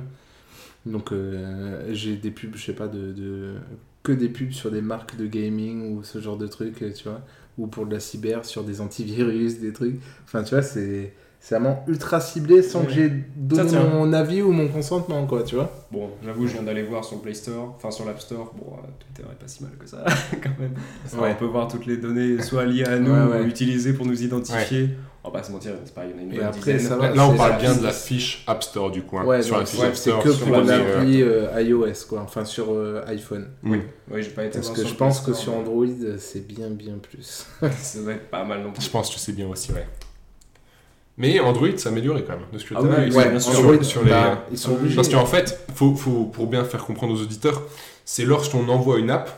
[0.86, 3.56] Donc, euh, j'ai des pubs, je sais pas, de, de-
[4.02, 7.04] que des pubs sur des marques de gaming ou ce genre de trucs, euh, tu
[7.04, 7.22] vois.
[7.58, 10.00] Ou pour de la cyber, sur des antivirus, des trucs.
[10.24, 12.86] Enfin, tu vois, c'est c'est vraiment ultra ciblé sans Ouais.
[12.88, 13.90] que j'ai donné tiens.
[13.90, 15.72] mon avis ou mon consentement, quoi, tu vois.
[15.90, 18.54] Bon, j'avoue, je viens d'aller voir sur le Play Store, enfin sur l'App Store.
[18.58, 20.04] Bon, euh, Twitter est pas si mal que ça,
[20.44, 20.74] quand même.
[21.22, 21.32] Ouais.
[21.34, 23.42] On peut voir toutes les données, soit liées à nous, Ouais, ouais.
[23.42, 24.90] ou utilisées pour nous identifier.
[25.24, 26.74] On va pas se mentir, c'est pas, il y en a une Et bonne après,
[26.74, 26.80] dizaine.
[26.90, 29.18] ça va, Là, on parle la bien de la fiche App Store du coup.
[29.20, 29.26] hein.
[29.26, 32.22] Ouais, sur donc, la fiche ouais, App c'est que pour la- l'appli euh, iOS, quoi.
[32.22, 33.48] Enfin, sur euh, iPhone.
[33.64, 33.82] Oui.
[34.12, 35.86] Oui, j'ai pas été Parce que je pense que sur Android,
[36.18, 37.46] c'est bien, bien plus.
[37.82, 38.82] Ça doit être pas mal non plus.
[38.84, 39.86] Je pense que c'est bien aussi, ouais.
[41.18, 43.52] Mais Android s'est amélioré quand même de ce que Ah oui, ouais, bien sûr.
[43.52, 44.96] sur- Android, sur les- bah, ils sont obligés.
[44.96, 47.62] Parce qu'en fait, faut, faut, pour bien faire comprendre aux auditeurs,
[48.06, 49.30] c'est lorsqu'on envoie une app,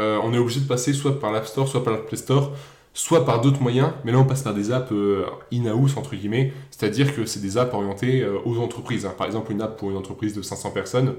[0.00, 2.50] euh, on est obligé de passer soit par l'App Store, soit par le Play Store,
[2.94, 6.52] soit par d'autres moyens, mais là on passe par des apps euh, in-house, entre guillemets,
[6.70, 9.04] c'est-à-dire que c'est des apps orientées euh, aux entreprises.
[9.04, 9.14] hein.
[9.18, 11.14] Par exemple, une app pour une entreprise de 500 personnes,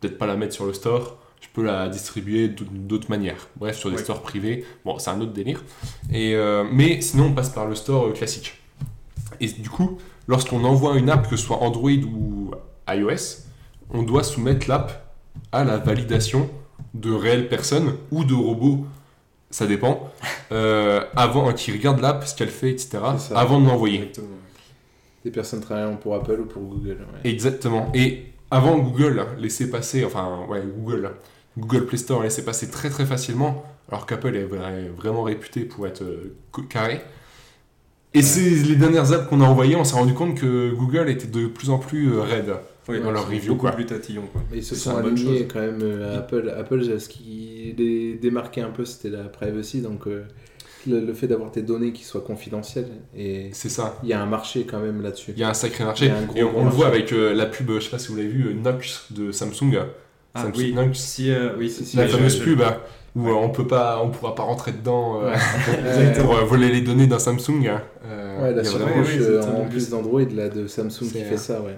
[0.00, 3.48] peut-être pas la mettre sur le store, je peux la distribuer d'autres manières.
[3.56, 4.02] Bref, sur des Ouais.
[4.02, 5.62] stores privés, bon, c'est un autre délire.
[6.12, 8.58] Et, euh, mais sinon, on passe par le store classique.
[9.40, 9.98] Et du coup,
[10.28, 12.52] lorsqu'on envoie une app, que ce soit Android ou
[12.88, 13.42] iOS,
[13.90, 15.12] on doit soumettre l'app
[15.52, 16.48] à la validation
[16.94, 18.86] de réelles personnes ou de robots,
[19.50, 20.10] ça dépend,
[20.52, 23.38] euh, avant qui regardent l'app, ce qu'elle fait, etc., ça.
[23.38, 24.10] avant de l'envoyer.
[25.24, 26.98] Des personnes travaillant pour Apple ou pour Google.
[27.24, 27.30] ouais.
[27.30, 27.90] Exactement.
[27.94, 31.10] Et avant Google laissait passer, enfin, ouais, Google,
[31.58, 35.86] Google Play Store laissait passer très très facilement, alors qu'Apple est vra- vraiment réputé pour
[35.86, 36.36] être euh,
[36.68, 37.00] carré.
[38.14, 41.26] Et c'est les dernières apps qu'on a envoyées, on s'est rendu compte que Google était
[41.26, 42.54] de plus en plus euh, raide.
[42.88, 43.72] Oui, Dans leur ils sont review, quoi.
[43.72, 44.42] plus tatillons, quoi.
[44.52, 45.46] Et ils se sont alignés chose.
[45.52, 46.52] quand même euh, à Apple.
[46.56, 49.80] Apple, ce qui les démarquait un peu, c'était la privacy.
[49.80, 50.24] Donc, euh,
[50.88, 52.88] le, le fait d'avoir tes données qui soient confidentielles.
[53.16, 53.98] Et C'est ça.
[54.04, 55.32] il y a un marché quand même là-dessus.
[55.34, 56.10] Il y a un sacré marché.
[56.10, 57.98] Un gros, Et on, gros on le voit avec euh, la pub, je sais pas
[57.98, 59.78] si vous l'avez vu, Nox de Samsung.
[60.34, 60.98] Ah Samsung oui, Nox.
[60.98, 62.76] si, euh, oui, Si, si, La fameuse je- pub hein,
[63.16, 63.32] où Ouais.
[63.32, 65.32] on peut pas, on pourra pas rentrer dedans euh,
[65.82, 66.12] Ouais.
[66.20, 67.66] pour euh, voler les données d'un Samsung.
[68.04, 69.16] euh, Ouais, la surcouche
[69.48, 71.76] en plus d'Android là, de Samsung qui fait ça, ouais.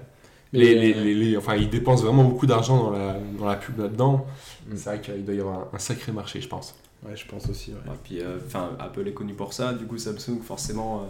[0.52, 3.78] Les, euh, les- les- enfin, ils dépensent vraiment beaucoup d'argent dans la, dans la pub
[3.78, 4.26] là-dedans.
[4.68, 4.76] Mm.
[4.76, 6.74] C'est vrai qu'il doit y avoir un, un sacré marché, je pense.
[7.06, 7.70] Ouais, je pense aussi.
[7.72, 7.78] Ouais.
[7.94, 11.04] Et puis, euh, enfin, Apple est connu pour ça, du coup, Samsung, forcément, euh,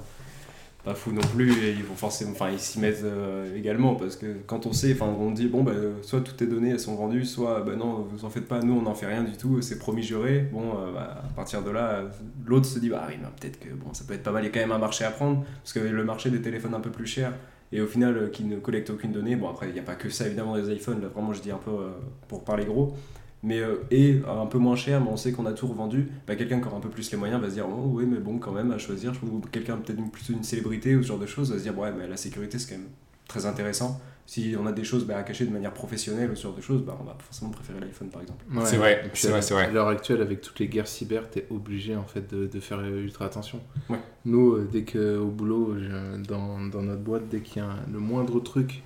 [0.85, 4.17] pas fou non plus, et ils vont forcément, enfin, ils s'y mettent euh, également, parce
[4.17, 5.73] que quand on sait, enfin, on dit, bon, bah,
[6.03, 8.75] soit toutes tes données, elles sont vendues, soit, bah non, vous en faites pas, nous,
[8.75, 11.71] on n'en fait rien du tout, c'est promis juré, bon, euh, bah, à partir de
[11.71, 12.03] là,
[12.47, 14.47] l'autre se dit, bah oui, mais peut-être que, bon, ça peut être pas mal, il
[14.47, 16.81] y a quand même un marché à prendre, parce que le marché des téléphones un
[16.81, 17.33] peu plus cher,
[17.73, 19.95] et au final, euh, qui ne collecte aucune donnée, bon, après, il n'y a pas
[19.95, 21.91] que ça, évidemment, les iPhones, là, vraiment, je dis un peu euh,
[22.27, 22.95] pour parler gros,
[23.43, 26.35] mais euh, et un peu moins cher, mais on sait qu'on a tout revendu, bah,
[26.35, 28.39] quelqu'un qui aura un peu plus les moyens va se dire oh, oui, mais bon,
[28.39, 31.19] quand même, à choisir, je trouve ou quelqu'un peut-être plutôt une célébrité ou ce genre
[31.19, 32.91] de choses, va se dire ouais, mais la sécurité c'est quand même
[33.29, 34.01] très intéressant.
[34.31, 36.61] Si on a des choses bah, à cacher de manière professionnelle ou ce genre de
[36.61, 38.45] choses, bah, on va forcément préférer l'iPhone par exemple.
[38.53, 38.61] Ouais.
[38.67, 39.65] C'est vrai, c'est vrai, c'est vrai.
[39.65, 42.79] À l'heure actuelle, avec toutes les guerres cyber, t'es obligé en fait de, de faire
[42.85, 43.59] ultra attention.
[43.89, 43.97] Ouais.
[44.27, 47.71] Nous, euh, dès que au boulot, je- dans, dans notre boîte, dès qu'il y a
[47.71, 48.83] un- le moindre truc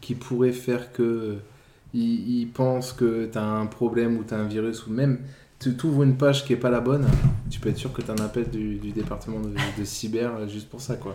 [0.00, 1.34] qui pourrait faire que euh,
[1.92, 5.20] ils, ils pensent que t'as un problème ou t'as un virus ou même
[5.58, 7.06] tu ouvres une page qui est pas la bonne,
[7.50, 10.48] tu peux être sûr que t'as un appel du, du département de, de cyber euh,
[10.48, 11.14] juste pour ça quoi.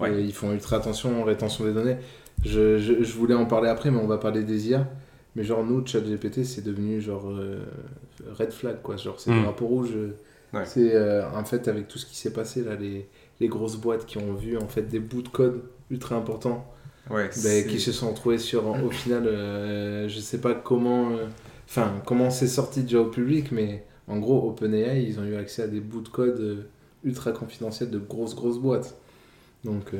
[0.00, 0.14] Ouais.
[0.14, 1.96] Et ils font ultra attention en rétention des données.
[2.44, 4.88] Je, je, je voulais en parler après, mais on va parler des IA.
[5.34, 7.58] Mais genre, nous, ChatGPT, c'est devenu genre euh,
[8.38, 8.96] red flag, quoi.
[8.96, 9.90] Genre, c'est le drapeau rouge.
[9.94, 10.16] euh,
[10.52, 10.64] Ouais.
[10.64, 13.08] C'est euh, en fait, avec tout ce qui s'est passé, là, les,
[13.40, 15.60] les grosses boîtes qui ont vu en fait des bouts de code
[15.90, 16.72] ultra importants,
[17.10, 21.10] Ouais, bah, qui se sont retrouvés sur, au final, euh, je sais pas comment,
[21.68, 25.62] enfin, comment c'est sorti déjà au public, mais en gros, OpenAI, ils ont eu accès
[25.62, 26.66] à des bouts de code
[27.04, 28.96] ultra confidentiels de grosses, grosses boîtes.
[29.64, 29.92] Donc,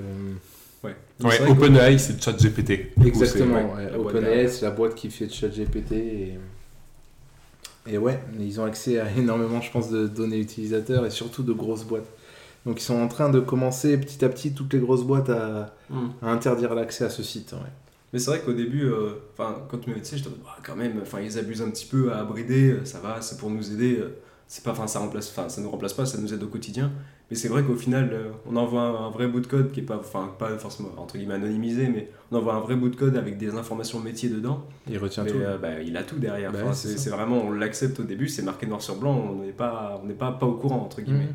[0.87, 0.97] Ouais.
[1.22, 2.93] Ouais, OpenAI, c'est ChatGPT.
[3.05, 6.39] Exactement, ouais, OpenAI, c'est la boîte qui fait ChatGPT et...
[7.87, 11.53] et ouais, ils ont accès à énormément, je pense, de données utilisateurs et surtout de
[11.53, 12.09] grosses boîtes.
[12.64, 15.72] Donc ils sont en train de commencer petit à petit toutes les grosses boîtes à,
[15.89, 16.09] Hmm.
[16.20, 17.53] à interdire l'accès à ce site.
[17.53, 17.59] ouais.
[18.12, 20.59] Mais c'est vrai qu'au début, euh, quand tu m'avais dit ça, j'étais en mode, Ah,
[20.64, 23.72] quand même, ils abusent un petit peu à brider, euh, ça va, c'est pour nous
[23.72, 23.97] aider.
[24.01, 24.16] euh,
[24.49, 26.91] C'est pas, enfin, ça remplace, enfin, ça nous remplace pas, ça nous aide au quotidien.
[27.29, 29.83] Mais c'est vrai qu'au final, euh, on envoie un, vrai bout de code qui est
[29.83, 33.16] pas, enfin, pas forcément entre guillemets anonymisé, mais on envoie un vrai bout de code
[33.16, 34.64] avec des informations métiers dedans.
[34.89, 35.39] Il retient Mais tout.
[35.39, 36.53] euh, bah, il a tout derrière.
[36.53, 39.51] Bah Enfin, c'est vraiment, on l'accepte au début, c'est marqué noir sur blanc, on n'est
[39.51, 41.24] pas, on n'est pas, pas au courant entre guillemets.
[41.24, 41.33] Mhm.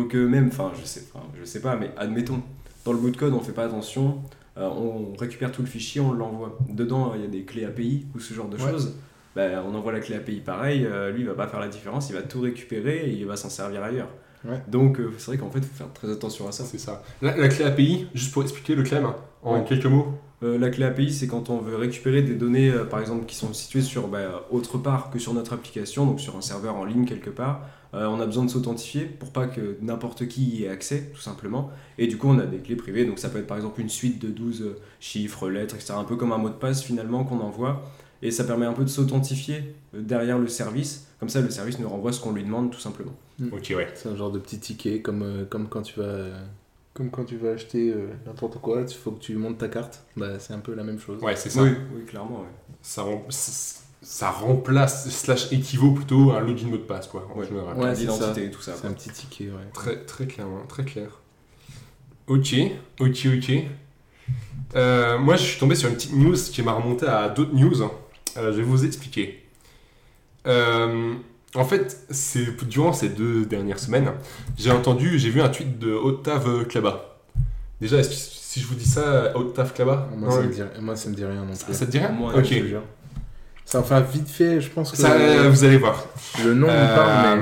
[0.00, 1.04] Donc euh, même, enfin je sais,
[1.38, 2.42] je sais pas, mais admettons,
[2.84, 4.18] dans le bout de code on fait pas attention,
[4.58, 6.58] euh, on récupère tout le fichier, on l'envoie.
[6.68, 8.70] Dedans il y a des clés API ou ce genre de Ouais.
[8.70, 8.96] choses.
[9.34, 12.12] Ben, on envoie la clé API pareil, lui il va pas faire la différence, il
[12.14, 14.10] va tout récupérer et il va s'en servir ailleurs.
[14.44, 14.60] Ouais.
[14.68, 16.64] Donc euh, c'est vrai qu'en fait il faut faire très attention à ça.
[16.64, 17.02] C'est ça.
[17.20, 19.06] La, la clé API, juste pour expliquer le Clem,
[19.42, 19.64] en Ouais.
[19.68, 20.08] quelques mots.
[20.42, 23.36] Euh, la clé API, c'est quand on veut récupérer des données, euh, par exemple, qui
[23.36, 26.84] sont situées sur bah, autre part que sur notre application, donc sur un serveur en
[26.84, 27.62] ligne quelque part.
[27.94, 31.70] On a besoin de s'authentifier pour pas que n'importe qui y ait accès, tout simplement.
[31.98, 33.90] Et du coup, on a des clés privées, donc ça peut être par exemple une
[33.90, 35.92] suite de 12 chiffres, lettres, etc.
[35.98, 37.82] Un peu comme un mot de passe finalement qu'on envoie.
[38.22, 41.08] Et ça permet un peu de s'authentifier euh, derrière le service.
[41.18, 43.14] Comme ça, le service nous renvoie ce qu'on lui demande, tout simplement.
[43.52, 43.88] Ok, ouais.
[43.94, 46.40] C'est un genre de petit ticket, comme, euh, comme quand tu vas euh,
[46.94, 50.04] Comme quand tu vas acheter euh, n'importe quoi, il faut que tu montes ta carte.
[50.16, 51.20] Bah, c'est un peu la même chose.
[51.22, 51.62] Ouais, c'est ça.
[51.62, 52.40] Oui, oui, clairement.
[52.40, 52.46] ouais.
[52.82, 57.28] Ça, rem- ça- ça remplace, slash équivaut plutôt à un login mot de passe, quoi.
[57.34, 57.46] en Ouais.
[57.46, 57.76] général.
[57.78, 58.72] Ouais, c'est L'identité et tout ça.
[58.80, 59.70] C'est un petit ticket, ouais.
[59.72, 61.20] Très, très clairement, très clair.
[62.28, 62.54] Ok,
[63.00, 63.52] ok, ok.
[64.74, 67.82] Euh, moi, je suis tombé sur une petite news qui m'a remonté à d'autres news.
[67.82, 67.86] Euh,
[68.36, 69.42] je vais vous expliquer.
[70.46, 71.14] Euh,
[71.54, 74.10] en fait, c'est durant ces deux dernières semaines,
[74.58, 77.16] j'ai entendu, j'ai vu un tweet de Octave Klaba.
[77.80, 80.62] Déjà, est-ce que- si je vous dis ça, Octave Klaba Moi, Non, ça me dit,
[80.80, 81.74] moi, ça me dit rien non ça, plus.
[81.74, 82.44] ça te dit rien Moi, Ok.
[82.44, 82.82] Je te jure.
[83.64, 86.04] Ça, enfin, vite fait, je pense que Ça, euh, vous allez voir.
[86.44, 87.40] le nom me Euh, parle,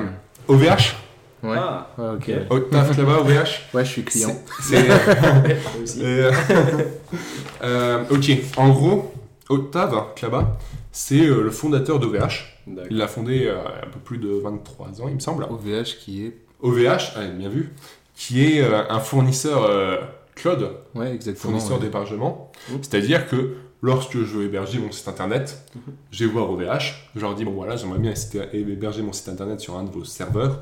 [0.48, 0.96] OVH
[1.42, 1.48] mais.
[1.50, 1.56] Ouais.
[1.58, 2.30] Ah, Ouais, ok.
[2.50, 4.36] Octave Klaba, OVH Ouais, je suis client.
[4.62, 4.86] C'est-.
[6.02, 6.30] Euh,
[7.62, 9.14] euh, ok, en gros,
[9.50, 10.56] Octave Klaba,
[10.92, 12.56] c'est euh, le fondateur d'OVH.
[12.90, 15.44] Il l'a fondé euh, un peu plus de 23 ans, il me semble.
[15.44, 16.36] OVH qui est.
[16.62, 17.72] OVH, ah, bien vu,
[18.14, 19.96] qui est euh, un fournisseur euh,
[20.34, 21.52] cloud, Ouais, exactement.
[21.58, 21.84] fournisseur ouais.
[21.84, 22.52] d'hébergement.
[22.82, 25.80] C'est-à-dire que lorsque je veux héberger mon site internet, Mhm.
[26.10, 28.12] je vais voir OVH, je leur dis bon voilà, j'aimerais bien
[28.52, 30.60] héberger mon site internet sur un de vos serveurs.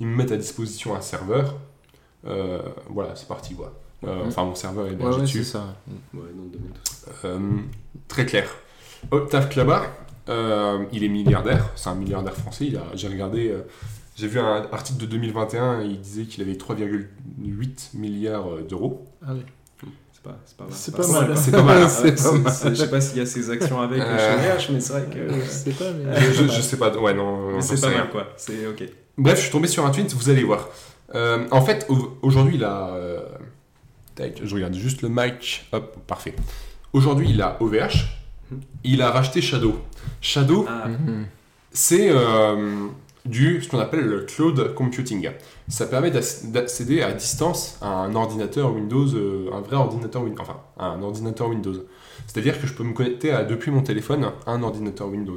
[0.00, 1.56] Ils me mettent à disposition un serveur.
[2.26, 3.72] Euh, voilà, c'est parti quoi.
[4.06, 4.28] Euh, Mhm.
[4.28, 5.44] Enfin, mon serveur est hébergé ouais, dessus.
[5.44, 5.76] c'est ça.
[6.14, 6.20] Ouais,
[7.24, 7.38] Euh,
[8.08, 8.48] très clair.
[9.10, 9.82] Octave Klaba,
[10.28, 12.66] euh, il est milliardaire, c'est un milliardaire français.
[12.66, 13.62] il a- J'ai regardé, euh,
[14.16, 19.06] j'ai vu un article de 2021, il disait qu'il avait 3,8 milliards d'euros.
[19.26, 19.42] Ah oui.
[20.12, 20.22] C'est
[20.56, 20.72] pas, mal.
[20.74, 21.28] C'est pas pas mal.
[21.28, 21.38] mal.
[21.38, 21.88] C'est pas mal.
[21.88, 22.52] C'est Ouais, pas c'est- mal.
[22.52, 25.06] c'est- Je sais pas s'il y a ses actions avec Euh, chez mais c'est vrai
[25.10, 25.32] que.
[25.44, 26.20] Je sais pas, mais.
[26.20, 27.58] Je, je sais pas, ouais, non.
[27.62, 28.26] C'est pas mal quoi.
[28.36, 28.84] C'est ok.
[29.16, 30.68] Bref, je suis tombé sur un tweet, vous allez voir.
[31.14, 32.88] Euh, en fait, au- aujourd'hui, il a.
[32.88, 33.22] euh,
[34.42, 35.66] je regarde juste le mic.
[35.72, 36.34] Hop, parfait.
[36.92, 38.06] Aujourd'hui, il a OVH.
[38.84, 39.76] Il a racheté Shadow.
[40.20, 40.88] Shadow, Ah,
[41.72, 42.86] c'est euh,
[43.24, 45.30] du ce qu'on appelle le cloud computing.
[45.68, 50.42] Ça permet d'ac- d'accéder à distance à un ordinateur Windows, euh, un vrai ordinateur Windows,
[50.42, 51.74] enfin à un ordinateur Windows.
[52.26, 55.36] C'est-à-dire que je peux me connecter à, depuis mon téléphone à un ordinateur Windows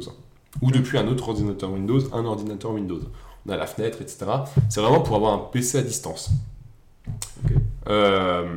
[0.62, 3.01] ou depuis un autre ordinateur Windows un ordinateur Windows.
[3.45, 4.26] On a la fenêtre, etc.
[4.70, 6.32] C'est vraiment pour avoir un PC à distance.
[7.89, 8.47] Euh,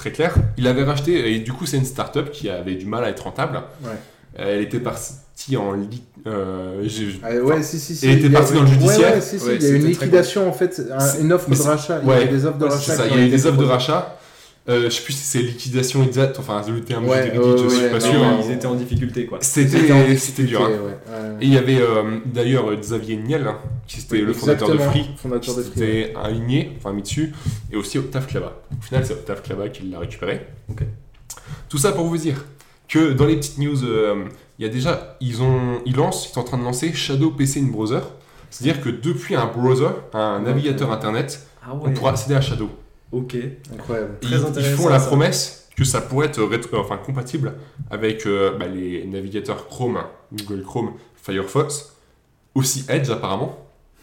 [0.00, 0.34] très clair.
[0.56, 3.20] Il avait racheté et du coup c'est une startup qui avait du mal à être
[3.24, 3.60] rentable.
[3.84, 3.90] Ouais.
[4.34, 6.02] Elle était partie en lit.
[6.26, 8.06] euh, j'ai- Ah, ouais, si, si, si.
[8.06, 9.14] Et était il y a- parti dans le judiciaire.
[9.14, 10.80] Ouais, si, si, Ouais, il y a une liquidation en fait,
[11.20, 12.00] une offre de rachat.
[12.02, 13.06] Il y a des offres de ouais, rachat.
[13.10, 14.16] Il y a eu des offres de rachat.
[14.68, 17.68] Euh, je sais plus si c'est liquidation exacte, enfin le terme Ouais, juridique, ouais, je
[17.74, 18.20] suis ouais, pas sûr.
[18.44, 19.38] ils étaient en difficulté quoi.
[19.40, 19.96] C'était dur.
[19.96, 20.04] hein.
[20.08, 20.98] difficulté, ouais, ouais.
[21.40, 23.56] Et il y avait euh, d'ailleurs euh, Xavier Niel, hein,
[23.86, 25.80] qui était Oui, le fondateur de Free, Fondateur de qui Free.
[25.80, 26.00] ouais.
[26.00, 27.32] était aligné, enfin mis dessus,
[27.72, 28.52] et aussi Octave Klaba.
[28.78, 30.46] Au final, c'est Octave Klaba qui l'a récupéré.
[30.68, 30.82] Ok.
[31.68, 32.44] Tout ça pour vous dire
[32.86, 34.24] que dans les petites news, euh,
[34.58, 37.30] il y a déjà, ils, ont, ils lancent, ils sont en train de lancer Shadow
[37.30, 38.00] PC in Browser.
[38.50, 42.68] C'est-à-dire que depuis un browser, un navigateur internet, Ah on pourra accéder à Shadow.
[43.12, 43.36] Ok.
[43.74, 44.10] Incroyable.
[44.20, 45.06] Très ils, ils font la ça.
[45.06, 47.54] promesse que ça pourrait être rétro- enfin, compatible
[47.90, 49.98] avec euh, bah, les navigateurs Chrome,
[50.32, 50.92] Google Chrome,
[51.22, 51.96] Firefox,
[52.54, 53.56] aussi Edge apparemment,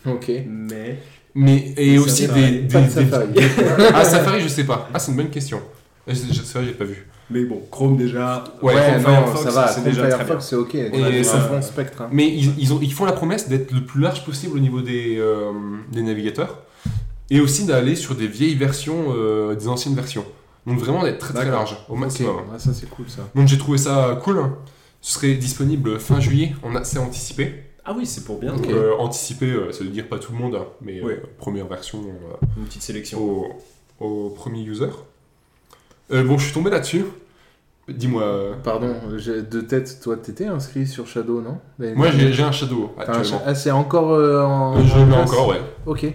[0.05, 0.31] Ok.
[0.47, 0.97] Mais.
[1.35, 3.27] mais et Ça, aussi des, Pas des- de des- Safari.
[3.93, 4.89] Ah Safari je sais pas.
[4.93, 5.61] Ah c'est une bonne question.
[6.11, 7.05] C'est vrai j'ai pas vu.
[7.29, 8.43] Mais bon, Chrome déjà.
[8.61, 9.67] Ouais, Ouais, Chrome non, Firefox, ça va.
[9.67, 10.09] c'est déjà.
[10.09, 10.75] Firefox, c'est ok.
[10.75, 12.01] Et Et ça- ça bon spectre.
[12.03, 12.09] hein.
[12.11, 14.79] Mais ils, ils ont, ils font la promesse d'être le plus large possible au niveau
[14.81, 15.51] des, euh,
[15.91, 16.63] des navigateurs
[17.30, 20.25] et aussi d'aller sur des vieilles versions, euh, des anciennes versions.
[20.65, 22.36] Donc vraiment d'être très très large au maximum.
[22.51, 23.21] ouais, ça c'est cool ça.
[23.36, 24.43] Donc j'ai trouvé ça cool.
[25.01, 27.53] Ce serait disponible fin juillet en accès anticipé.
[27.86, 28.53] Ah oui, c'est pour bien.
[28.69, 31.21] Euh, anticipé, euh, ça veut dire pas tout le monde, hein, mais euh, Ouais.
[31.38, 33.17] première version euh, Une petite sélection.
[33.21, 33.47] au,
[34.05, 34.89] au premier user.
[36.11, 37.05] Euh, bon, je suis tombé là-dessus.
[37.88, 38.57] Dis-moi.
[38.63, 41.59] Pardon, j'ai- de tête, toi t'étais inscrit sur Shadow, non?
[41.95, 43.41] Moi, j'ai un Shadow actuellement.
[43.45, 44.84] Ah, c'est encore euh, en.
[44.86, 45.61] Je l'ai encore, ouais.
[45.86, 46.05] Ok.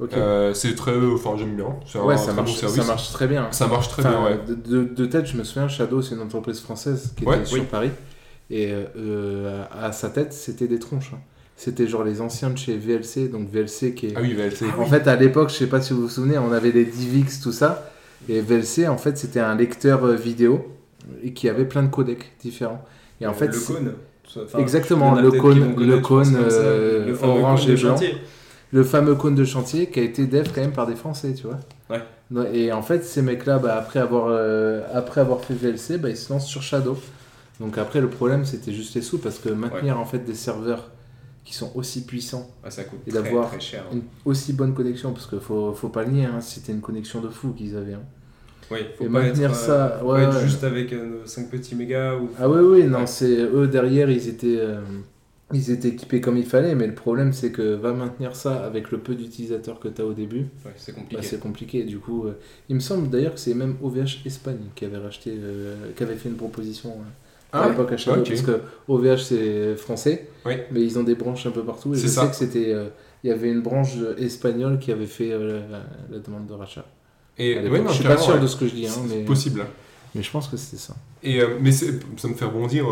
[0.00, 0.92] Euh, c'est très.
[0.96, 1.74] Enfin, j'aime bien.
[1.86, 2.76] C'est ouais, un ça très marche, bon service.
[2.82, 3.48] ça marche très bien.
[3.50, 4.24] Ça marche très Enfin, bien,
[4.76, 4.84] ouais.
[4.94, 7.66] de, tête, je me souviens, Shadow, c'est une entreprise française qui Ouais, était sur oui.
[7.70, 7.90] Paris.
[8.50, 11.10] Et euh, à sa tête, c'était des tronches.
[11.14, 11.18] hein.
[11.56, 14.12] C'était genre les anciens de chez VLC, donc VLC qui est.
[14.16, 14.66] Ah oui, VLC.
[14.78, 17.40] En fait, à l'époque, je sais pas si vous vous souvenez, on avait les DivX,
[17.42, 17.90] tout ça.
[18.28, 20.64] Et VLC, en fait, c'était un lecteur euh, vidéo
[21.24, 22.84] et qui avait plein de codecs différents.
[23.20, 23.92] Et en fait, le cône.
[24.44, 27.90] Enfin, Exactement, le cône- le cône, euh, le orange et blanc.
[27.96, 28.14] chantier.
[28.72, 31.46] Le fameux cône de chantier qui a été dev quand même par des Français, tu
[31.46, 31.58] vois.
[31.90, 32.02] Ouais.
[32.52, 36.16] Et en fait, ces mecs-là, bah, après, avoir, euh, après avoir fait VLC, bah, ils
[36.16, 36.98] se lancent sur Shadow.
[37.60, 40.90] Donc après, le problème, c'était juste les sous, parce que maintenir en fait des serveurs
[41.44, 43.58] qui sont aussi puissants, Ah, ça coûte Et d'avoir hein.
[43.92, 47.22] une aussi bonne connexion, parce qu'il faut, faut pas le nier, hein, c'était une connexion
[47.22, 47.94] de fou qu'ils avaient.
[47.94, 48.02] hein.
[48.70, 50.40] Oui, faut Et pas maintenir être, ça, euh, faut ouais, ouais.
[50.42, 50.94] juste avec
[51.24, 52.28] 5 petits mégas ou.
[52.38, 54.82] Ah oui, oui, non, c'est eux derrière, ils étaient, euh,
[55.52, 58.90] ils étaient équipés comme il fallait, mais le problème c'est que va maintenir ça avec
[58.90, 61.22] le peu d'utilisateurs que tu as au début, Ouais, c'est bah, compliqué.
[61.22, 61.84] c'est compliqué.
[61.84, 62.32] Du coup, euh,
[62.68, 66.16] il me semble d'ailleurs que c'est même OVH Espagne qui avait racheté, euh, qui avait
[66.16, 68.28] fait une proposition euh, à Ah l'époque à Shadow, Ok.
[68.28, 70.54] parce que OVH c'est français, Oui.
[70.70, 71.94] mais ils ont des branches un peu partout.
[71.94, 72.22] Et C'est je ça.
[72.24, 72.74] sais que c'était,
[73.24, 75.60] il y avait une branche espagnole qui avait fait la,
[76.10, 76.84] la demande de rachat.
[77.38, 78.40] Et ouais, non, je suis pas sûr ouais.
[78.40, 79.64] de ce que je dis, hein, C'est mais, possible.
[80.14, 80.94] mais je pense que c'était ça.
[81.22, 81.86] Et, mais ça
[82.28, 82.84] me fait rebondir.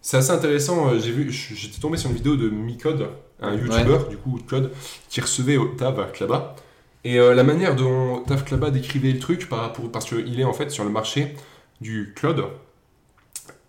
[0.00, 0.88] Euh, c'est assez intéressant.
[0.92, 3.08] euh, J'ai vu, j'étais tombé sur une vidéo de Micode,
[3.40, 4.72] un YouTuber du coup Code,
[5.08, 6.56] qui recevait au Tav Klaba.
[7.04, 10.44] Et euh, la manière dont Tav Klaba décrivait le truc par rapport, parce qu'il est
[10.44, 11.34] en fait sur le marché
[11.80, 12.44] du cloud.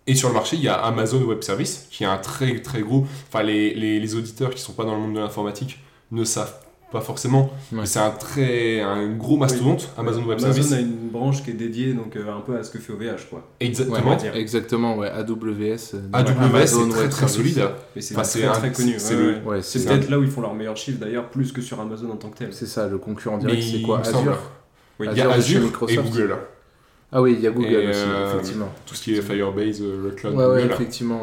[0.06, 2.82] Et sur le marché, il y a Amazon Web Service, qui est un très très
[2.82, 3.06] gros.
[3.28, 5.78] Enfin, les, les, les auditeurs qui sont pas dans le monde de l'informatique
[6.10, 6.54] ne savent
[6.92, 7.44] pas forcément.
[7.72, 7.78] Ouais.
[7.80, 10.72] mais C'est un très un gros mastodonte, Amazon Web Amazon Service.
[10.72, 13.28] a une branche qui est dédiée donc euh, un peu à ce que fait OVH
[13.30, 13.42] quoi.
[13.58, 14.16] Exactement.
[14.16, 14.38] Ouais.
[14.38, 15.08] Exactement, ouais.
[15.08, 15.94] AWS.
[15.94, 17.68] euh, AWS Amazon est très très solide.
[17.96, 18.94] Mais c'est Enfin, très c'est très connu.
[18.98, 19.40] c'est ouais, le- ouais.
[19.46, 21.80] Ouais, C'est c'est peut-être là où ils font leur meilleur chiffre d'ailleurs, plus que sur
[21.80, 22.52] Amazon en tant que tel.
[22.52, 24.00] C'est ça, le concurrent direct, c'est quoi.
[24.00, 24.38] Azure
[25.00, 25.08] Oui.
[25.10, 26.10] Il y a Azure Azure et Microsoft.
[26.10, 26.36] Google.
[27.14, 28.68] Ah oui, il y a Google Et, aussi, euh, effectivement.
[28.86, 30.72] Tout ce qui est Firebase, le cloud Ouais, ouais, Google.
[30.74, 31.20] effectivement,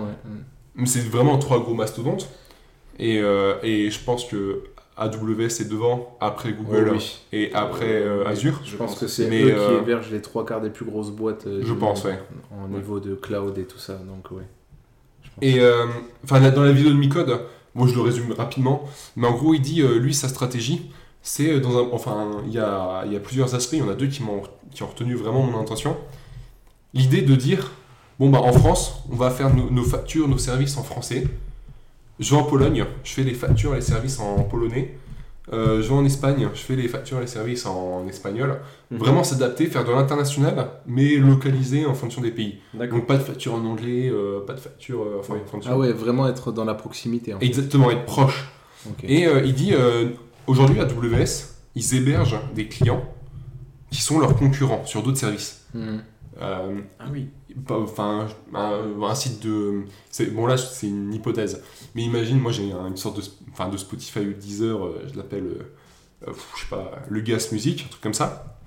[0.85, 2.29] c'est vraiment trois gros mastodontes.
[2.99, 4.63] Et, euh, et je pense que
[4.99, 7.19] AWS est devant, après Google oui.
[7.31, 8.61] et après euh, Oui, Azure.
[8.63, 11.47] Je pense que c'est eux euh, qui hébergent les trois quarts des plus grosses boîtes
[11.47, 12.19] euh, Je pense, ouais.
[12.51, 13.93] en niveau de cloud et tout ça.
[13.93, 14.43] Donc, ouais.
[15.23, 15.37] Je pense.
[15.41, 15.85] Et euh,
[16.23, 17.39] enfin, dans la vidéo de Micode,
[17.75, 18.83] moi je le résume rapidement,
[19.15, 20.91] mais en gros il dit, euh, lui, sa stratégie,
[21.21, 21.87] c'est euh, dans un.
[21.91, 24.23] Enfin, il y a, il y a plusieurs aspects, il y en a deux qui,
[24.23, 24.41] m'ont,
[24.71, 25.97] qui ont retenu vraiment mon intention.
[26.93, 27.71] L'idée de dire,
[28.19, 31.25] bon, bah en France, on va faire nos, nos factures, nos services en français.
[32.19, 34.95] Je vais en Pologne, je fais les factures et les services en polonais.
[35.51, 38.59] Euh, je vais en Espagne, je fais les factures et les services en espagnol.
[38.91, 38.99] Mhm.
[38.99, 42.59] Vraiment s'adapter, faire de l'international, mais localisé en fonction des pays.
[42.73, 45.71] Donc pas de facture en anglais, euh, pas de facture euh, enfin, en fonction.
[45.73, 47.33] Ah ouais, vraiment être dans la proximité.
[47.33, 47.45] En fait.
[47.45, 48.47] Exactement, être proche.
[49.03, 50.09] Et euh, il dit, euh,
[50.45, 53.03] aujourd'hui AWS, ils hébergent des clients
[53.91, 55.65] qui sont leurs concurrents sur d'autres services.
[55.73, 56.03] Mhm.
[56.41, 57.29] Euh, Ah oui.
[57.69, 59.83] Enfin, un, un site de...
[60.11, 61.61] c'est- Bon là, c'est une hypothèse.
[61.95, 65.17] Mais imagine, moi j'ai un- une sorte de, enfin, de Spotify ou Deezer, euh, je
[65.17, 68.57] l'appelle, euh, euh, je sais pas, le gas music, un truc comme ça.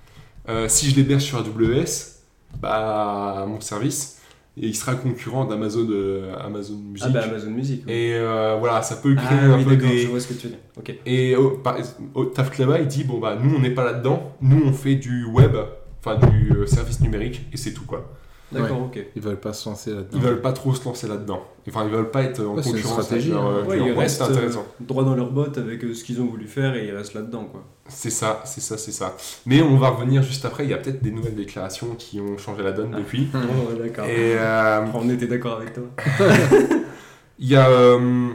[0.49, 2.19] Euh, si je l'héberge sur AWS,
[2.61, 4.19] bah, mon service,
[4.57, 5.87] et il sera concurrent d'Amazon
[6.45, 7.07] Amazon Music.
[7.09, 7.85] Ah bah Amazon Music.
[7.87, 7.93] oui.
[7.93, 8.19] Et
[8.59, 9.99] voilà, ça peut créer Ah un oui, peu des...
[10.01, 10.59] je vois ce que tu veux dire.
[10.77, 10.95] Ok.
[11.07, 11.79] Et au, par-
[12.81, 15.57] il dit bon bah nous on n'est pas là-dedans, nous on fait du web,
[16.05, 18.11] enfin du service numérique et c'est tout quoi.
[18.53, 19.05] D'accord, ok.
[19.17, 20.09] Ils veulent pas se lancer là-dedans.
[20.15, 21.43] Ils veulent pas trop se lancer là-dedans.
[21.69, 23.55] Enfin ils veulent pas être en Ouais, c'est une concurrence stratégie, avec leur, hein.
[23.59, 24.61] euh, Ouais, ils restent c'est intéressant.
[24.81, 27.15] euh, droit dans leur botte avec euh, ce qu'ils ont voulu faire et ils restent
[27.15, 27.65] là-dedans quoi.
[27.89, 29.17] C'est ça, c'est ça, c'est ça.
[29.47, 30.65] Mais on va revenir juste après.
[30.65, 32.99] Il y a peut-être des nouvelles déclarations qui ont changé la donne Ah.
[32.99, 33.29] depuis.
[33.35, 34.05] Oh, d'accord.
[34.07, 35.85] Et euh, On était d'accord avec toi.
[37.39, 37.69] Il y a.
[37.69, 38.29] euh,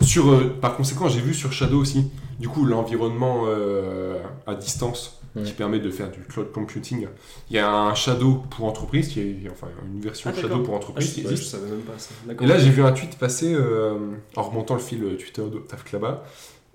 [0.00, 2.10] sur, euh, par conséquent, j'ai vu sur Shadow aussi,
[2.40, 7.06] du coup, l'environnement euh, à distance qui permet de faire du cloud computing.
[7.50, 10.74] Il y a un Shadow pour entreprise, qui est enfin une version Ah, Shadow pour
[10.74, 11.52] Ah, entreprise qui je, ouais, je existe.
[11.52, 12.10] savais même pas ça.
[12.26, 12.44] D'accord.
[12.44, 13.96] Et là, j'ai vu un tweet passer euh,
[14.34, 16.24] en remontant le fil Twitter de Taf Klaba.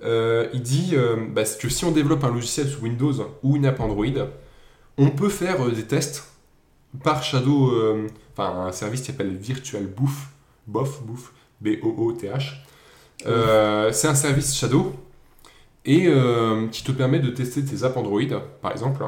[0.03, 3.13] Euh, il dit euh, bah, que si on développe un logiciel sous Windows
[3.43, 4.05] ou une app Android,
[4.97, 6.23] on peut faire euh, des tests
[7.03, 8.07] par Shadow, euh,
[8.37, 10.09] enfin un service qui s'appelle Virtual Booth,
[10.67, 12.65] BOF, Booth, B-O-O-T-H.
[13.25, 14.93] Euh, c'est un service Shadow
[15.85, 18.21] et euh, qui te permet de tester tes apps Android,
[18.61, 19.03] par exemple,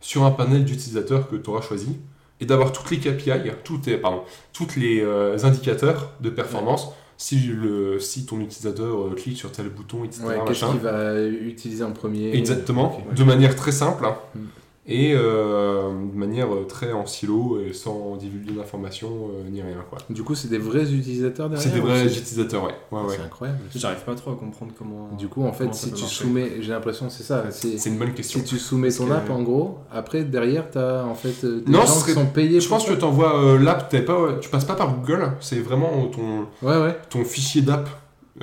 [0.00, 1.96] sur un panel d'utilisateurs que tu auras choisi
[2.40, 4.22] et d'avoir toutes les KPI, toutes les, pardon,
[4.52, 6.88] toutes les euh, indicateurs de performance.
[7.18, 10.22] Si, le, si ton utilisateur euh, clique sur tel bouton, etc.
[10.26, 14.40] Ouais, qu'est-ce qu'il va utiliser en premier Exactement, de manière très simple hein, Mm.
[14.88, 19.76] Et euh, de manière très en silo et sans divulguer d'informations euh, ni rien.
[19.90, 19.98] quoi.
[20.10, 22.70] Du coup, c'est des vrais utilisateurs derrière C'est des vrais utilisateurs, ouais.
[22.92, 23.14] ouais, ouais.
[23.16, 23.58] C'est incroyable.
[23.74, 25.10] J'arrive pas trop à comprendre comment.
[25.18, 26.24] Du coup, en fait, si tu marcher.
[26.24, 27.44] soumets, j'ai l'impression, c'est ça.
[27.50, 28.38] c'est- une bonne question.
[28.40, 31.62] Si tu soumets ton que- app, en gros, après, derrière, tu as en fait euh,
[31.66, 34.48] des Non, gens qui sont payés Je pense que tu envoies l'app, t'es pas, tu
[34.48, 36.96] passes pas par Google, c'est vraiment ton, Ouais, ouais.
[37.10, 37.88] ton fichier d'app,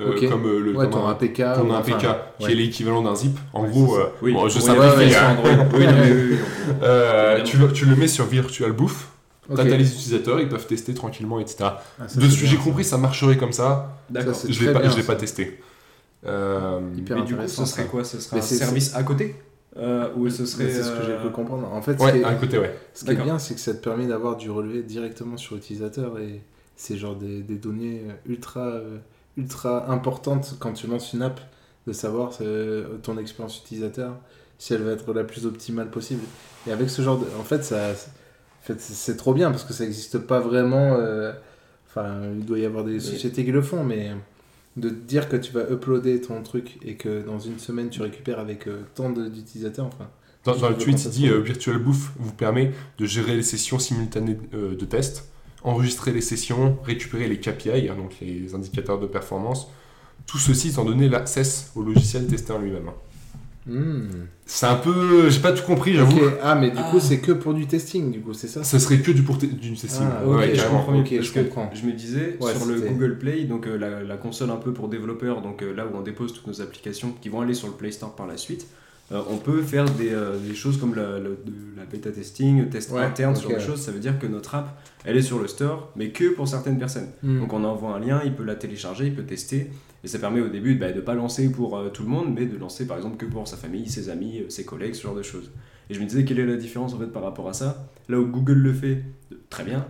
[0.00, 1.36] euh, comme euh, le Ouais, comme ton un- APK.
[1.36, 2.52] ton ou APK, enfin, qui ouais.
[2.52, 3.36] est l'équivalent d'un zip.
[3.52, 5.30] En Ouais, gros, euh, Oui, bon, je simplifie, hein.
[5.38, 5.50] Android.
[5.74, 6.38] Oui, oui, oui, oui.
[6.82, 8.96] Euh, tu, le- tu le mets sur Virtual Booth,
[9.48, 9.56] Ok.
[9.56, 11.56] t'as les utilisateurs, ils peuvent tester tranquillement, etc.
[11.60, 11.76] Ah,
[12.14, 13.96] De ce que j'ai compris, ça marcherait comme ça.
[14.10, 14.34] D'accord.
[14.34, 15.60] Ça, c'est Je l'ai très pas, bien, je l'ai pas testé.
[16.26, 18.02] Euh, Hyper Mais du coup, ce serait quoi?
[18.04, 19.36] Ce serait un service à côté?
[19.76, 20.70] Euh, Ou ce serait.
[20.70, 21.68] C'est ce que j'ai cru comprendre.
[21.72, 22.74] En fait, ce qui est- à un côté, ouais.
[22.94, 23.26] Ce qui est D'accord.
[23.26, 26.40] bien, c'est que ça te permet d'avoir du relevé directement sur l'utilisateur et
[26.76, 28.98] c'est genre des, des données ultra, euh,
[29.36, 31.40] ultra importantes quand tu lances une app,
[31.86, 34.16] de savoir euh, ton expérience utilisateur,
[34.58, 36.22] si elle va être la plus optimale possible.
[36.66, 37.26] Et avec ce genre de...
[37.38, 40.96] En fait, ça, en fait c'est- trop bien parce que ça n'existe pas vraiment...
[40.98, 41.32] euh,
[41.96, 44.10] Enfin, il doit y avoir des sociétés qui le font, mais
[44.76, 48.02] de te dire que tu vas uploader ton truc et que dans une semaine tu
[48.02, 50.08] récupères avec euh, tant d'utilisateurs, enfin.
[50.44, 53.78] Dans, dans le tweet, il dit euh, Virtual Bouffe vous permet de gérer les sessions
[53.78, 55.28] simultanées de test,
[55.64, 59.68] enregistrer les sessions, récupérer les KPI, hein, donc les indicateurs de performance.
[60.26, 61.42] Tout ceci sans donner l'accès
[61.74, 62.90] au logiciel testé en lui-même.
[63.66, 64.26] Hmm.
[64.44, 65.30] C'est un peu.
[65.30, 66.20] J'ai pas tout compris, j'avoue.
[66.42, 66.88] Ah, mais du Ah.
[66.90, 68.62] coup, c'est que pour du testing, du coup, c'est ça?
[68.62, 70.04] Ça serait que du, pour te- du testing.
[70.06, 71.70] Ah, Ouais, je comprends je que comprends.
[71.74, 74.74] Je me disais, Ouais, sur le Google Play, donc euh, la, la console un peu
[74.74, 77.68] pour développeurs, donc euh, là où on dépose toutes nos applications qui vont aller sur
[77.68, 78.66] le Play Store par la suite,
[79.12, 82.90] euh, on peut faire des, euh, des choses comme la, la bêta testing, le test
[82.90, 83.80] Ouais, interne, sur des choses.
[83.80, 86.78] Ça veut dire que notre app, elle est sur le store, mais que pour certaines
[86.78, 87.08] personnes.
[87.22, 87.40] Hmm.
[87.40, 89.70] Donc on envoie un lien, il peut la télécharger, il peut tester.
[90.02, 92.34] Et ça permet au début bah, de ne pas lancer pour euh, tout le monde,
[92.34, 95.14] mais de lancer par exemple que pour sa famille, ses amis, ses collègues, ce genre
[95.14, 95.50] de choses.
[95.90, 97.90] Et je me disais quelle est la différence en fait par rapport à ça?
[98.08, 99.02] Là où Google le fait,
[99.50, 99.86] très bien.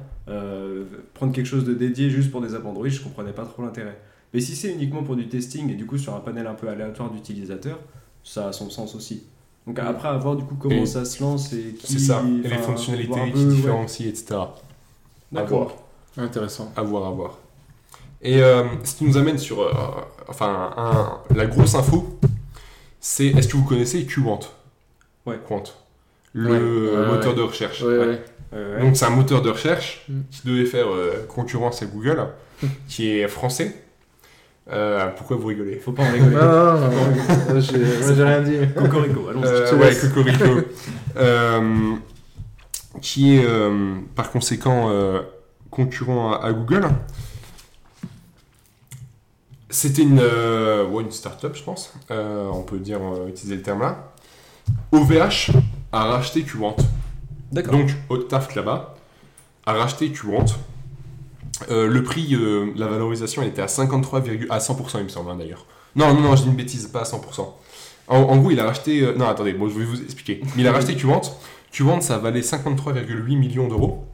[1.15, 3.97] prendre quelque chose de dédié juste pour des apps Android, je comprenais pas trop l'intérêt.
[4.33, 6.69] Mais si c'est uniquement pour du testing et du coup sur un panel un peu
[6.69, 7.79] aléatoire d'utilisateurs,
[8.25, 9.23] ça a son sens aussi.
[9.67, 11.93] Donc après à voir du coup comment Et ça se lance et qui...
[11.93, 12.23] C'est ça.
[12.45, 13.55] Et les fonctionnalités qui ouais.
[13.55, 14.37] différencient, etc.
[15.33, 15.77] D'accord.
[16.17, 16.73] Intéressant.
[16.77, 17.39] À voir, à voir.
[18.23, 19.73] Et euh, ce qui nous amène sur euh,
[20.29, 22.19] enfin, un- la grosse info,
[23.01, 24.41] c'est est-ce que vous connaissez Qwant?
[25.27, 25.39] Ouais.
[25.47, 25.63] Quant.
[26.33, 27.37] Le Ouais, ouais, moteur ouais.
[27.37, 27.83] de recherche.
[27.83, 28.07] Ouais, Ouais.
[28.07, 28.25] ouais.
[28.55, 28.83] Euh, ouais.
[28.87, 30.21] Donc c'est un moteur de recherche Mm.
[30.31, 32.29] qui devait faire euh, concurrence à Google,
[32.89, 33.84] qui est français.
[34.73, 35.77] Euh, pourquoi vous rigolez?
[35.77, 36.37] Faut pas en rigoler.
[36.37, 36.91] Non, non, non,
[37.55, 38.59] non, j'ai moi, j'ai rien dit.
[38.75, 39.47] Cocorico, allons-y.
[39.47, 39.95] Euh, ouais.
[39.97, 40.45] Cocorico.
[41.17, 41.95] Euh,
[43.01, 45.23] qui est euh, par conséquent euh,
[45.71, 46.89] concurrent à, à Google.
[49.71, 51.93] C'était une, euh, ouais, une start-up, je pense.
[52.11, 54.13] Euh, on peut dire, euh, utiliser le terme là.
[54.93, 55.51] OVH
[55.93, 56.77] a racheté Qwant.
[57.53, 57.75] D'accord.
[57.75, 58.95] Donc, Octave là-bas
[59.67, 60.47] a racheté Qwant.
[61.71, 65.31] Euh, le prix, euh, la valorisation, elle était à 53, à 100%, il me semble,
[65.31, 65.67] hein, d'ailleurs.
[65.97, 67.47] Non, non, non, je dis une bêtise, pas à 100%.
[68.09, 69.01] En, en gros, il a racheté.
[69.03, 70.41] euh, non, attendez, bon, je vais vous expliquer.
[70.57, 71.23] Il a racheté Qwant.
[71.73, 74.05] Qwant, ça valait 53,8 millions d'euros.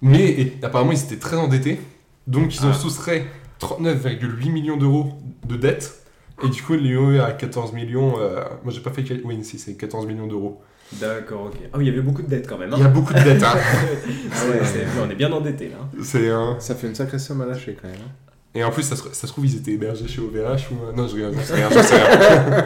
[0.00, 1.80] Mais et, apparemment, ils étaient très endettés.
[2.26, 2.74] Donc, ils ont Ah.
[2.74, 3.26] soustrait
[3.60, 5.12] 39,8 millions d'euros
[5.46, 6.04] de dettes.
[6.44, 8.16] Et du coup, ils l'ont eu à 14 millions.
[8.64, 9.04] moi, j'ai pas fait.
[9.24, 10.60] Oui, si, c'est 14 millions d'euros.
[11.00, 11.54] D'accord, ok.
[11.72, 12.72] Ah oui, il y avait beaucoup de dettes quand même.
[12.72, 12.76] hein.
[12.78, 13.54] Il y a beaucoup de dettes, hein.
[14.32, 14.60] C'est- ouais.
[14.64, 15.76] c'est- on est bien endetté là.
[16.02, 16.56] C'est un.
[16.60, 17.96] Ça fait une sacrée somme à lâcher quand même.
[17.98, 18.10] hein.
[18.54, 20.74] Et en plus, ça se, ça se trouve, ils étaient hébergés chez OVH ou.
[20.84, 22.64] euh, Non, je j'en sais rien, j'en sais rien.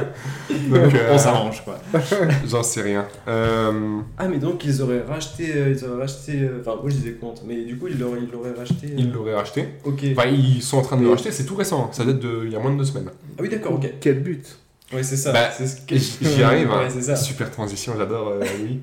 [0.69, 1.79] Donc, euh, On s'arrange quoi.
[2.49, 3.07] J'en sais rien.
[3.29, 5.45] Euh, Ah, mais donc ils auraient racheté.
[5.77, 6.49] ils auraient racheté.
[6.61, 8.89] Enfin, moi je disais compte, mais du coup ils l'auraient ils l'auraient racheté.
[8.89, 9.69] euh, ils l'auraient racheté.
[9.85, 10.03] Ok.
[10.17, 11.85] Enfin, ils sont en train de le racheter, c'est tout récent.
[11.85, 11.89] hein.
[11.93, 13.09] Ça date de il y a moins de deux semaines.
[13.39, 13.89] Ah oui, d'accord, ok.
[14.01, 14.59] Quel but?
[14.93, 15.33] Ouais, c'est ça.
[15.33, 16.71] Bah, c'est ce que J'y arrive.
[16.71, 16.89] hein.
[16.95, 17.17] Ouais.
[17.17, 18.81] Super transition, j'adore euh, Louis.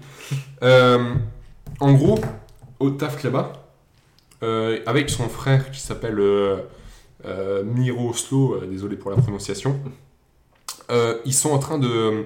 [0.62, 1.14] Euh,
[1.80, 2.20] en gros,
[2.80, 3.54] au taf là-bas,
[4.44, 9.80] euh, avec son frère qui s'appelle euh, Miro Oslo, euh, désolé pour la prononciation,
[11.26, 12.24] ils sont en train de.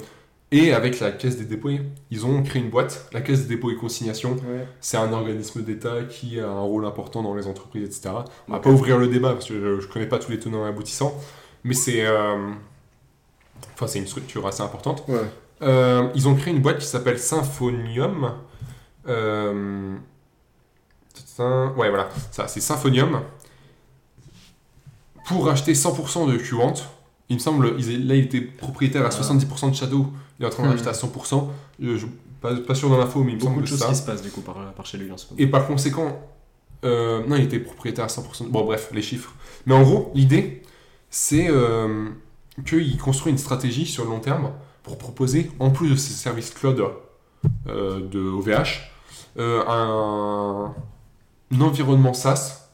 [0.51, 1.69] Et avec la Caisse des dépôts,
[2.09, 4.31] ils ont créé une boîte, la Caisse des dépôts et consignations.
[4.31, 4.65] Ouais.
[4.79, 8.15] C'est un organisme d'État qui a un rôle important dans les entreprises, etc.
[8.47, 10.65] On va pas ouvrir le débat parce que je, je connais pas tous les tenants
[10.65, 11.13] et aboutissants,
[11.63, 12.03] mais c'est.
[13.73, 15.03] Enfin, c'est une structure assez importante.
[15.07, 15.19] Ouais.
[15.61, 18.33] Euh, ils ont créé une boîte qui s'appelle Symphonium.
[19.07, 19.95] Euh,
[21.39, 23.21] Ouais, voilà, ça, c'est Symphonium.
[25.27, 26.73] Pour acheter 100% de Qwant,
[27.29, 29.11] il me semble, là, il était propriétaire à Ah.
[29.11, 30.07] 70% de Shadow,
[30.39, 30.71] il est en train de Hmm.
[30.71, 31.51] racheter à 100%.
[31.83, 32.07] Euh, je,
[32.41, 33.91] pas, pas sûr dans l'info, mais il me Beaucoup semble de que choses c'est ça.
[33.91, 35.35] qui se passent du coup par, par chez lui en ce moment.
[35.37, 36.19] Et par conséquent,
[36.85, 38.45] euh, non, il était propriétaire à 100%.
[38.49, 39.33] Bon, bref, les chiffres.
[39.65, 40.63] Mais en gros, l'idée,
[41.09, 42.09] c'est euh,
[42.65, 44.51] qu'il construit une stratégie sur le long terme
[44.83, 46.81] pour proposer, en plus de ses services cloud
[47.67, 48.89] euh, de OVH,
[49.37, 50.73] euh, un,
[51.53, 52.69] un environnement SaaS,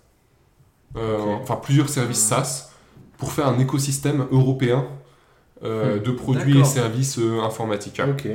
[0.95, 2.69] euh, enfin plusieurs services SaaS,
[3.17, 4.85] pour faire un écosystème européen
[5.63, 6.03] euh, Hmm.
[6.03, 8.01] de produits et services euh, informatiques.
[8.05, 8.27] Ok.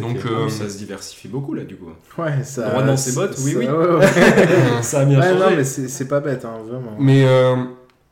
[0.00, 1.90] Donc, euh, ça se diversifie beaucoup là du coup.
[2.18, 2.70] Ouais, ça.
[2.70, 3.66] Droit dans ses bottes, oui, ça- oui.
[3.66, 4.06] ouais, ouais.
[4.82, 5.38] ça a bien Ouais, changé.
[5.50, 6.96] non, mais c'est pas bête, hein, vraiment.
[6.98, 7.56] Mais, euh,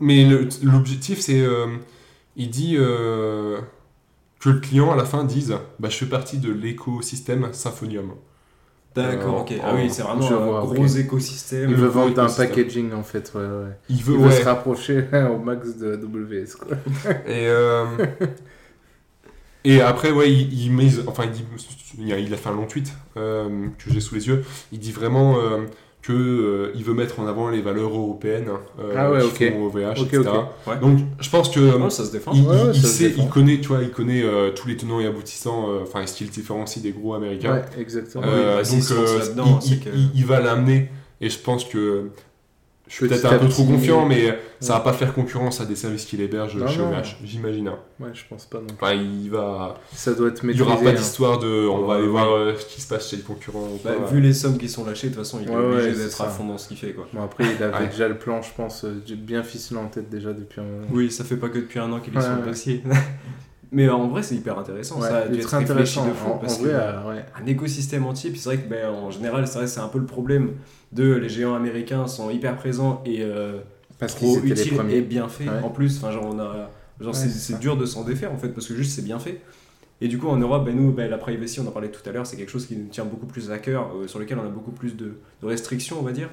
[0.01, 0.25] mais
[0.63, 1.41] l'objectif, c'est.
[1.41, 1.67] euh,
[2.37, 3.61] il dit euh,
[4.41, 8.15] que le client, à la fin, dise bah, Je fais partie de l'écosystème Symphonium.
[8.95, 9.55] D'accord, Euh, ok.
[9.63, 11.69] Ah oui, c'est vraiment un vois, gros écosystème.
[11.71, 13.79] Il veut vendre un packaging en fait, ouais, ouais.
[13.89, 14.15] Il veut.
[14.15, 15.05] Il veut ouais, se rapprocher
[15.35, 16.77] au max de WS, quoi.
[17.27, 17.85] et, euh,
[19.65, 20.89] et après, ouais, il, il met.
[21.09, 21.45] Enfin, il, dit,
[21.99, 24.45] il a, il a fait un long tweet euh, que j'ai sous les yeux.
[24.73, 25.39] Il dit vraiment.
[26.11, 28.49] Euh, que euh, il veut mettre en avant les valeurs européennes
[28.81, 30.23] euh, Ah ouais, qui font OVH, etc.
[30.67, 30.79] Ouais.
[30.81, 32.33] Donc je pense que Oh, ça se défend.
[32.35, 33.23] Il, Ouais, il- ouais, il ça se sait, défend.
[33.25, 36.15] il connaît, tu vois, il connaît euh, tous les tenants et aboutissants, euh, enfin, ce
[36.15, 37.55] qui le différencie des gros américains.
[37.55, 38.25] Ouais, exactement.
[38.27, 38.63] Euh,
[39.37, 40.91] donc, euh, il va l'amener,
[41.21, 42.11] et je pense que
[42.87, 44.85] Je suis peut-être un peu trop confiant, mais ça va Ouais.
[44.85, 46.81] pas faire concurrence à des services qu'il héberge Non, chez.
[46.83, 47.69] OVH, j'imagine.
[47.69, 47.79] hein.
[47.99, 48.67] Ouais, je pense pas non.
[48.67, 48.77] plus.
[48.79, 49.81] Enfin, il va.
[49.95, 50.65] Ça doit être Il maîtrisé.
[50.69, 50.93] y aura pas hein.
[50.93, 51.67] d'histoire de.
[51.67, 53.61] On va aller Ouais, voir euh, ce qui se passe chez le concurrent.
[53.61, 54.07] ou Bah, quoi.
[54.07, 56.05] vu les sommes qui sont lâchées, de toute façon, il est Ouais, obligé ouais, c'est
[56.05, 56.93] d'être à fond dans ce qu'il fait.
[56.93, 57.09] Quoi.
[57.13, 57.87] Bon, après, il avait Ouais.
[57.89, 60.87] déjà le plan, je pense, euh, bien ficelé en tête déjà depuis un moment.
[60.93, 62.47] Oui, ça fait pas que depuis un an qu'il est Ouais, sur le ouais.
[62.49, 62.83] dossier.
[63.75, 65.01] Mais en vrai, c'est hyper intéressant.
[65.01, 66.07] Ouais, ça a dû être réfléchi intéressant.
[66.07, 66.29] de fou.
[66.31, 67.25] En, en parce vrai, que, euh, ouais.
[67.43, 68.31] un écosystème entier.
[68.31, 70.53] Puis c'est vrai que ben, en général, c'est un peu le problème
[70.93, 73.59] de les géants américains sont hyper présents et euh,
[73.99, 75.49] Parce trop utiles et bien faits.
[75.49, 75.63] Ouais.
[75.65, 76.71] En plus, enfin genre on a,
[77.01, 79.41] genre c'est dur de s'en défaire en fait parce que juste c'est bien fait.
[80.01, 82.13] Et du coup en Europe, ben, nous, ben, la privacy, on en parlait tout à
[82.13, 84.45] l'heure, c'est quelque chose qui nous tient beaucoup plus à cœur, euh, sur lequel on
[84.45, 86.29] a beaucoup plus de, de restrictions, on va dire.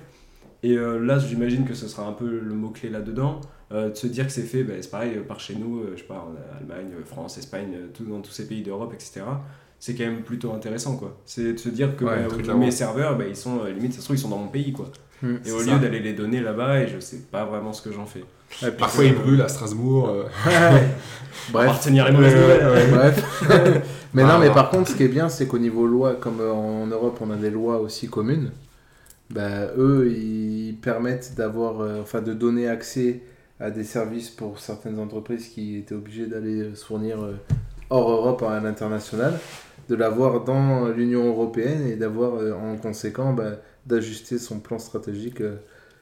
[0.63, 3.41] Et euh, là, j'imagine que ce sera un peu le mot-clé là-dedans.
[3.74, 5.93] Euh, de se dire que c'est fait, ben, c'est pareil, euh, par chez nous, euh,
[5.95, 9.22] je sais pas, en Allemagne, France, Espagne, tout, dans tous ces pays d'Europe, etc.
[9.80, 11.17] C'est quand même plutôt intéressant, quoi.
[11.26, 13.93] C'est de se dire que Ouais, ben, euh, mes serveurs, ben, ils sont, euh, limite,
[13.93, 14.89] ça se trouve, ils sont dans mon pays, quoi.
[15.24, 15.36] Hmm.
[15.45, 15.74] Et au ça.
[15.74, 18.24] lieu d'aller les donner là-bas, et je sais pas vraiment ce que j'en fais.
[18.63, 20.09] Ouais, Parfois, que- il brûle à Strasbourg.
[20.09, 20.24] euh,
[21.51, 21.67] Bref.
[21.69, 22.89] Appartenir à les mauvaises nouvelles.
[22.91, 23.41] Bref.
[24.13, 24.53] mais Ah, non, mais ouais.
[24.53, 27.36] par contre, ce qui est bien, c'est qu'au niveau loi, comme en Europe, on a
[27.38, 28.51] des lois aussi communes,
[29.30, 33.22] bah, eux, ils permettent d'avoir, euh, enfin, de donner accès
[33.62, 37.34] à des services pour certaines entreprises qui étaient obligées d'aller euh, se fournir euh,
[37.89, 39.34] hors Europe à l'international,
[39.89, 43.53] de l'avoir dans l'Union européenne et d'avoir euh, en conséquent bah,
[43.86, 45.55] d'ajuster son plan stratégique euh,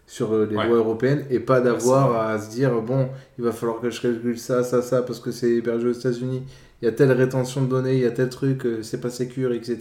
[0.07, 0.67] sur euh, les Ouais.
[0.67, 4.01] lois européennes et pas Ouais, d'avoir à se dire bon il va falloir que je
[4.01, 6.43] calcule ça ça ça parce que c'est hébergé aux États-Unis.
[6.81, 9.09] Il y a telle rétention de données il y a tel truc euh, c'est pas
[9.09, 9.77] sécure etc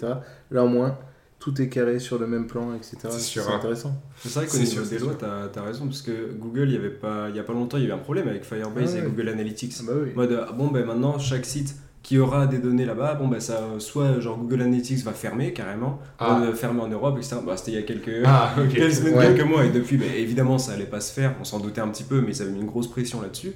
[0.51, 0.99] là au moins
[1.39, 3.45] tout est carré sur le même plan etc C'est hein.
[3.57, 6.77] intéressant C'est vrai qu'au niveau des lois, t'as as raison, parce que Google, il y
[6.77, 8.95] avait pas, il y a pas longtemps, il y a eu un problème avec Firebase
[8.95, 9.07] Ah et ouais.
[9.09, 9.75] Google Analytics.
[9.81, 13.15] ah bah oui mode, ah bon, ben maintenant, chaque site qui aura des données là-bas,
[13.15, 16.41] bon, ben ça, soit genre Google Analytics va fermer carrément, Ah.
[16.45, 17.37] va fermer en Europe, etc.
[17.47, 19.27] Bah, c'était il y a quelques, Ah, quelques semaines, Ouais.
[19.35, 21.89] quelques mois, et depuis, ben, évidemment, ça allait pas se faire, on s'en doutait un
[21.89, 23.53] petit peu, mais ça avait mis une grosse pression là-dessus.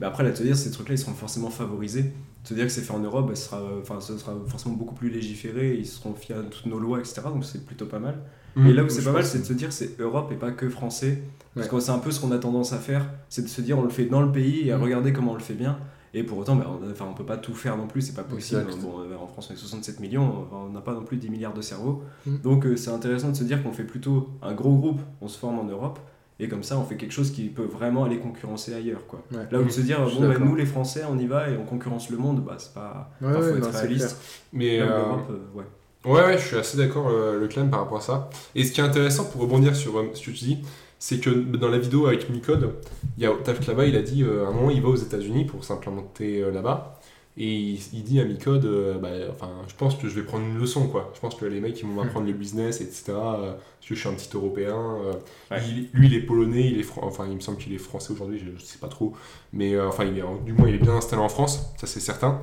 [0.00, 2.12] Mais après, là, te dire, ces trucs-là, ils seront forcément favorisés.
[2.44, 4.94] Te dire que c'est fait en Europe, ben, ce, sera, enfin, ce sera forcément beaucoup
[4.94, 7.22] plus légiféré, ils seront fiers de toutes nos lois, etc.
[7.26, 8.18] Donc c'est plutôt pas mal.
[8.54, 8.66] Mm.
[8.68, 10.68] Et là où c'est pas mal, c'est de se dire c'est Europe et pas que
[10.68, 11.22] français.
[11.54, 11.70] Parce Ouais.
[11.74, 13.82] que c'est un peu ce qu'on a tendance à faire, c'est de se dire on
[13.82, 14.82] le fait dans le pays et à Mm.
[14.82, 15.78] regarder comment on le fait bien.
[16.14, 18.22] Et pour autant, bah, on, enfin, on peut pas tout faire non plus, c'est pas
[18.22, 18.60] possible.
[18.62, 18.80] Exact.
[18.80, 21.52] Bon, euh, en France, on est 67 millions, on n'a pas non plus 10 milliards
[21.52, 22.02] de cerveaux.
[22.26, 22.36] Mm.
[22.42, 25.36] Donc euh, c'est intéressant de se dire qu'on fait plutôt un gros groupe, on se
[25.38, 25.98] forme en Europe.
[26.38, 29.06] Et comme ça, on fait quelque chose qui peut vraiment aller concurrencer ailleurs.
[29.06, 29.22] Quoi.
[29.32, 29.46] Ouais.
[29.50, 32.10] Là où se dire, bon, bah, nous les Français, on y va et on concurrence
[32.10, 33.10] le monde, bah, c'est pas.
[33.20, 34.16] Ouais, enfin, faut ouais, être non, réaliste.
[34.52, 35.64] Mais euh, l'Europe, euh, ouais.
[36.04, 38.30] Ouais, ouais, je suis assez d'accord, euh, le clan, par rapport à ça.
[38.54, 40.58] Et ce qui est intéressant pour rebondir sur euh, ce que tu dis,
[40.98, 42.74] c'est que dans la vidéo avec Micode,
[43.16, 44.96] il y a Octave là-bas, il a dit euh, à un moment, il va aux
[44.96, 46.98] États-Unis pour s'implémenter euh, là-bas.
[47.38, 50.44] Et il, il dit à Micode, euh, bah, enfin, je pense que je vais prendre
[50.46, 51.10] une leçon, quoi.
[51.14, 53.04] Je pense que les mecs, ils vont m'apprendre le business, etc.
[53.10, 54.74] euh, parce que je suis un petit Européen.
[55.04, 55.12] euh,
[55.50, 55.60] Ouais.
[55.68, 58.12] il- lui, il est polonais, il est fran- enfin, il me semble qu'il est français
[58.12, 59.12] aujourd'hui, je, je sais pas trop.
[59.52, 61.86] Mais euh, enfin, il est, en- du moins, il est bien installé en France, ça
[61.86, 62.40] c'est certain.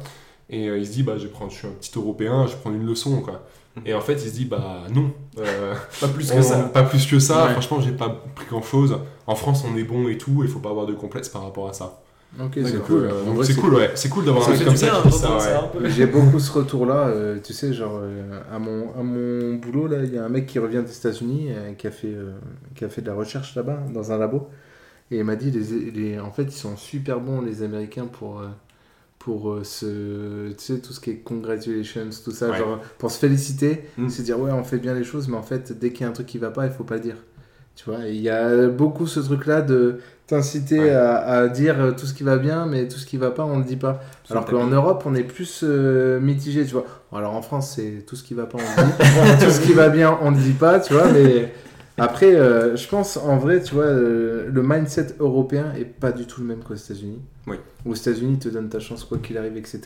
[0.49, 2.59] Et euh, il se dit, bah, je, prendre, je suis un petit Européen, je vais
[2.59, 3.43] prendre une leçon, quoi.
[3.87, 5.11] Et en fait, il se dit, bah non.
[5.39, 6.59] euh, Pas plus on- que ça.
[6.65, 7.45] Pas plus que ça.
[7.47, 7.51] Ouais.
[7.53, 8.99] Franchement, j'ai pas pris grand chose.
[9.25, 11.67] En France, on est bon et tout, il faut pas avoir de complexe par rapport
[11.67, 12.02] à ça.
[12.39, 13.91] Ok c'est cool euh, c'est cool, ouais.
[13.95, 15.89] C'est cool d'avoir un Ça mec comme ça qui fait ouais.
[15.89, 20.03] J'ai beaucoup ce retour-là, euh, tu sais, genre euh, à, mon, à mon boulot, là,
[20.03, 22.31] il y a un mec qui revient des États-Unis, euh, qui, a fait, euh,
[22.75, 24.47] qui a fait de la recherche là-bas, dans un labo,
[25.11, 28.39] et il m'a dit, les, les- en fait, ils sont super bons, les Américains, pour,
[28.39, 28.47] euh,
[29.19, 32.57] pour se, tu sais, tout ce qui est congratulations, tout ça, Ouais.
[32.57, 34.09] genre, pour se féliciter, Mm.
[34.09, 36.09] se dire, ouais, on fait bien les choses, mais en fait, dès qu'il y a
[36.09, 37.17] un truc qui va pas, il faut pas le dire.
[37.75, 40.91] Tu vois, il y a beaucoup ce truc-là de t'inciter Ouais.
[40.91, 43.43] à, à dire euh, tout ce qui va bien, mais tout ce qui va pas,
[43.43, 43.99] on le dit pas.
[44.29, 44.67] Le Alors qu'en.
[44.67, 46.85] Europe, on est plus euh, mitigé, tu vois.
[47.11, 49.43] Bon, alors en France, c'est tout ce qui va pas, on le dit.
[49.45, 51.11] tout ce qui va bien, on ne dit pas, tu vois.
[51.11, 51.51] Mais
[51.97, 56.25] après, euh, je pense en vrai, tu vois, euh, le mindset européen est pas du
[56.25, 57.19] tout le même qu'aux États-Unis.
[57.47, 57.57] Oui.
[57.85, 59.81] Aux États-Unis, te donnent ta chance quoi qu'il arrive, etc.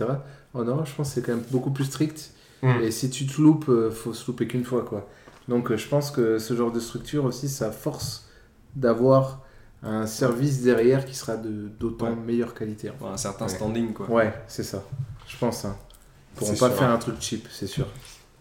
[0.53, 2.31] En Europe, je pense que c'est quand même beaucoup plus strict.
[2.61, 2.81] Mm.
[2.83, 5.07] Et si tu te loupes, faut se louper qu'une fois, quoi.
[5.47, 8.27] Donc euh, je pense que ce genre de structure aussi, ça force
[8.75, 9.41] d'avoir
[9.83, 12.15] un service derrière qui sera de d'autant Ouais.
[12.15, 12.89] meilleure qualité.
[12.89, 13.51] Enfin, un certain Ouais.
[13.51, 14.09] standing, quoi.
[14.09, 14.83] Ouais, c'est ça.
[15.27, 15.65] Je pense.
[15.65, 15.75] Hein.
[16.35, 16.93] Ils pourront pas sûr, faire hein.
[16.95, 17.85] un truc cheap, c'est sûr.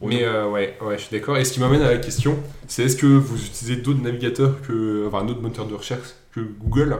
[0.02, 1.36] Mais euh, ouais, ouais, je suis d'accord.
[1.38, 2.36] Et ce qui m'amène à la question,
[2.68, 6.98] c'est est-ce que vous utilisez d'autres navigateurs que, enfin, d'autres moteurs de recherche que Google,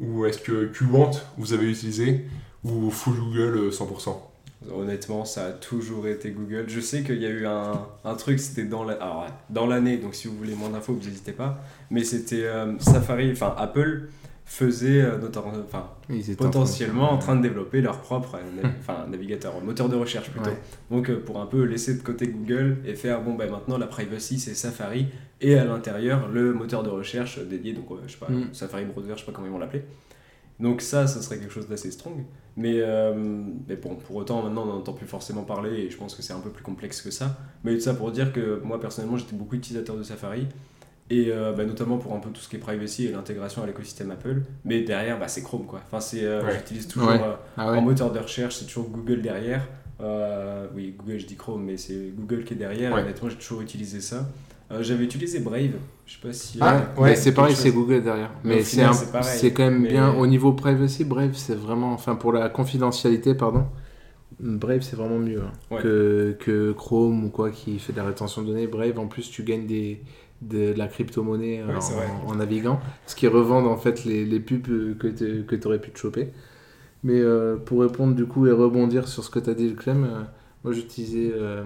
[0.00, 2.24] ou est-ce que QWant vous avez utilisé,
[2.64, 4.16] ou full Google euh, 100%
[4.72, 6.64] Honnêtement, ça a toujours été Google.
[6.68, 7.72] Je sais qu'il y a eu un,
[8.04, 8.98] un truc, c'était dans la-
[9.66, 11.58] l'année, donc si vous voulez moins d'infos, vous n'hésitez pas.
[11.90, 14.08] Mais c'était euh, Safari, enfin Apple,
[14.46, 15.88] faisaient euh, notamment, enfin,
[16.50, 20.50] potentiellement en train de développer leur propre euh, enfin, navigateur, moteur de recherche plutôt.
[20.50, 20.58] Ouais.
[20.90, 23.86] Donc euh, pour un peu laisser de côté Google et faire bon ben maintenant la
[23.86, 25.06] privacy c'est Safari
[25.40, 28.52] et à l'intérieur le moteur de recherche dédié donc je sais pas Mm.
[28.52, 29.82] Safari browser je sais pas comment ils vont l'appeler.
[30.60, 32.24] Donc ça ça serait quelque chose d'assez strong.
[32.56, 33.12] Mais, euh,
[33.68, 36.32] mais bon pour autant maintenant on n'entend plus forcément parler et je pense que c'est
[36.32, 37.36] un peu plus complexe que ça.
[37.64, 40.46] Mais tout ça pour dire que moi personnellement j'étais beaucoup utilisateur de Safari
[41.10, 43.66] et euh, bah, notamment pour un peu tout ce qui est privacy et l'intégration à
[43.66, 44.42] l'écosystème Apple.
[44.64, 45.80] Mais derrière bah, c'est Chrome quoi.
[45.84, 46.54] Enfin c'est euh, Ouais.
[46.54, 47.20] j'utilise toujours Ouais.
[47.20, 47.80] euh, Ah en ouais.
[47.80, 49.66] moteur de recherche, c'est toujours Google derrière.
[50.74, 52.92] Oui, Google, je dis Chrome, mais c'est Google qui est derrière.
[52.92, 54.28] Honnêtement, j'ai toujours utilisé ça.
[54.74, 55.70] Euh, J'avais utilisé Brave.
[56.06, 56.58] Je sais pas si.
[56.60, 57.70] Ah, euh, ouais, ouais, c'est pareil, c'est.
[57.72, 58.30] Google derrière.
[58.44, 61.04] Mais Mais c'est quand même Mais- bien au niveau privacy.
[61.04, 63.64] Bref, c'est vraiment, enfin pour la confidentialité, pardon.
[64.40, 65.80] Brave, c'est vraiment mieux hein, Ouais.
[65.80, 68.66] que, que Chrome ou quoi qui fait de la rétention de données.
[68.66, 70.02] Brave, en plus, tu gagnes des,
[70.42, 74.40] de la crypto-monnaie euh, Ouais, en, en naviguant, ce qui revendent en fait les, les
[74.40, 74.66] pubs
[74.98, 75.06] que
[75.56, 76.28] tu aurais pu te choper.
[77.04, 79.76] Mais euh, pour répondre du coup et rebondir sur ce que tu as dit, le
[79.76, 80.22] Clem, euh,
[80.64, 81.62] moi j'utilisais euh,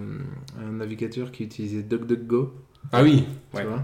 [0.61, 2.53] un navigateur qui utilisait DuckDuckGo,
[2.93, 3.65] Ah oui, tu Ouais.
[3.65, 3.83] vois,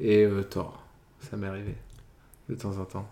[0.00, 0.82] et euh, Tor.
[1.30, 1.74] Ça m'est arrivé
[2.48, 3.08] de temps en temps.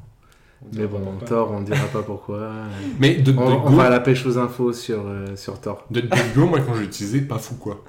[0.75, 1.27] Mais bon, pas.
[1.27, 2.51] Tor, on dira pas pourquoi.
[3.01, 5.87] mais de on, on va à la pêche aux infos sur, euh, sur Tor.
[6.35, 7.83] Go, moi quand je l'utilisais, pas fou quoi.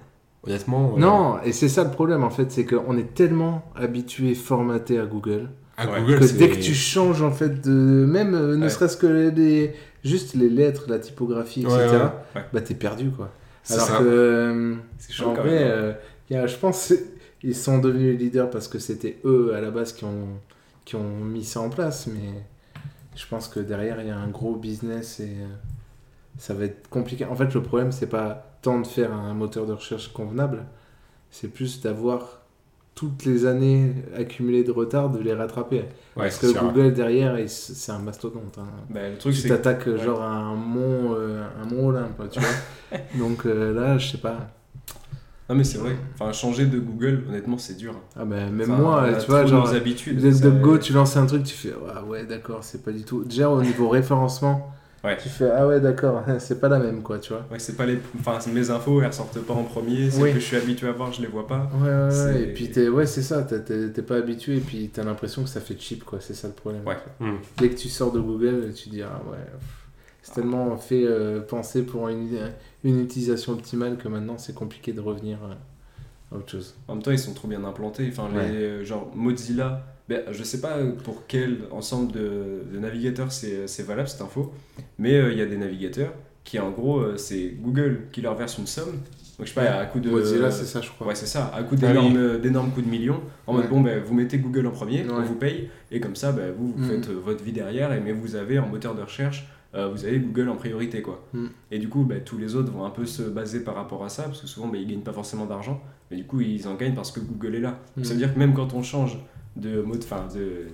[0.45, 0.93] Honnêtement.
[0.95, 4.99] euh, Non, et c'est ça le problème en fait, c'est qu'on est tellement habitué, formaté
[4.99, 6.01] à Google, À Ouais.
[6.01, 7.71] Google, que c'est- dès que tu changes en fait de.
[7.71, 8.69] Même euh, ne Ouais.
[8.69, 9.73] serait-ce que les,
[10.03, 11.97] juste les lettres, la typographie, etc., ouais.
[12.35, 12.45] Ouais.
[12.53, 13.29] bah t'es perdu quoi.
[13.63, 13.97] C'est Alors ça.
[13.99, 14.03] que.
[14.03, 15.63] euh, C'est chaud en quand vrai, même.
[15.67, 15.71] hein.
[15.71, 15.93] euh,
[16.29, 16.93] il y a- je pense que
[17.43, 20.27] ils sont devenus leaders parce que c'était eux à la base qui ont,
[20.85, 22.43] qui ont mis ça en place, mais
[23.15, 25.47] je pense que derrière il y a un gros business et euh,
[26.37, 27.25] ça va être compliqué.
[27.25, 30.65] En fait, le problème c'est pas tant de faire un moteur de recherche convenable,
[31.31, 32.39] c'est plus d'avoir
[32.95, 35.77] toutes les années accumulées de retard de les rattraper.
[35.79, 35.85] Ouais,
[36.15, 36.61] parce que sûr.
[36.61, 38.57] Google derrière, c'est un mastodonte.
[38.59, 38.67] hein.
[38.89, 39.97] Bah, le truc, Tu c'est que- t'attaques ouais.
[39.97, 42.99] genre à un mont, euh, un mont Olympe, tu vois.
[43.17, 44.47] Donc euh, là, je sais pas.
[45.53, 45.95] Non, mais c'est vrai.
[46.15, 47.93] Enfin, changer de Google, honnêtement, c'est dur.
[48.15, 50.19] Ah ben même Enfin, moi, tu vois, genre, nos habitudes.
[50.61, 53.23] Go, tu lances un truc, tu fais ah ouais d'accord, c'est pas du tout.
[53.23, 54.71] Déjà au niveau référencement,
[55.03, 55.17] Ouais.
[55.21, 57.45] tu fais ah ouais d'accord, c'est pas la même quoi, tu vois.
[57.51, 57.99] Ouais, c'est pas les.
[58.19, 60.09] Enfin, c'est mes infos, elles ressortent pas en premier.
[60.09, 60.33] C'est Oui.
[60.33, 61.69] que je suis habitué à voir, je les vois pas.
[61.75, 62.11] Ouais ouais, ouais.
[62.11, 65.49] C'est- et puis t'es ouais c'est ça, t'es- pas habitué et puis t'as l'impression que
[65.49, 66.81] ça fait cheap quoi, c'est ça le problème.
[66.87, 66.97] Ouais.
[67.19, 67.35] Hmm.
[67.57, 69.37] Dès que tu sors de Google, tu dis ah ouais,
[70.21, 72.29] c'est tellement fait euh, penser pour une,
[72.83, 75.53] une utilisation optimale que maintenant c'est compliqué de revenir euh,
[76.35, 76.75] à autre chose.
[76.87, 78.07] En même temps, ils sont trop bien implantés.
[78.11, 78.49] Enfin, Ouais.
[78.51, 83.67] les, euh, genre Mozilla, ben, je sais pas pour quel ensemble de, de navigateurs c'est
[83.67, 84.53] c'est valable cette info,
[84.97, 86.13] mais euh, il y a des navigateurs
[86.43, 88.99] qui, en gros, euh, c'est Google qui leur verse une somme.
[89.39, 90.09] Donc, je sais pas, à coup de.
[90.11, 91.07] Mozilla c'est ça je crois.
[91.07, 93.79] Ouais, c'est ça, à coup Ah d'énormes euh, d'énormes coups de millions, en mode bon,
[93.81, 96.83] ben, vous mettez Google en premier, on vous paye, et comme ça, ben, vous, vous
[96.83, 96.89] Mhm.
[96.89, 100.05] faites euh, votre vie derrière, et, mais vous avez en moteur de recherche, euh, vous
[100.05, 101.23] avez Google en priorité, quoi.
[101.33, 101.49] Mhm.
[101.71, 104.09] Et du coup, ben, tous les autres vont un peu se baser par rapport à
[104.09, 106.75] ça, parce que souvent, ben, ils gagnent pas forcément d'argent, mais du coup, ils en
[106.75, 107.79] gagnent parce que Google est là.
[107.97, 108.25] Donc, ça veut Mhm.
[108.25, 109.17] dire que même quand on change
[109.55, 110.67] de mode, enfin, de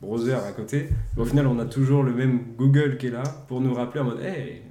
[0.00, 3.60] browser à côté, au final, on a toujours le même Google qui est là pour
[3.60, 4.62] nous rappeler en mode, hey,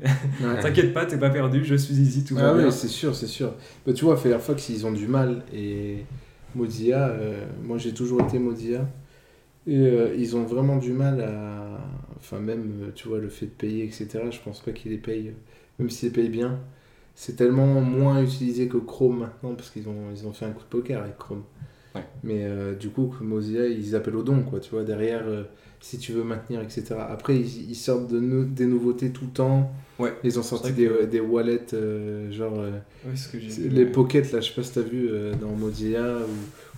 [0.41, 0.59] Ouais.
[0.61, 2.65] t'inquiète pas, t'es pas perdu, je suis ici, tout va Ah bien.
[2.67, 3.53] oui, c'est sûr, c'est sûr.
[3.85, 5.43] Bah, tu vois, Firefox, ils ont du mal.
[5.53, 6.05] Et
[6.53, 8.87] Mozilla, euh, moi j'ai toujours été Mozilla.
[9.67, 11.79] Et euh, ils ont vraiment du mal à.
[12.17, 14.07] Enfin, même, tu vois, le fait de payer, etc.
[14.31, 15.33] Je pense pas qu'ils les payent,
[15.79, 16.59] même s'ils les payent bien.
[17.15, 20.63] C'est tellement moins utilisé que Chrome maintenant, parce qu'ils ont, ils ont fait un coup
[20.63, 21.43] de poker avec Chrome.
[21.95, 22.03] Ouais.
[22.23, 24.59] Mais euh, du coup, que Mozilla, ils appellent au don, quoi.
[24.59, 25.43] Tu vois, derrière, euh,
[25.81, 26.95] si tu veux maintenir, etc.
[27.09, 29.71] Après, ils, ils sortent de des nouveautés tout le temps.
[29.99, 30.13] Ouais.
[30.23, 32.59] Ils ont sorti que- des, wallets, euh, genre.
[32.59, 32.71] euh,
[33.05, 33.91] Ouais, c'est ce que vu, les ouais.
[33.91, 36.17] pockets, là, je sais pas si t'as vu euh, dans Mozilla,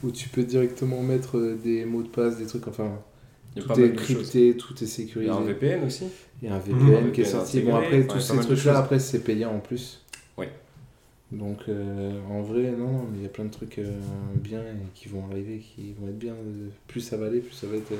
[0.03, 2.99] où, où tu peux directement mettre euh, des mots de passe, des trucs, enfin,
[3.55, 5.31] Il y a tout est crypté, tout est Il sécurisé.
[5.31, 6.05] y a un VPN aussi.
[6.43, 7.57] Il y a un Mmh, VPN qui est sorti.
[7.57, 10.03] intégré, Bon, après, tous ces trucs-là, après, c'est payant en plus.
[10.37, 10.49] Ouais.
[11.31, 13.91] Donc, euh, en vrai, non, non, mais il y a plein de trucs euh,
[14.35, 16.33] bien et qui vont arriver, qui vont être bien.
[16.33, 17.91] euh, Plus ça va aller, plus ça va être.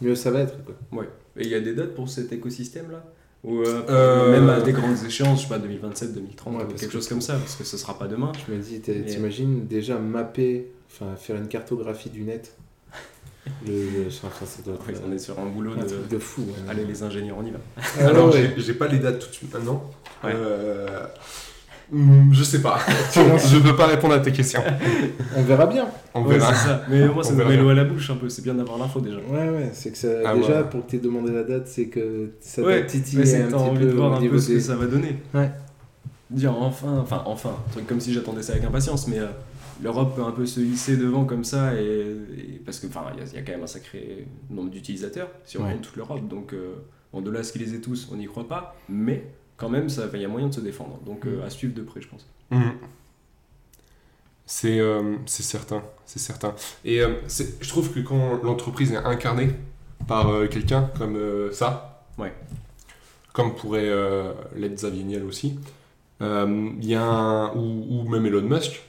[0.00, 1.04] Mieux ça va être, quoi.
[1.36, 3.04] Et il y a des dates pour cet écosystème-là
[3.42, 6.66] Ou euh, Euh, même à des grandes échéances, je sais pas, 2027, 2030, Ouais, ou
[6.66, 8.32] parce quelque que- chose comme ça, parce que ce sera pas demain.
[8.48, 12.54] Je me dis, t'es- Mais- t'imagines déjà mapper, enfin, faire une cartographie du net.
[13.66, 15.88] Le, le- enfin, ça doit être Ouais, on est sur un boulot un de.
[15.88, 16.42] truc de fou.
[16.42, 16.70] ouais.
[16.70, 17.58] Allez, les ingénieurs, on y va.
[18.00, 18.52] Ah Alors, ouais.
[18.56, 19.90] j'ai- j'ai pas les dates tout de suite maintenant.
[20.22, 20.32] Ouais.
[20.34, 21.06] Euh,
[21.92, 22.78] hmm, Je sais pas.
[23.14, 24.62] je peux pas répondre à tes questions.
[25.36, 25.86] On verra bien.
[26.14, 26.54] On Ouais, verra.
[26.54, 26.82] c'est ça.
[26.88, 28.54] Mais au moins, ça nous verra met l'eau à la bouche un peu, c'est bien
[28.54, 29.16] d'avoir l'info déjà.
[29.30, 30.08] Ouais, ouais, c'est que ça.
[30.24, 30.68] Ah, déjà, ouais.
[30.70, 33.42] pour que tu aies demandé la date, c'est que ça Ouais, t'a titillé mais c'est
[33.42, 35.16] un que t'as petit envie peu de voir un peu ce que ça va donner.
[35.34, 35.50] Ouais.
[36.30, 39.26] Dire enfin, enfin, enfin, un truc comme si j'attendais ça avec impatience, mais euh,
[39.82, 43.20] l'Europe peut un peu se hisser devant comme ça, et, et- parce que enfin, il
[43.20, 45.72] y, a- il y a quand même un sacré nombre d'utilisateurs si on Ouais.
[45.72, 46.26] compte toute l'Europe.
[46.28, 46.74] Donc, euh,
[47.12, 49.24] bon, de là à ce qu'ils les aient tous, on n'y croit pas, mais
[49.56, 50.98] quand même, ça- il y a moyen de se défendre.
[51.06, 52.26] Donc, euh, à suivre de près, je pense.
[54.46, 56.54] C'est euh, c'est certain, c'est certain.
[56.84, 57.14] Et euh,
[57.60, 59.50] je trouve que quand l'entreprise est incarnée
[60.06, 61.18] par quelqu'un comme
[61.52, 62.32] ça, Ouais.
[63.32, 63.90] comme pourrait
[64.54, 65.58] l'être Xavier Niel aussi,
[66.20, 68.82] il y a un, ou, ou même Elon Musk,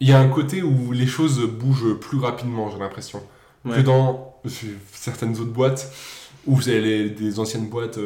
[0.00, 3.22] il y a un côté où les choses bougent plus rapidement, j'ai l'impression,
[3.64, 4.34] que dans
[4.92, 5.92] certaines autres boîtes,
[6.46, 7.98] où vous avez les- des anciennes boîtes...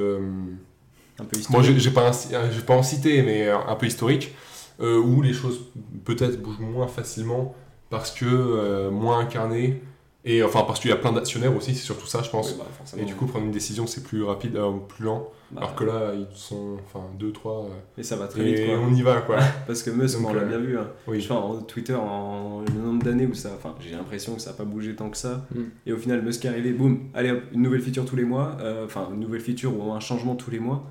[1.20, 1.78] Un peu moi, historique.
[1.78, 4.34] j'ai pas, un- pas en citer, mais un peu historique,
[4.80, 5.60] euh, où les choses
[6.04, 7.54] peut-être bougent moins facilement
[7.90, 9.82] parce que euh, moins incarnées,
[10.24, 12.50] et enfin parce qu'il y a plein d'actionnaires aussi, c'est surtout ça, je pense.
[12.52, 13.00] Oui, bah.
[13.02, 15.28] Et du coup, prendre une décision, c'est plus rapide, euh, plus lent.
[15.50, 18.64] Bah, Alors que là, ils sont, enfin, deux, trois, euh, Et ça va très vite,
[18.66, 18.78] quoi.
[18.78, 19.36] on y va, quoi.
[19.66, 20.78] Parce que Musk, Donc, on l'a euh, bien vu.
[20.78, 20.86] Hein.
[21.06, 21.20] Oui.
[21.20, 23.50] Je sais en Twitter, en le nombre d'années où ça.
[23.56, 25.44] Enfin, j'ai l'impression que ça n'a pas bougé tant que ça.
[25.54, 25.60] Mm.
[25.86, 28.56] Et au final, Musk est arrivé, boum, allez une nouvelle feature tous les mois.
[28.60, 30.84] euh, Enfin, une nouvelle feature ou un changement tous les mois.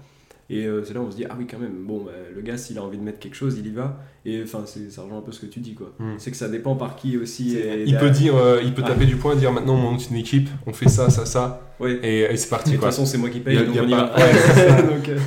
[0.53, 2.41] Et euh, c'est là où on se dit, ah oui, quand même, bon, bah, le
[2.41, 3.97] gars, s'il a envie de mettre quelque chose, il y va.
[4.25, 5.93] Et enfin, c'est- ça rejoint un peu ce que tu dis, quoi.
[5.97, 6.15] Mm.
[6.17, 7.57] C'est que ça dépend par qui aussi.
[7.87, 8.89] Il peut dire, euh, il peut Ah.
[8.89, 11.99] taper du poing dire maintenant on monte une équipe, on fait ça, ça, ça, Ouais.
[12.03, 13.91] et, et c'est parti de toute façon, c'est moi qui paye, a- donc on y
[13.91, 14.15] pas- va.
[14.17, 15.17] ouais, donc, euh,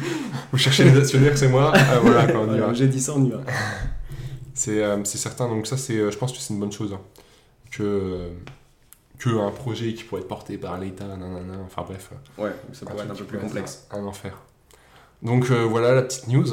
[0.53, 2.73] Vous cherchez les actionnaires, c'est moi, Ah, voilà quoi, on y va.
[2.75, 3.41] j'ai dit ça, on y va.
[4.53, 6.93] C'est euh, certain, donc ça, je pense que c'est une bonne chose.
[6.93, 7.01] hein.
[7.73, 8.29] Que, euh,
[9.19, 12.11] que un projet qui pourrait être porté par l'État, nanana, enfin bref.
[12.39, 13.87] Ouais, ça pourrait être un peu plus complexe.
[13.91, 14.37] Un, un enfer.
[15.25, 16.47] Donc euh, voilà la petite news.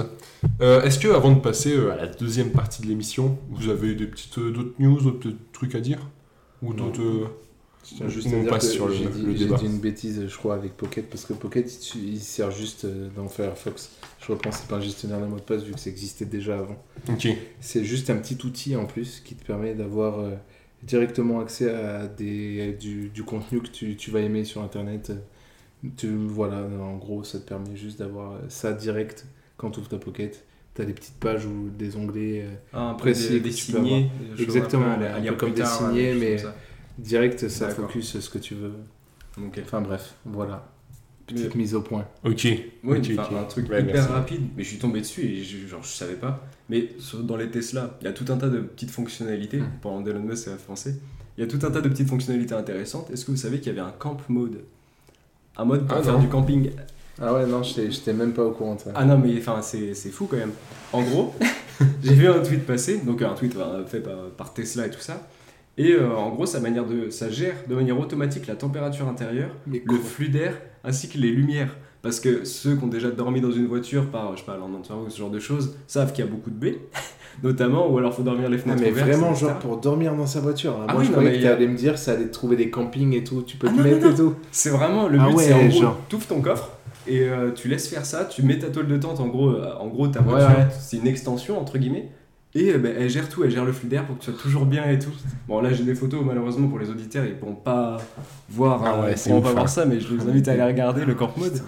[0.61, 3.93] Euh, Est-ce que avant de passer euh, à la deuxième partie de l'émission, vous avez
[3.95, 5.99] des petites d'autres news, d'autres trucs à dire?
[6.63, 7.01] Ou d'autres.
[7.83, 9.57] Je tiens juste On passe sur le- dit, le j'ai débat.
[9.57, 13.27] dit une bêtise, je crois, avec Pocket, parce que Pocket, il, il sert juste dans
[13.27, 13.89] Firefox.
[14.21, 16.59] Je repense, c'est pas un gestionnaire de mot de passe, vu que ça existait déjà
[16.59, 16.77] avant.
[17.09, 17.27] Ok.
[17.59, 20.35] C'est juste un petit outil en plus qui te permet d'avoir euh,
[20.83, 25.11] directement accès à des, du, du contenu que tu, tu vas aimer sur Internet.
[25.97, 29.25] Tu, voilà, en gros, ça te permet juste d'avoir ça direct
[29.57, 30.45] quand tu ouvres ta Pocket.
[30.75, 33.71] Tu as des petites pages ou des onglets euh, Ah, Précis des, que des tu
[33.71, 34.09] peux signés.
[34.21, 34.35] avoir.
[34.37, 36.55] des Exactement, un peu, un peu comme des signés, choses mais- ça.
[36.97, 38.73] direct, ça focus ce que tu veux.
[39.63, 40.67] Enfin bref, voilà.
[41.29, 42.05] Mais- Petite mise au point.
[42.25, 42.41] Ok.
[42.43, 43.37] Oui, Ok, enfin, ok.
[43.39, 44.11] un truc Ouais, hyper merci.
[44.11, 46.45] rapide, mais je suis tombé dessus et je, genre, je savais pas.
[46.69, 46.89] Mais
[47.23, 49.59] dans les Tesla, il y a tout un tas de petites fonctionnalités.
[49.61, 49.69] Hmm.
[49.81, 50.95] Pendant Elon Musk, va français.
[51.37, 53.09] Il y a tout un tas de petites fonctionnalités intéressantes.
[53.11, 54.63] Est-ce que vous savez qu'il y avait un camp mode?
[55.57, 56.19] Un mode pour Ah, faire non.
[56.19, 56.71] du camping.
[57.21, 58.91] Ah ouais, non, j'étais même pas au courant de ça.
[58.95, 60.51] Ah non, mais enfin, c'est fou quand même.
[60.91, 61.35] En gros,
[62.03, 63.55] j'ai vu un tweet passer, donc un tweet
[63.87, 65.27] fait par, par Tesla et tout ça.
[65.77, 69.51] Et euh, en gros, sa manière de, ça gère de manière automatique la température intérieure
[69.67, 71.75] Mais le flux d'air ainsi que les lumières.
[72.01, 75.09] Parce que ceux qui ont déjà dormi dans une voiture par, je sais pas, ou
[75.09, 76.79] ce genre de choses, savent qu'il y a beaucoup de baies,
[77.43, 79.45] notamment, ou alors faut dormir les Ah, fenêtres mais ouvertes, vraiment, etc.
[79.47, 80.73] genre pour dormir dans sa voiture.
[80.79, 80.85] hein.
[80.87, 82.55] Ah Moi, oui, je non, croyais que a- t'allais me dire ça allait te trouver
[82.55, 83.41] des campings et tout.
[83.43, 84.35] Tu peux Ah te non, mettre non, et tout.
[84.51, 85.97] C'est vraiment, le Ah but ouais, c'est en gros, genre.
[86.09, 86.69] tu ouvres ton coffre
[87.07, 89.73] et euh, tu laisses faire ça, tu mets ta tôle de tente, en gros, euh,
[89.79, 90.67] en gros ta voiture, ouais.
[90.79, 92.09] c'est une extension, entre guillemets,
[92.53, 94.39] et euh, ben, elle gère tout, elle gère le flux d'air pour que tu sois
[94.39, 95.09] toujours bien et tout.
[95.47, 97.97] Bon là j'ai des photos, malheureusement pour les auditeurs, ils pourront pas
[98.49, 99.67] voir, Ah ouais, ils pourront ouf, pas voir hein.
[99.67, 101.59] ça, mais je vous invite à aller regarder le camp mode.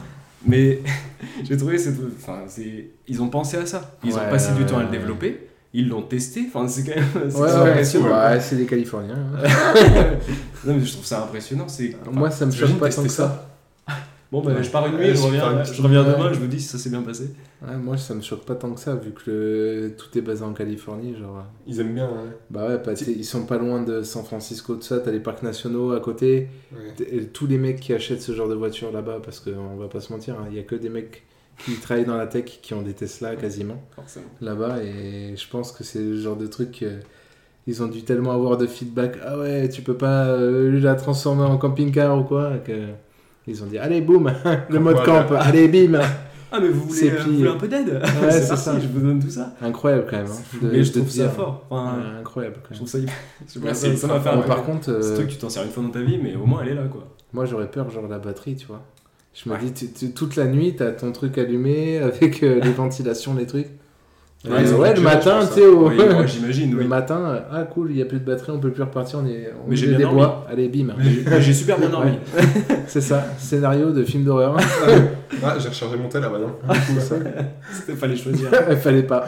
[0.46, 0.82] Mais
[1.44, 1.96] j'ai trouvé cette...
[2.22, 2.90] Enfin, c'est...
[3.08, 3.96] Ils ont pensé à ça.
[4.04, 5.48] Ils ont passé du temps à le développer.
[5.74, 6.46] Ils l'ont testé.
[6.48, 9.16] Enfin, c'est quand même c'est Ouais, ouais, ouais, c'est des Californiens.
[9.36, 9.48] hein.
[10.66, 11.68] non, mais je trouve ça impressionnant.
[11.68, 11.96] C'est...
[12.12, 13.50] Moi, ça me choque pas tant que ça.
[14.32, 14.64] Bon, Ouais.
[14.64, 16.12] je pars une nuit, Ouais, je reviens, je reviens Ouais.
[16.12, 17.36] demain, je vous dis si ça s'est bien passé.
[17.62, 20.44] Ouais, moi, ça me choque pas tant que ça, vu que le- tout est basé
[20.44, 21.16] en Californie.
[21.16, 22.06] Genre, Ils aiment bien.
[22.06, 22.32] hein.
[22.50, 24.98] bah ouais, t'es- ils sont pas loin de San Francisco, tout ça.
[25.02, 26.48] T'as les parcs nationaux à côté.
[26.72, 27.26] Ouais.
[27.32, 30.12] Tous les mecs qui achètent ce genre de voiture là-bas, parce qu'on va pas se
[30.12, 31.22] mentir, hein, il y a que des mecs
[31.66, 33.82] qui travaillent dans la tech qui ont des Tesla quasiment
[34.42, 36.82] là-bas, et je pense que c'est le genre de truc.
[36.84, 37.00] euh,
[37.66, 39.18] ils ont dû tellement avoir de feedback.
[39.26, 42.74] Ah ouais, tu peux pas euh, la transformer en camping-car ou quoi que
[43.48, 44.32] ils ont dit allez boum
[44.70, 46.00] le mode camp allez bim
[46.52, 48.80] Ah, mais vous voulez, vous voulez un peu d'aide Ouais, C'est ça.
[48.80, 49.54] je vous donne tout ça.
[49.62, 51.66] incroyable quand même hein, de- mais je trouve ça fort.
[51.70, 52.78] Enfin, Ouais, incroyable quand Je même.
[52.80, 53.14] trouve ça hyper.
[53.48, 55.84] je Ouais, ça c'est m'a fait par contre, euh, truc, tu t'en sers une fois
[55.84, 57.08] dans ta vie, mais au moins elle est là, quoi.
[57.32, 58.84] moi j'aurais peur genre la batterie, tu vois.
[59.34, 59.60] Je me Ouais.
[59.64, 63.46] dis tu- tu- toute la nuit t'as ton truc allumé avec euh, les ventilations, les
[63.48, 63.68] trucs.
[64.46, 65.70] Ouais, ouais, le matin, tu sais, hein.
[65.70, 68.52] au- Oui, moi, j'imagine, Le matin, euh, ah cool, il y a plus de batterie,
[68.52, 70.18] on peut plus repartir, on est on Mais j'ai des dormi.
[70.18, 70.94] bois, allez bim.
[70.98, 72.18] Mais j'ai- super bien dormi.
[72.88, 74.58] C'est ça, scénario de film d'horreur.
[75.42, 76.58] Ah, j'ai rechargé mon tel là maintenant.
[76.88, 77.16] C'est ça.
[77.72, 78.50] C'était fallait choisir.
[78.70, 79.26] Il fallait pas.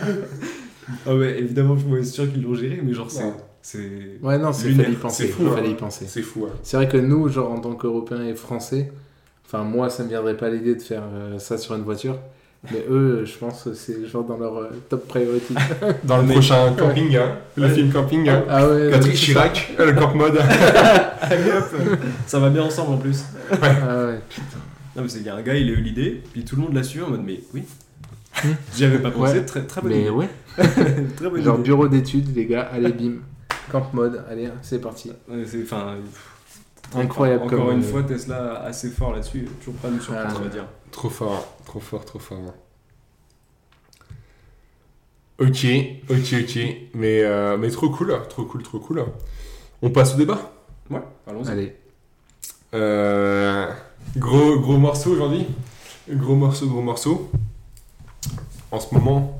[1.08, 3.24] Ah ouais, évidemment, je suis sûr qu'ils l'ont géré, mais genre, c'est.
[3.24, 3.32] Ouais.
[3.62, 4.20] c'est...
[4.22, 5.24] Ouais, non, c'est Lunaire, fallait y penser.
[5.28, 5.56] c'est fou, il hein.
[5.56, 6.06] fallait y penser.
[6.10, 6.46] C'est fou.
[6.46, 6.54] hein.
[6.62, 8.92] C'est vrai que nous, genre en tant qu'Européens et Français,
[9.56, 12.18] enfin moi, ça me viendrait pas l'idée de faire euh, ça sur une voiture.
[12.72, 15.54] Mais eux, je pense que c'est genre dans leur euh, top priority.
[16.04, 17.70] Dans le prochain camping, hein, le Ouais.
[17.76, 18.44] film camping, hein.
[18.50, 18.90] ah ouais.
[18.90, 19.14] Patrick.
[19.14, 20.40] Chirac, le camp mode.
[21.22, 23.24] Allez hop Ça va bien ensemble en plus.
[23.62, 24.20] Ah ouais.
[24.96, 26.64] Non, mais c'est qu'il y a un gars, il a eu l'idée, puis tout le
[26.64, 27.64] monde l'a su en mode, mais oui.
[28.44, 28.48] Hmm.
[28.76, 29.46] J'y avais pas pensé, Ouais.
[29.46, 30.10] très, très bonne Mais idée.
[30.10, 30.30] ouais.
[31.16, 31.64] très bonne Genre idée.
[31.64, 33.18] bureau d'études, les gars, allez bim.
[33.72, 35.12] Camp mode, allez, c'est parti.
[35.30, 36.35] Ouais, c'est- Enfin, pff, très-
[37.02, 40.30] Incroyable Encore comme, une euh, fois, Tesla assez fort là-dessus, toujours pas à nous surprendre,
[40.30, 40.66] Ah, on va dire.
[40.92, 42.40] Trop fort, trop fort, trop fort.
[45.38, 45.68] Ok,
[46.10, 46.60] ok, ok.
[46.94, 49.06] Mais, euh, mais trop cool, trop cool, trop cool.
[49.82, 50.54] On passe au débat?
[50.90, 51.50] Ouais, allons-y.
[51.50, 51.76] Allez.
[52.74, 53.70] Euh,
[54.16, 55.46] gros, gros morceau aujourd'hui.
[56.10, 57.30] Gros morceau, gros morceau.
[58.72, 59.38] En ce moment,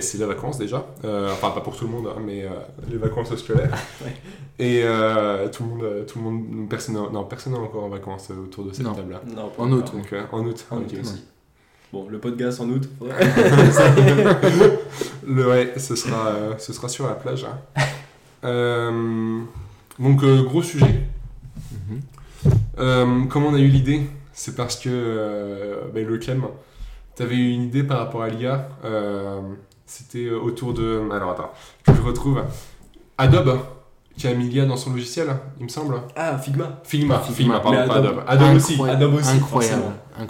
[0.00, 0.84] c'est les vacances déjà.
[1.04, 2.48] Euh, enfin, pas pour tout le monde, hein, mais euh,
[2.90, 3.70] les vacances scolaires.
[4.04, 4.14] Ouais.
[4.60, 7.88] Et euh, tout le monde, tout le monde, personne, n'a- non, personne n'est encore en
[7.88, 8.92] vacances autour de cette Non.
[8.94, 9.20] table-là.
[9.34, 10.66] Non, En août, Donc, euh, en août.
[10.70, 10.82] En ok.
[10.92, 11.24] août aussi.
[11.92, 12.88] Bon, le podcast en août.
[12.98, 13.16] faudrait-
[15.26, 17.44] Le, ouais, ce sera, euh, ce sera sur la plage.
[17.44, 17.82] hein.
[18.44, 19.40] Euh,
[19.98, 21.02] donc, euh, gros sujet.
[21.72, 22.00] Mhm.
[22.78, 24.02] Euh, comment on a eu l'idée?
[24.32, 26.42] C'est parce que, euh, ben, le Clem,
[27.16, 28.68] tu avais eu une idée par rapport à l'IA.
[29.88, 31.02] C'était euh, autour de.
[31.10, 31.50] Alors, attends,
[31.84, 32.42] que je retrouve.
[33.16, 33.58] Adobe,
[34.16, 35.28] qui a mis l'IA dans son logiciel,
[35.58, 35.94] il me semble.
[36.14, 36.80] Ah, Figma.
[36.84, 37.34] Figma, Figma.
[37.34, 38.22] Figma, pardon, Mais pas Adobe.
[38.26, 38.28] Adobe.
[38.28, 38.74] Adobe aussi.
[38.74, 39.02] Incroyable.
[39.02, 39.82] Adobe aussi, Incroyable.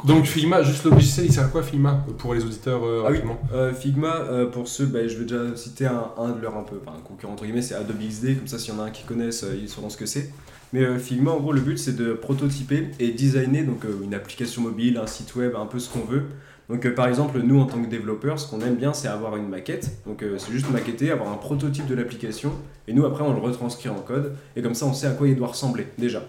[0.04, 3.10] Donc, Figma, juste le logiciel, il sert à quoi Figma Pour les auditeurs euh, Ah
[3.10, 3.20] oui,
[3.52, 6.62] euh, Figma, euh, pour ceux, bah, je vais déjà citer un, un de leurs un
[6.62, 8.84] peu, enfin un concurrent entre guillemets, c'est Adobe XD, comme ça s'il y en a
[8.84, 10.30] un qui connaissent, euh, ils sauront ce que c'est.
[10.72, 14.14] Mais euh, Figma, en gros, le but c'est de prototyper et designer donc, euh, une
[14.14, 16.24] application mobile, un site web, un peu ce qu'on veut.
[16.68, 19.36] Donc euh, par exemple, nous en tant que développeurs, ce qu'on aime bien c'est avoir
[19.36, 22.52] une maquette, donc euh, c'est juste maqueter, avoir un prototype de l'application,
[22.86, 25.28] et nous après on le retranscrit en code, et comme ça on sait à quoi
[25.28, 26.22] il doit ressembler déjà.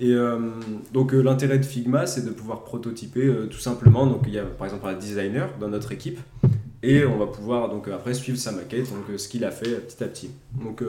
[0.00, 0.38] Et euh,
[0.92, 4.06] donc l'intérêt de Figma, c'est de pouvoir prototyper tout simplement.
[4.06, 6.20] Donc il y a par exemple un designer dans notre équipe
[6.84, 10.04] et on va pouvoir donc après suivre sa maquette, donc ce qu'il a fait petit
[10.04, 10.30] à petit.
[10.62, 10.84] Donc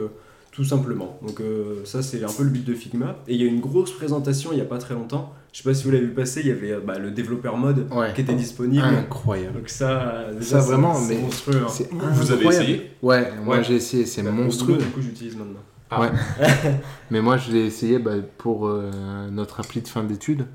[0.52, 1.18] tout simplement.
[1.26, 1.42] Donc
[1.84, 3.16] ça c'est un peu le but de Figma.
[3.26, 5.34] Et il y a une grosse présentation il y a pas très longtemps.
[5.52, 7.56] Je sais pas si vous l'avez vu passer, il y avait euh, bah, le développeur
[7.56, 8.12] mode Ouais.
[8.14, 8.84] qui était disponible.
[8.84, 9.58] Incroyable.
[9.58, 11.62] Donc ça, euh, déjà, Ça, c'est- vraiment, c'est mais monstrueux.
[11.64, 11.68] hein.
[11.68, 12.64] C'est Vous avez incroyable.
[12.64, 13.64] essayé Ouais, moi Ouais.
[13.64, 14.76] j'ai essayé, c'est Bah, monstrueux.
[14.78, 15.60] Du coup j'utilise maintenant.
[15.90, 16.02] Ah.
[16.02, 16.10] Ouais.
[17.10, 18.90] Mais moi je l'ai essayé bah, pour euh,
[19.32, 20.46] notre appli de fin d'études.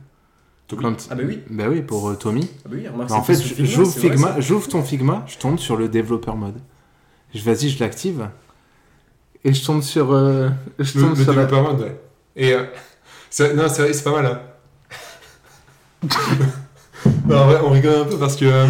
[0.70, 1.42] Quand- Ah bah oui.
[1.50, 2.50] Bah oui, pour euh, Tommy.
[2.66, 4.40] Ah bah oui, remarque, Bah, en fait, j'ouvre Figma, ça.
[4.40, 6.56] j'ouvre ton Figma, je tombe sur le développeur mode.
[7.36, 8.30] Je vas-y, je l'active.
[9.44, 10.12] Et je tombe sur.
[10.14, 10.50] euh,
[10.80, 12.00] je Le, tombe le sur développeur mode, ouais.
[12.38, 12.64] Et euh,
[13.30, 14.26] c'est- non, c'est vrai, c'est pas mal.
[14.26, 14.42] Hein.
[17.28, 18.66] Non, en vrai, on rigole un peu parce que euh,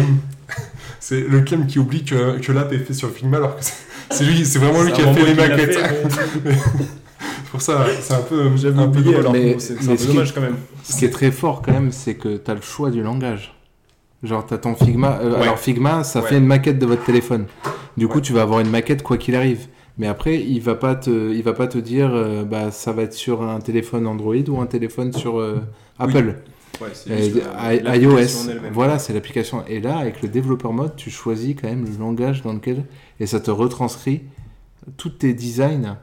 [1.00, 3.62] c'est le Clem qui oublie que, que l'app est fait sur Figma alors que
[4.10, 5.74] c'est- lui, c'est vraiment lui qui a fait les maquettes.
[5.74, 6.52] fait, mais-
[7.18, 8.50] C'est pour ça, c'est un peu.
[8.56, 9.20] J'avais un peu oublié drôle.
[9.20, 10.56] alors mais- c'est mais un ce peu qui- dommage quand même.
[10.82, 13.54] Ce qui est très fort quand même, c'est que tu as le choix du langage.
[14.22, 15.20] Genre, tu as ton Figma.
[15.22, 15.42] euh, Ouais.
[15.42, 16.28] Alors, Figma, ça Ouais.
[16.28, 17.46] fait une maquette de votre téléphone.
[17.96, 18.20] Du coup, Ouais.
[18.22, 19.66] tu vas avoir une maquette quoi qu'il arrive.
[19.96, 23.02] Mais après, il va pas te, il va pas te dire, euh, bah, ça va
[23.02, 26.06] être sur un téléphone Android ou un téléphone sur euh, Oui.
[26.80, 28.50] Ouais, Euh, iOS.
[28.72, 29.64] Voilà, c'est l'application.
[29.66, 32.84] Et là, avec le développeur mode, tu choisis quand même le langage dans lequel.
[33.20, 34.22] Et ça te retranscrit
[34.96, 35.96] tous tes designs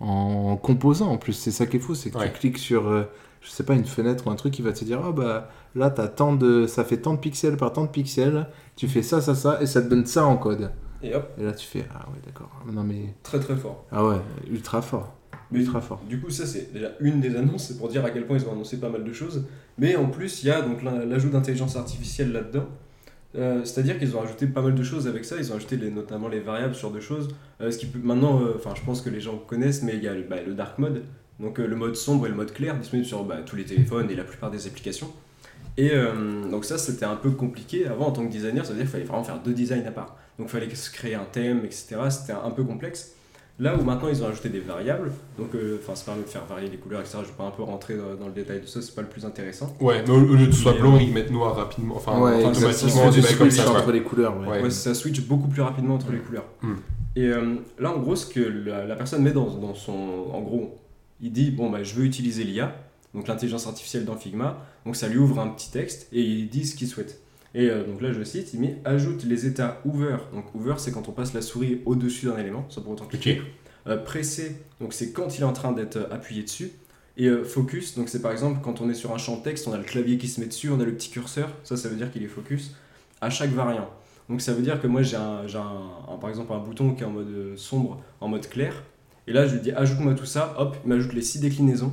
[0.00, 1.08] en composant.
[1.10, 1.94] En plus, c'est ça qui est fou.
[1.94, 2.30] C'est que Ouais.
[2.32, 3.04] tu cliques sur, euh,
[3.40, 5.92] je sais pas, une fenêtre ou un truc qui va te dire, ah bah là,
[5.96, 8.46] as tant de, ça fait tant de pixels par tant de pixels.
[8.76, 9.58] Tu fais ça, ça, ça.
[9.62, 10.70] Et ça te donne ça en code.
[11.02, 12.48] Et hop, Et là, tu fais, ah ouais, d'accord.
[12.72, 13.14] Non mais.
[13.24, 13.84] très très fort.
[13.90, 14.16] Ah ouais,
[14.50, 15.12] ultra fort.
[15.52, 16.02] Ultra fort.
[16.08, 18.46] Du coup, ça c'est déjà une des annonces, c'est pour dire à quel point ils
[18.46, 19.44] ont annoncé pas mal de choses.
[19.78, 22.66] Mais en plus, il y a donc l'ajout d'intelligence artificielle là-dedans.
[23.34, 25.36] Euh, C'est-à-dire qu'ils ont rajouté pas mal de choses avec ça.
[25.38, 27.28] Ils ont ajouté notamment les variables sur deux choses.
[27.60, 30.02] Euh, ce qui peut maintenant, euh, enfin, je pense que les gens connaissent, mais il
[30.02, 31.02] y a le- bah, dark mode,
[31.40, 34.14] donc le mode sombre et le mode clair disponible sur bah, tous les téléphones et
[34.14, 35.10] la plupart des applications.
[35.78, 35.90] Et
[36.50, 38.66] donc ça, c'était un peu compliqué avant en tant que designer.
[38.66, 40.18] Ça veut dire qu'il fallait vraiment faire deux designs à part.
[40.38, 41.96] Donc il fallait se créer un thème, etc.
[42.10, 43.12] C'était un peu complexe.
[43.62, 46.44] Là où maintenant ils ont ajouté des variables, donc euh, enfin ça permet de faire
[46.46, 47.18] varier les couleurs, etc.
[47.22, 49.08] Je vais pas un peu rentrer dans, dans le détail de ça, c'est pas le
[49.08, 49.72] plus intéressant.
[49.80, 51.94] Ouais, mais au, lieu de soit blanc, euh, ils mettent noir rapidement.
[51.94, 54.36] Enfin, ouais, automatiquement, Ça des comme entre les couleurs.
[54.40, 54.48] Ouais.
[54.48, 54.62] Ouais.
[54.62, 56.46] Ouais, ça switch beaucoup plus rapidement entre les couleurs.
[56.60, 56.72] Mm.
[57.14, 60.26] Et euh, là en gros, ce que la, la personne met dans, dans son.
[60.32, 60.80] En gros,
[61.20, 62.74] il dit bon bah je veux utiliser l'IA,
[63.14, 66.66] donc l'intelligence artificielle dans Figma, donc ça lui ouvre un petit texte et il dit
[66.66, 67.21] ce qu'il souhaite.
[67.54, 70.16] Et euh, donc là je cite, il met ajoute les états over.
[70.32, 73.40] Donc over c'est quand on passe la souris au-dessus d'un élément, sans pour autant cliquer.
[73.40, 73.46] Ok.
[73.88, 76.70] Euh, pressé, donc c'est quand il est en train d'être euh, appuyé dessus.
[77.16, 79.72] Et euh, focus, donc c'est par exemple quand on est sur un champ texte, on
[79.72, 81.96] a le clavier qui se met dessus, on a le petit curseur, ça ça veut
[81.96, 82.74] dire qu'il est focus
[83.20, 83.90] à chaque variant.
[84.30, 86.94] Donc ça veut dire que moi j'ai un, j'ai un- un- par exemple un bouton
[86.94, 88.82] qui est en mode sombre, en mode clair,
[89.26, 91.92] et là je lui dis ajoute-moi tout ça, hop, il m'ajoute les six déclinaisons,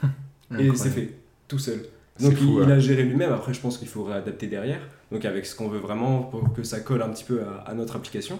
[0.58, 1.12] et c'est fait,
[1.48, 1.84] tout seul.
[2.20, 4.80] Donc fou, il, a géré lui-même, après je pense qu'il faut réadapter derrière,
[5.12, 7.74] donc avec ce qu'on veut vraiment pour que ça colle un petit peu à, à
[7.74, 8.38] notre application.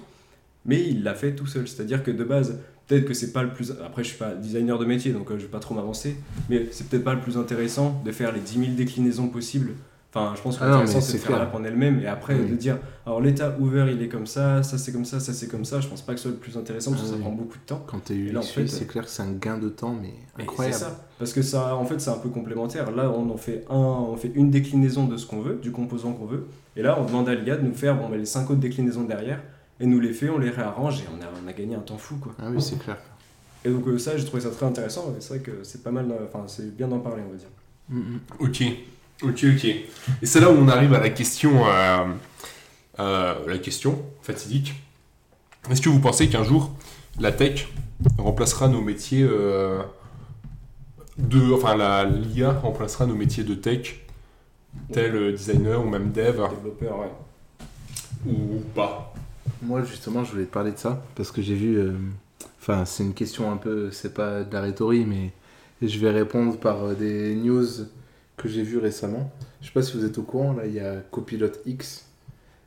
[0.64, 3.50] Mais il l'a fait tout seul, c'est-à-dire que de base, peut-être que c'est pas le
[3.50, 3.72] plus...
[3.84, 6.16] Après je suis pas designer de métier, donc euh, je vais pas trop m'avancer,
[6.48, 9.72] mais c'est peut-être pas le plus intéressant de faire les 10 000 déclinaisons possibles.
[10.16, 12.48] Enfin, je pense que Ah l'intéressant c'est de faire l'app en elle-même, et après Oui.
[12.50, 15.46] de dire, alors l'état ouvert il est comme ça, ça c'est comme ça, ça c'est
[15.48, 17.16] comme ça, je pense pas que ce soit le plus intéressant, parce que Ah ça
[17.16, 17.22] oui.
[17.22, 17.84] prend beaucoup de temps.
[17.86, 20.74] Quand là, en UX, fait, c'est clair que c'est un gain de temps, mais incroyable.
[20.76, 21.04] C'est ça.
[21.18, 22.90] Parce que ça, en fait, c'est un peu complémentaire.
[22.90, 26.12] Là, on en fait un, on fait une déclinaison de ce qu'on veut, du composant
[26.12, 26.46] qu'on veut.
[26.76, 29.04] Et là, on demande à l'IA de nous faire bon, bah, les cinq autres déclinaisons
[29.04, 29.40] derrière,
[29.80, 31.98] et nous les fait, on les réarrange, et on a, on a gagné un temps
[31.98, 32.32] fou, quoi.
[32.38, 32.96] Ah oui, c'est clair.
[33.64, 35.12] Et donc euh, ça, j'ai trouvé ça très intéressant.
[35.16, 37.48] et C'est vrai que c'est pas mal, enfin, c'est bien d'en parler, on va dire.
[37.88, 38.20] Mm, mm.
[38.40, 38.62] Ok,
[39.22, 39.64] ok, ok.
[39.64, 39.86] Et
[40.24, 42.04] c'est là où on arrive à la question, euh,
[42.98, 44.74] euh, la question fatidique.
[45.70, 46.70] Est-ce que vous pensez qu'un jour
[47.18, 47.68] la tech
[48.18, 49.82] remplacera nos métiers euh,
[51.18, 54.04] de, enfin la l'IA remplacera nos métiers de tech,
[54.92, 56.40] tel designer ou même dev?
[56.50, 57.12] Développeur, ouais.
[58.26, 59.12] ou pas?
[59.62, 61.76] Moi, justement, je voulais te parler de ça parce que j'ai vu.
[61.78, 61.92] euh,
[62.60, 63.92] Enfin, c'est une question un peu.
[63.92, 65.30] C'est pas de la rhétorique, mais
[65.80, 67.64] je vais répondre par des news
[68.36, 69.30] que j'ai vues récemment.
[69.60, 72.06] Je sais pas si vous êtes au courant, là, il y a Copilot X.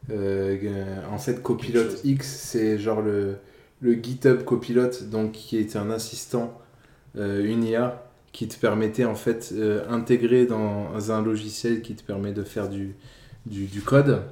[0.09, 2.01] Euh, euh, en fait, Copilot Quelque chose.
[2.05, 3.35] X, c'est genre le,
[3.81, 6.59] le GitHub Copilot, donc qui est un assistant,
[7.17, 9.83] euh, une IA, qui te permettait en fait euh,
[10.47, 12.95] dans un logiciel qui te permet de faire du,
[13.45, 14.23] du, du code,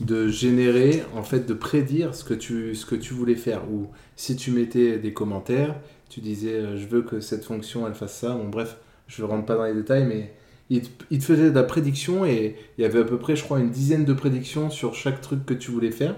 [0.00, 3.70] de générer, en fait, de prédire ce que tu, ce que tu voulais faire.
[3.70, 5.76] Ou si tu mettais des commentaires,
[6.08, 8.30] tu disais je veux que cette fonction elle fasse ça.
[8.34, 8.76] Bon, bref,
[9.06, 10.32] je ne rentre pas dans les détails, mais
[10.76, 13.36] il te, il te faisait de la prédiction et il y avait à peu près,
[13.36, 16.14] je crois, une dizaine de prédictions sur chaque truc que tu voulais faire.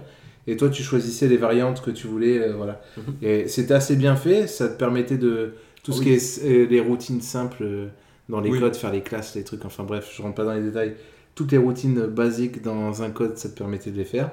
[0.46, 2.38] Et toi, tu choisissais les variantes que tu voulais.
[2.38, 2.80] euh, voilà.
[2.96, 3.14] Mhm.
[3.22, 4.46] Et c'était assez bien fait.
[4.46, 5.54] Ça te permettait de.
[5.82, 6.04] Tout ce Oui.
[6.04, 7.86] qui est euh, les routines simples euh,
[8.28, 8.60] dans les Oui.
[8.60, 9.64] codes, faire les classes, les trucs.
[9.64, 10.94] Enfin bref, je rentre pas dans les détails.
[11.34, 14.30] Toutes les routines basiques dans un code, ça te permettait de les faire.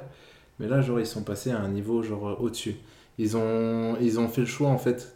[0.59, 2.75] Mais là, genre, ils sont passés à un niveau genre au-dessus.
[3.17, 5.13] Ils ont, ils ont fait le choix en fait.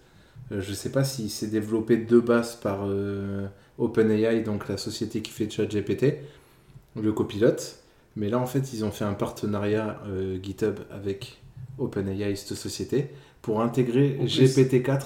[0.52, 3.45] euh, je sais pas si c'est développé de base par euh,
[3.77, 6.18] OpenAI, donc la société qui fait ChatGPT,
[7.02, 7.80] le copilote.
[8.15, 11.41] Mais là, en fait, ils ont fait un partenariat euh, GitHub avec
[11.77, 13.10] OpenAI, cette société,
[13.41, 14.41] pour intégrer En plus.
[14.41, 15.02] GPT-4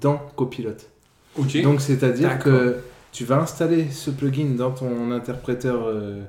[0.00, 0.76] dans Copilot.
[1.38, 1.60] Ok.
[1.62, 2.76] Donc, c'est-à-dire que
[3.12, 6.22] tu vas installer ce plugin dans ton interpréteur euh,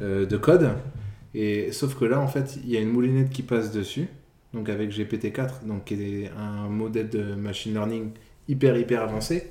[0.00, 0.70] euh, de code,
[1.34, 4.08] et sauf que là, en fait, il y a une moulinette qui passe dessus,
[4.52, 8.10] donc avec GPT-4, donc qui est un modèle de machine learning
[8.48, 9.50] hyper hyper avancé,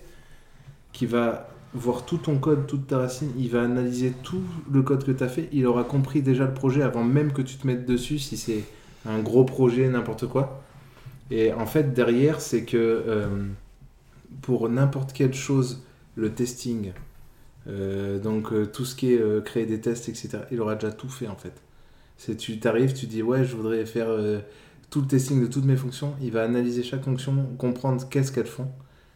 [0.94, 4.42] qui va voir tout ton code, toute ta racine, il va analyser tout
[4.72, 7.42] le code que tu as fait, il aura compris déjà le projet avant même que
[7.42, 8.64] tu te mettes dessus, si c'est
[9.06, 10.64] un gros projet, n'importe quoi.
[11.32, 13.28] Et en fait, derrière, c'est que euh,
[14.42, 15.84] pour n'importe quelle chose,
[16.16, 16.92] le testing,
[17.68, 21.10] euh, donc euh, tout ce qui est créer des tests, etc., il aura déjà tout
[21.10, 21.54] fait en fait.
[22.18, 24.08] C'est tu t'arrives, tu dis ouais, je voudrais faire
[24.90, 26.16] tout le testing de toutes mes fonctions.
[26.22, 28.68] Il va analyser chaque fonction, comprendre qu'est-ce qu'elles font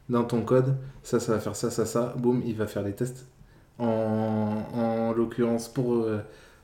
[0.09, 0.75] dans ton code.
[1.03, 2.13] Ça, ça va faire ça, ça, ça.
[2.17, 3.27] Boum, il va faire les tests.
[3.79, 6.19] En, en l'occurrence pour, euh,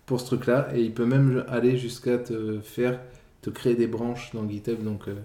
[0.05, 0.69] pour ce truc-là.
[0.75, 2.99] Et il peut même aller jusqu'à te faire,
[3.41, 4.83] te créer des branches dans GitHub.
[4.83, 5.15] Donc euh,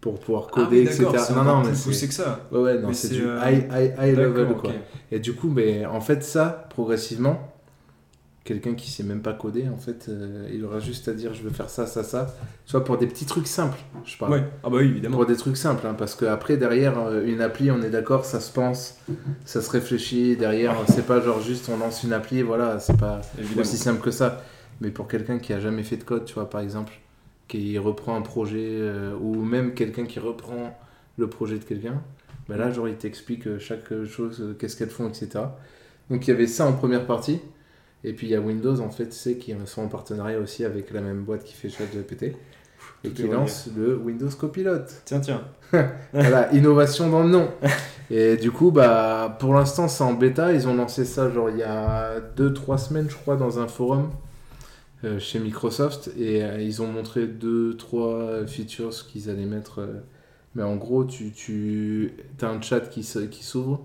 [0.00, 1.06] pour pouvoir Ah coder, etc.
[1.34, 2.08] Non, non, mais c'est.
[2.08, 2.40] que ça.
[2.52, 4.70] Ouais, ouais, non, c'est du euh, high, high, high level, quoi.
[5.10, 7.52] Et du coup, mais en fait, ça, progressivement,
[8.46, 11.42] quelqu'un qui sait même pas coder, en fait, euh, il aura juste à dire je
[11.42, 12.34] veux faire ça, ça, ça.
[12.64, 14.32] Soit pour des petits trucs simples, je parle.
[14.32, 14.44] Ouais.
[14.64, 15.16] Ah bah oui, évidemment.
[15.18, 18.24] Pour des trucs simples, hein, parce que après derrière euh, une appli, on est d'accord,
[18.24, 18.98] ça se pense,
[19.44, 20.36] ça se réfléchit.
[20.36, 23.60] Derrière, c'est pas genre juste on lance une appli, voilà, c'est pas Évidemment.
[23.60, 24.42] aussi simple que ça.
[24.80, 26.92] Mais pour quelqu'un qui a jamais fait de code, tu vois, par exemple,
[27.48, 30.78] qui reprend un projet, euh, ou même quelqu'un qui reprend
[31.16, 32.02] le projet de quelqu'un,
[32.48, 35.44] ben là, genre, il t'explique euh, chaque chose, euh, qu'est-ce qu'elles font, etc.
[36.10, 37.40] Donc il y avait ça en première partie.
[38.06, 40.92] Et puis il y a Windows, en fait, c'est qui sont en partenariat aussi avec
[40.92, 42.36] la même boîte qui fait ChatGPT.
[43.04, 44.84] Et qui lance le Windows Copilot.
[45.04, 45.42] Tiens, tiens.
[46.12, 47.50] Voilà, innovation dans le nom.
[48.08, 50.52] Et du coup, bah, pour l'instant, c'est en bêta.
[50.52, 54.10] Ils ont lancé ça, genre, il y a 2-3 semaines, je crois, dans un forum
[55.04, 56.12] euh, chez Microsoft.
[56.16, 59.80] Et euh, ils ont montré 2-3 features qu'ils allaient mettre.
[59.80, 60.00] euh,
[60.54, 63.84] mais en gros, tu, tu as un chat qui s'ouvre,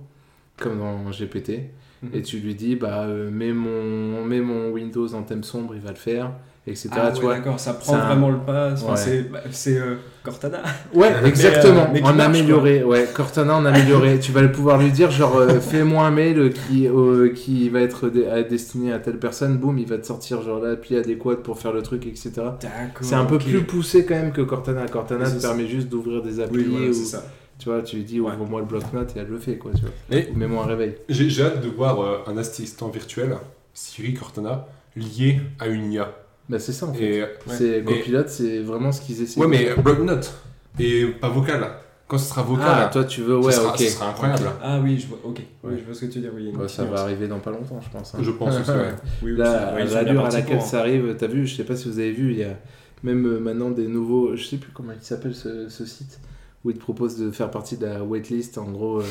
[0.57, 1.71] comme dans GPT.
[2.13, 5.81] Et tu lui dis, bah, euh, mets, mon, mets mon Windows en thème sombre, il
[5.81, 6.31] va le faire,
[6.65, 6.89] etc.
[6.93, 8.71] Ah ouais, d'accord, ça prend un- vraiment le pas.
[8.73, 8.97] Enfin, Ouais.
[8.97, 10.61] C'est bah, euh, Cortana.
[10.95, 11.89] Ouais, exactement.
[11.93, 13.07] mais qui en marche, amélioré, ouais.
[13.13, 14.19] Cortana en amélioré.
[14.19, 18.09] tu vas pouvoir lui dire, genre, euh, fais-moi un mail qui, euh, qui va être
[18.49, 19.57] destiné à telle personne.
[19.57, 22.31] Boum, il va te sortir, genre, l'appli adéquate pour faire le truc, etc.
[22.35, 22.53] D'accord.
[23.01, 24.87] C'est un peu plus poussé quand même que Cortana.
[24.87, 27.23] Cortana te permet juste d'ouvrir des applis Oui, voilà, ou c'est ça.
[27.61, 28.31] Tu vois, tu lui dis Ouais.
[28.33, 30.21] ouvre-moi le bloc-notes et elle le fait, quoi, tu vois.
[30.35, 30.95] Mets-moi un réveil.
[31.07, 33.35] j'ai j'ai hâte de voir euh, un assistant virtuel,
[33.75, 34.65] Siri Cortana,
[34.95, 36.11] lié à une IA.
[36.49, 37.03] Bah, c'est ça, en fait.
[37.19, 40.33] Et, C'est Copilote, c'est vraiment ce qu'ils essaient ouais, mais bloc-notes.
[40.79, 41.67] Et pas vocal.
[42.07, 43.77] Quand ce sera vocal, Ah, toi, tu veux, ouais, ce, sera, ok.
[43.79, 44.43] ce sera incroyable.
[44.63, 45.41] Ah oui, je vois, ok.
[45.63, 46.31] Oui, je vois ce que tu veux dire.
[46.35, 48.15] Oui, Ouais, petite ça va arriver dans pas longtemps, je pense.
[48.15, 48.19] hein.
[48.23, 48.89] Je pense aussi, ouais.
[49.23, 50.67] Oui, Là, à l'allure laquelle pour, hein.
[50.67, 52.57] ça arrive, t'as vu, je sais pas si vous avez vu, il y a
[53.03, 56.19] même euh, maintenant des nouveaux, je sais plus comment il s'appelle ce, ce site,
[56.63, 59.05] où il te propose de faire partie de la waitlist, en gros, euh,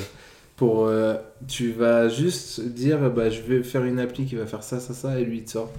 [0.56, 1.16] pour, euh,
[1.48, 4.94] tu vas juste dire, bah, je vais faire une appli qui va faire ça, ça,
[4.94, 5.70] ça, et lui il te sort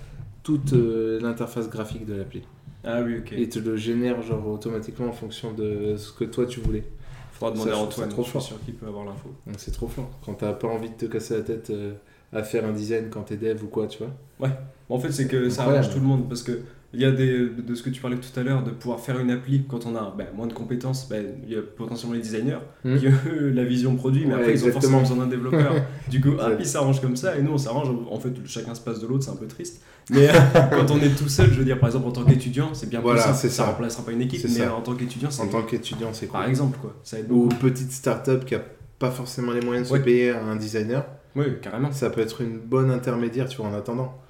[0.43, 2.41] toute euh, l'interface graphique de l'appli.
[2.83, 3.31] Ah oui, ok.
[3.33, 6.83] Et il te le génère genre automatiquement en fonction de ce que toi tu voulais.
[7.31, 8.41] Faudra demander ça, à Antoine, trop je suis fort.
[8.41, 9.29] sûr qu'il peut avoir l'info.
[9.45, 10.09] Donc c'est trop fort.
[10.25, 11.93] Quand t'as pas envie de te casser la tête euh,
[12.33, 14.49] à faire un design quand t'es dev ou quoi, tu vois.
[14.89, 16.59] En fait, c'est que ça arrange tout le monde parce que
[16.93, 19.17] il y a des, de ce que tu parlais tout à l'heure, de pouvoir faire
[19.19, 22.21] une appli quand on a ben, moins de compétences, ben, il y a potentiellement les
[22.21, 22.97] designers Hmm.
[22.97, 25.73] qui eux, la vision produit, mais Ouais, après ils ont forcément besoin d'un développeur.
[26.09, 27.87] du coup, ah, ils s'arrangent comme ça et nous on s'arrange.
[28.09, 29.81] En fait, chacun se passe de l'autre, c'est un peu triste.
[30.09, 30.33] Mais euh,
[30.71, 32.99] quand on est tout seul, je veux dire, par exemple en tant qu'étudiant, c'est bien
[33.01, 33.37] Voilà, possible.
[33.37, 33.65] c'est ça.
[33.65, 34.75] remplacera pas une équipe, mais ça.
[34.75, 36.39] en tant qu'étudiant, c'est En tant qu'étudiant, c'est cool.
[36.39, 36.93] par exemple quoi.
[37.03, 37.55] Ça aide Ou beaucoup.
[37.55, 38.61] petite start-up qui a
[38.99, 39.99] pas forcément les moyens de Ouais.
[39.99, 41.05] se payer un designer,
[41.35, 41.91] Oui, carrément.
[41.91, 44.20] ça peut être une bonne intermédiaire, tu vois, en attendant.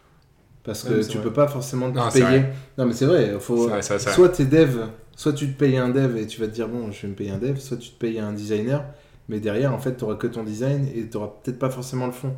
[0.63, 1.23] Parce que Ouais, tu vrai.
[1.27, 2.43] peux pas forcément te Non, payer.
[2.77, 3.67] Non, mais c'est vrai, faut.
[3.67, 3.99] Vrai, vrai.
[3.99, 4.77] Soit t'es dev,
[5.15, 7.15] soit tu te payes un dev et tu vas te dire bon, je vais me
[7.15, 8.83] payer un dev, soit tu te payes un designer,
[9.27, 12.33] mais derrière, en fait, t'auras que ton design et t'auras peut-être pas forcément le fond.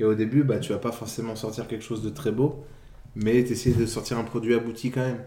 [0.00, 2.64] Et au début, bah, tu vas pas forcément sortir quelque chose de très beau,
[3.16, 5.18] mais t'essayes de sortir un produit abouti quand même.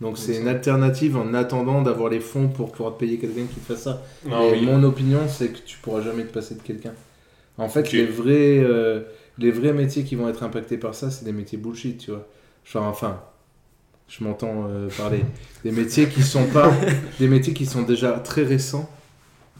[0.00, 3.60] Donc c'est une alternative en attendant d'avoir les fonds pour pouvoir te payer quelqu'un qui
[3.60, 4.02] te fasse ça.
[4.24, 4.62] Oui.
[4.64, 6.92] mon opinion, c'est que tu pourras jamais te passer de quelqu'un.
[7.58, 7.92] En fait, Ok.
[7.92, 9.00] les, vrais, euh,
[9.38, 12.26] les vrais métiers qui vont être impactés par ça, c'est des métiers bullshit, tu vois.
[12.64, 13.22] Genre, enfin,
[14.08, 15.24] je m'entends euh, parler.
[15.64, 16.72] Des métiers qui sont pas.
[17.18, 18.88] des métiers qui sont déjà très récents,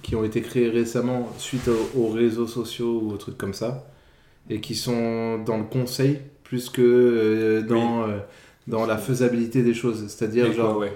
[0.03, 3.87] qui ont été créés récemment suite au- aux, réseaux sociaux ou aux trucs comme ça,
[4.49, 8.19] et qui sont dans le conseil plus que euh, dans, euh,
[8.67, 10.07] dans la faisabilité des choses.
[10.09, 10.75] C'est-à-dire, genre.
[10.75, 10.93] quoi, ouais.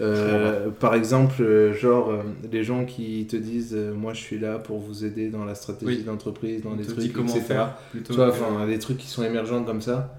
[0.00, 2.22] Euh, par exemple, euh, genre, euh,
[2.52, 5.98] les gens qui te disent Moi je suis là pour vous aider dans la stratégie
[5.98, 6.02] Oui.
[6.04, 7.40] d'entreprise, dans On des trucs, etc.
[7.40, 8.12] faire plutôt.
[8.12, 10.14] Tu vois, que- enfin, des trucs qui sont émergents comme ça.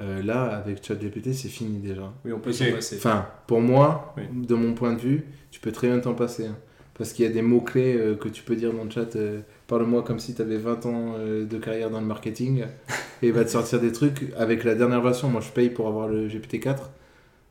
[0.00, 2.12] euh, là, avec ChatGPT, c'est fini déjà.
[2.24, 2.96] Oui, on peut s'en passer.
[2.96, 4.22] Enfin, pour moi, Oui.
[4.46, 6.46] de mon point de vue, tu peux très bien t'en passer.
[6.46, 6.56] hein.
[6.98, 9.14] Parce qu'il y a des mots-clés euh, que tu peux dire dans le chat.
[9.16, 12.64] euh, Parle-moi comme si tu avais 20 ans euh, de carrière dans le marketing.
[13.22, 14.32] et il va te sortir des trucs.
[14.36, 16.76] Avec la dernière version, moi je paye pour avoir le GPT-4.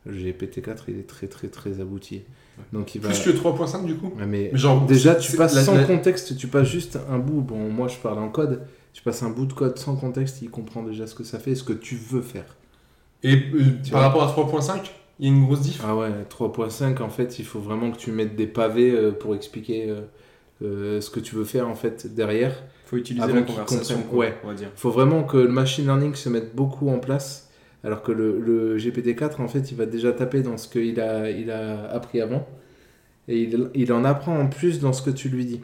[0.05, 2.21] Le GPT-4, il est très très très abouti.
[2.73, 3.09] Donc il va.
[3.09, 5.83] Plus que 3.5 du coup Ouais, mais Mais genre, déjà, tu passes la- sans la-
[5.83, 7.41] contexte, tu passes juste un bout.
[7.41, 8.63] Bon, moi je parle en code.
[8.93, 11.51] Tu passes un bout de code sans contexte, il comprend déjà ce que ça fait
[11.51, 12.55] et ce que tu veux faire.
[13.23, 14.23] Et euh, par vois.
[14.23, 15.81] rapport à 3.5, il y a une grosse diff.
[15.85, 19.33] Ah ouais, 3.5, en fait, il faut vraiment que tu mettes des pavés euh, pour
[19.35, 20.01] expliquer euh,
[20.63, 22.53] euh, ce que tu veux faire en fait derrière.
[22.85, 24.37] faut utiliser la conversation, quoi, Ouais.
[24.43, 24.69] on va dire.
[24.75, 27.50] Il faut vraiment que le machine learning se mette beaucoup en place.
[27.83, 31.29] Alors que le, le GPT-4, en fait, il va déjà taper dans ce qu'il a,
[31.29, 32.47] il a appris avant.
[33.27, 35.61] Et il, en apprend en plus dans ce que tu lui dis.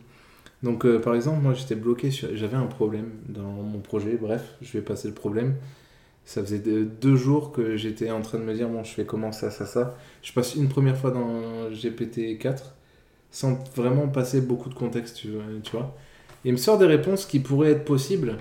[0.64, 2.11] Donc, euh, par exemple, moi, j'étais bloqué.
[2.11, 4.18] J'avais un problème dans mon projet.
[4.19, 5.56] Bref, je vais passer le problème.
[6.26, 9.31] Ça faisait deux, jours que j'étais en train de me dire, bon, je fais comment
[9.31, 9.98] ça, ça, ça.
[10.22, 12.73] Je passe une première fois dans GPT-4
[13.31, 15.30] sans vraiment passer beaucoup de contexte, tu
[15.72, 15.95] vois.
[16.45, 18.38] Il me sort des réponses qui pourraient être possibles,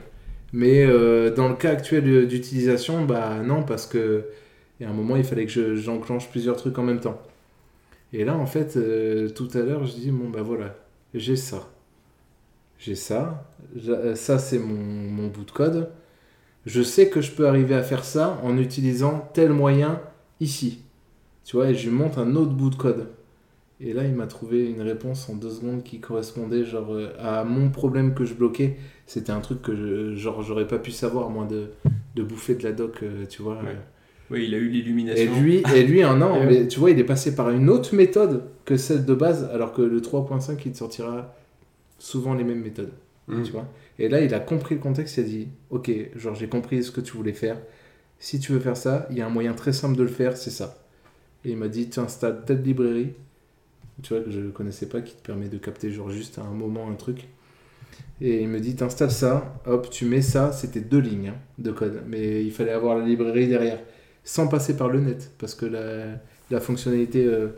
[0.57, 4.27] mais euh, dans le cas actuel d'utilisation, bah non, parce que
[4.81, 7.21] y un moment, il fallait que je- j'enclenche plusieurs trucs en même temps.
[8.13, 10.77] Et là, en fait, euh, tout à l'heure, je dis, bon, bah voilà,
[11.15, 11.69] j'ai ça.
[12.79, 13.45] J'ai ça.
[13.89, 15.91] Euh, Ça, c'est mon, bout de code.
[16.67, 20.01] Je sais que je peux arriver à faire ça en utilisant tel moyen
[20.41, 20.81] ici.
[21.45, 23.09] Tu vois, et je lui montre un autre bout de code.
[23.81, 26.65] Et là, il m'a trouvé une réponse en deux secondes qui correspondait
[27.21, 28.79] à mon problème que je bloquais.
[29.07, 31.71] C'était un truc que je, genre j'aurais pas pu savoir moi de,
[32.17, 33.57] de bouffer de la doc, euh, tu vois.
[33.63, 33.77] Ouais.
[34.31, 35.23] Oui, il a eu l'illumination.
[35.33, 37.95] Et lui, et lui, un an, mais tu vois, il est passé par une autre
[37.95, 41.35] méthode que celle de base, alors que le 3.5, il te sortira
[41.99, 42.93] souvent les mêmes méthodes,
[43.29, 43.43] Mm.
[43.43, 43.67] tu vois.
[43.99, 46.91] Et là, il a compris le contexte, il a dit, ok, genre j'ai compris ce
[46.93, 47.59] que tu voulais faire.
[48.19, 50.37] Si tu veux faire ça, il y a un moyen très simple de le faire,
[50.37, 50.85] c'est ça.
[51.45, 53.15] Et il m'a dit, tu installes telle librairie,
[54.03, 56.53] tu vois, que je connaissais pas, qui te permet de capter genre juste à un
[56.53, 57.27] moment un truc.
[58.21, 61.71] Et il me dit, t'installes ça, hop, tu mets ça, c'était deux lignes hein, de
[61.71, 63.79] code, mais il fallait avoir la librairie derrière,
[64.25, 66.07] sans passer par le net, parce que la,
[66.51, 67.49] la fonctionnalité euh,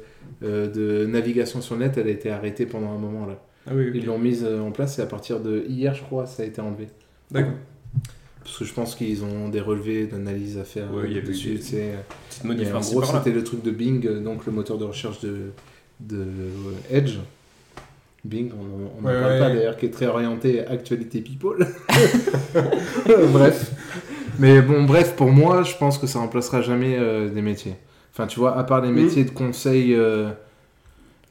[0.43, 3.41] euh, de navigation sur le net, elle a été arrêtée pendant un moment là.
[3.69, 6.27] Ah oui, Ils l'ont mise euh, en place et à partir de hier, je crois,
[6.27, 6.89] ça a été enlevé.
[7.31, 7.53] D'accord.
[8.43, 11.51] Parce que je pense qu'ils ont des relevés d'analyse à faire Ouais, il y dessus.
[11.51, 11.93] des-.
[12.29, 15.51] Petite modif en gros, c'était le truc de Bing, donc le moteur de recherche de,
[16.01, 16.25] de
[16.91, 17.19] Edge.
[18.25, 18.65] Bing, on
[19.03, 19.39] n'en Ouais, parle ouais.
[19.39, 21.67] pas d'ailleurs, qui est très orienté actualité people.
[23.33, 23.71] bref.
[24.39, 27.75] Mais bon, bref, pour moi, je pense que ça remplacera jamais euh, des métiers.
[28.13, 28.95] Enfin, tu vois, à part les Mm.
[28.95, 30.29] métiers de conseil euh,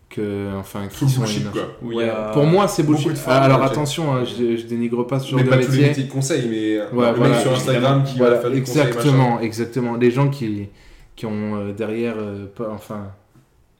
[0.09, 1.61] que, enfin, qui sont bullshit, quoi.
[1.81, 3.14] Ouais, a Pour moi, c'est beaucoup bullshit.
[3.14, 5.64] de femmes, Alors attention, hein, je, je dénigre pas ce genre Mais de pas tous
[5.64, 5.88] les métier.
[5.88, 8.59] métiers de conseil, mais euh, le voilà, mec sur Instagram qui va Voilà, faire des
[8.61, 8.88] conseils, machin.
[8.97, 9.95] exactement, exactement.
[9.97, 10.69] Les gens qui,
[11.15, 13.07] qui ont euh, derrière, euh, pas, enfin,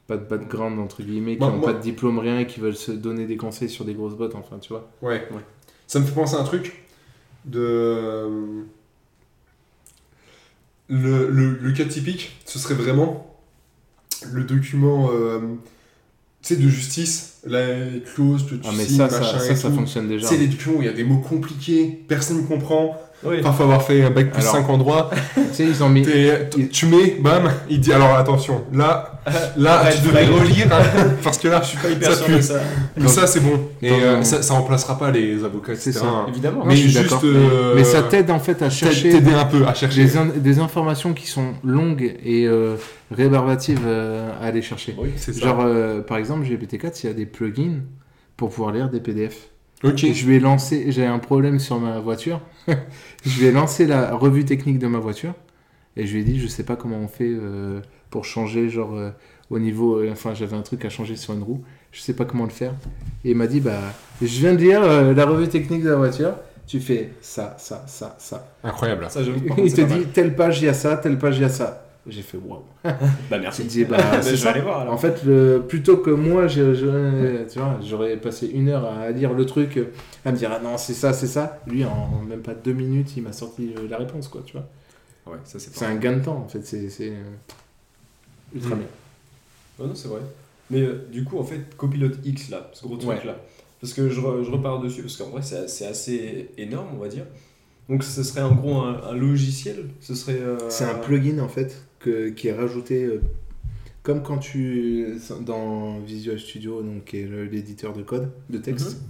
[0.08, 2.90] pas de background entre guillemets, qui n'ont pas de diplôme, rien, et qui veulent se
[2.90, 4.90] donner des conseils sur des grosses bottes, enfin, tu vois.
[5.02, 5.28] Ouais.
[5.86, 6.82] Ça me fait penser à un truc
[7.44, 8.26] de.
[10.88, 13.36] Le, le, le cas typique, ce serait vraiment
[14.32, 15.38] le document euh,
[16.42, 17.60] tu sais, de justice, la
[18.14, 19.74] clause que tu Ah, mais signes, ça, ça, machin ça, et ça tout.
[19.76, 20.26] fonctionne déjà.
[20.26, 22.96] sais, les documents où il y a des mots compliqués, personne ne comprend.
[23.24, 23.40] Oui.
[23.42, 25.10] Parfois avoir fait un bac plus Alors- 5 en droit.
[25.34, 26.06] tu sais, ils ont mis.
[26.70, 29.20] Tu mets, bam, il dit alors attention, là,
[29.56, 30.82] là Arrête, tu devrais relire hein,
[31.24, 32.36] parce que là, Je suis pas hyper Ça sûr pue.
[32.36, 32.60] de ça.
[32.96, 33.60] mais ça c'est bon.
[33.82, 36.04] Et euh, ça, ça remplacera pas les avocats, C'est etc.
[36.04, 36.10] ça.
[36.10, 36.26] hein.
[36.28, 36.62] Évidemment.
[36.64, 37.20] Mais je suis juste, d'accord.
[37.24, 40.04] euh, Mais ça t'aide en fait à chercher T'aider un peu à chercher.
[40.04, 42.76] des, in- des informations qui sont longues et euh,
[43.10, 44.94] rébarbatives euh, à aller chercher.
[44.96, 45.10] Oui.
[45.16, 45.40] C'est ça.
[45.46, 47.80] Genre, euh, par exemple, GPT-4, il y a des plugins
[48.36, 49.34] pour pouvoir lire des PDF.
[49.84, 50.12] Ok.
[50.12, 52.40] Je lui ai lancé, j'ai un problème sur ma voiture.
[53.24, 55.34] je lui ai lancé la revue technique de ma voiture
[55.96, 57.80] et je lui ai dit, je sais pas comment on fait euh,
[58.10, 59.10] pour changer, genre euh,
[59.50, 62.24] au niveau, euh, enfin j'avais un truc à changer sur une roue, je sais pas
[62.24, 62.72] comment le faire.
[63.24, 63.80] Et il m'a dit, bah,
[64.20, 66.34] je viens de lire euh, la revue technique de la voiture.
[66.66, 68.46] Tu fais ça, ça, ça, ça.
[68.62, 69.06] Incroyable.
[69.08, 69.40] Ça, j'avoue.
[69.46, 71.44] par contre, Il te dit, telle page il y a ça, telle page il y
[71.44, 71.87] a ça.
[72.06, 72.62] J'ai fait waouh.
[73.30, 73.64] Bah merci.
[73.64, 74.94] Dis, bah, Bah, je vais aller voir alors.
[74.94, 79.78] En fait, le, plutôt que moi, j'aurais passé une heure à lire le truc,
[80.24, 81.60] à me dire ah non c'est ça, c'est ça.
[81.66, 84.66] Lui, en même pas deux minutes, il m'a sorti euh, la réponse, quoi, tu vois.
[85.26, 86.62] Ouais, ça c'est C'est un gain de temps, en fait.
[86.64, 87.22] C'est euh,
[88.54, 88.78] ultra Mm.
[88.78, 88.86] bien.
[89.80, 90.20] Ouais, non, c'est vrai.
[90.70, 93.24] Mais euh, du coup, en fait, Copilot X, là, ce gros truc Ouais.
[93.24, 93.36] là,
[93.80, 96.98] parce que je, re- je repars dessus, parce qu'en vrai, c'est assez, assez énorme, on
[96.98, 97.24] va dire.
[97.88, 100.38] Donc, ce serait en gros un, un logiciel Ce serait.
[100.40, 103.20] euh, C'est un plugin en fait que, qui est rajouté euh,
[104.02, 105.06] comme quand tu
[105.42, 109.02] dans Visual Studio, donc qui est l'éditeur de code de texte.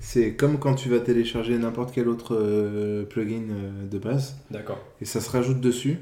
[0.00, 4.36] C'est comme quand tu vas télécharger n'importe quel autre euh, plugin euh, de base.
[4.50, 4.78] D'accord.
[5.00, 5.98] et ça se rajoute dessus.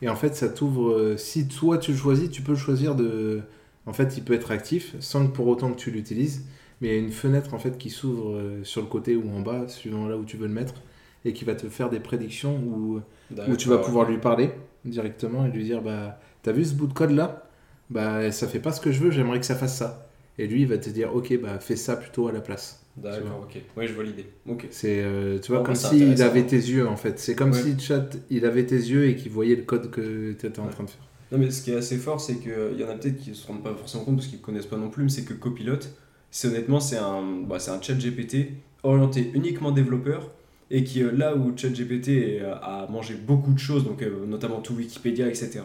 [0.00, 0.92] Et en fait, ça t'ouvre.
[0.92, 3.40] euh, si toi tu le choisis, tu peux choisir de.
[3.84, 6.46] En fait, il peut être actif sans que pour autant que tu l'utilises.
[6.80, 9.40] Mais il y a une fenêtre en fait qui s'ouvre sur le côté ou en
[9.40, 10.74] bas, suivant là où tu veux le mettre,
[11.24, 13.00] et qui va te faire des prédictions où,
[13.30, 14.50] où tu vas pouvoir lui parler
[14.84, 17.48] directement et lui dire bah t'as vu ce bout de code là
[17.90, 20.08] Bah ça fait pas ce que je veux, j'aimerais que ça fasse ça.
[20.38, 22.78] Et lui il va te dire ok bah fais ça plutôt à la place.
[22.96, 23.58] D'accord, ok.
[23.74, 24.26] Ouais, je vois l'idée.
[24.46, 24.66] Ok.
[24.70, 27.18] C'est, euh, tu vois, Oh, comme bah, s'il avait tes yeux, en fait.
[27.18, 27.58] C'est comme Ouais.
[27.62, 30.66] si chat, il avait tes yeux et qu'il voyait le code que tu étais en
[30.68, 31.00] train de faire.
[31.32, 33.34] Non, mais ce qui est assez fort, c'est qu'il y en a peut-être qui ne
[33.34, 35.32] se rendent pas forcément compte parce qu'ils ne connaissent pas non plus, mais c'est que
[35.32, 35.78] Copilot,
[36.30, 38.48] c'est honnêtement, c'est un, bah, c'est un chat GPT
[38.82, 40.30] orienté uniquement développeur
[40.74, 42.08] et qui, euh, là où chat GPT
[42.40, 45.60] euh, a mangé beaucoup de choses, donc euh, notamment tout Wikipédia, etc.,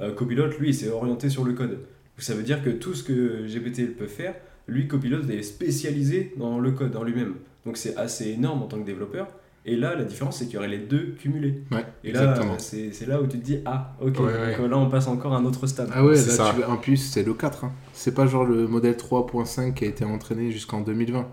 [0.00, 1.70] euh, Copilot, lui, il s'est orienté sur le code.
[1.70, 1.78] Donc,
[2.18, 4.34] ça veut dire que tout ce que GPT peut faire,
[4.66, 7.34] lui, Copilot est spécialisé dans le code en lui-même.
[7.66, 9.28] Donc c'est assez énorme en tant que développeur.
[9.66, 11.62] Et là, la différence, c'est qu'il y aurait les deux cumulés.
[11.70, 14.56] Ouais, Et là, c'est là où tu te dis, ah, ok, Ouais, ouais.
[14.56, 15.90] donc là, on passe encore à un autre stade.
[15.92, 16.54] Ah ouais, C'est là, ça.
[16.56, 17.64] tu- en plus, c'est le 4.
[17.64, 17.72] hein.
[17.92, 21.26] C'est pas genre le modèle 3.5 qui a été entraîné jusqu'en 2020.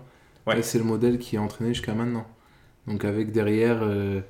[0.46, 0.62] Ouais.
[0.62, 2.26] C'est le modèle qui est entraîné jusqu'à maintenant.
[2.86, 4.20] Donc avec derrière euh,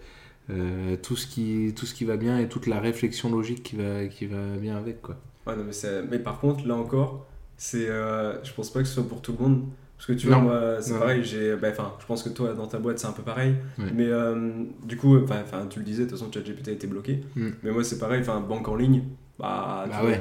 [0.51, 3.77] euh, tout, ce qui, tout ce qui va bien et toute la réflexion logique qui
[3.77, 5.03] va, qui va bien avec.
[5.03, 5.17] Quoi.
[5.47, 5.65] Ouais, non,
[6.11, 7.27] mais, par contre, là encore,
[7.57, 9.65] c'est, euh, je pense pas que ce soit pour tout le monde.
[9.97, 12.79] Parce que tu vois, moi, c'est pareil, j'ai, bah, je pense que toi, dans ta
[12.79, 13.55] boîte, c'est un peu pareil.
[13.79, 13.87] Ouais.
[13.95, 14.51] Mais euh,
[14.85, 17.25] du coup, enfin, tu le disais, de toute façon, ChatGPT a été bloqué.
[17.35, 17.49] Mm.
[17.63, 19.05] Mais moi, c'est pareil, enfin, banque en ligne,
[19.39, 20.21] bah, Bah ouais.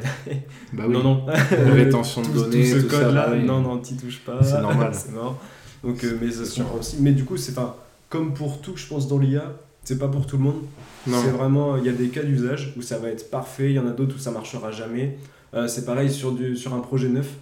[0.71, 0.93] Bah oui.
[0.93, 1.25] non, non.
[1.51, 3.43] Rétention de données, tout ce code-là, bah oui.
[3.43, 4.41] non, non, t'y touches pas.
[4.41, 4.91] C'est normal.
[4.93, 5.41] c'est mort.
[5.83, 6.63] Donc, euh, mais ça.
[6.99, 7.84] Mais du coup, c'est pas
[8.15, 10.61] comme pour tout, je pense, dans l'IA, c'est pas pour tout le monde.
[11.07, 13.79] C'est vraiment, il y a des cas d'usage où ça va être parfait, il y
[13.79, 15.17] en a d'autres où ça marchera jamais.
[15.53, 17.35] Euh, c'est pareil sur, du, sur un projet neuf.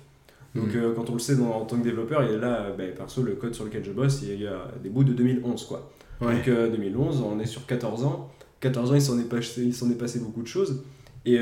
[0.53, 0.77] Donc, Mm.
[0.77, 2.75] euh, quand on le sait dans- en tant que développeur, il y a là, euh,
[2.77, 5.63] ben, perso, le code sur lequel je bosse, il y a des bouts de 2011,
[5.65, 5.89] quoi.
[6.21, 6.35] Ouais.
[6.35, 8.29] Donc, euh, 2011, on est sur 14 ans.
[8.59, 10.83] 14 ans, il s'en est, passé- il s'en est passé beaucoup de choses.
[11.25, 11.39] Et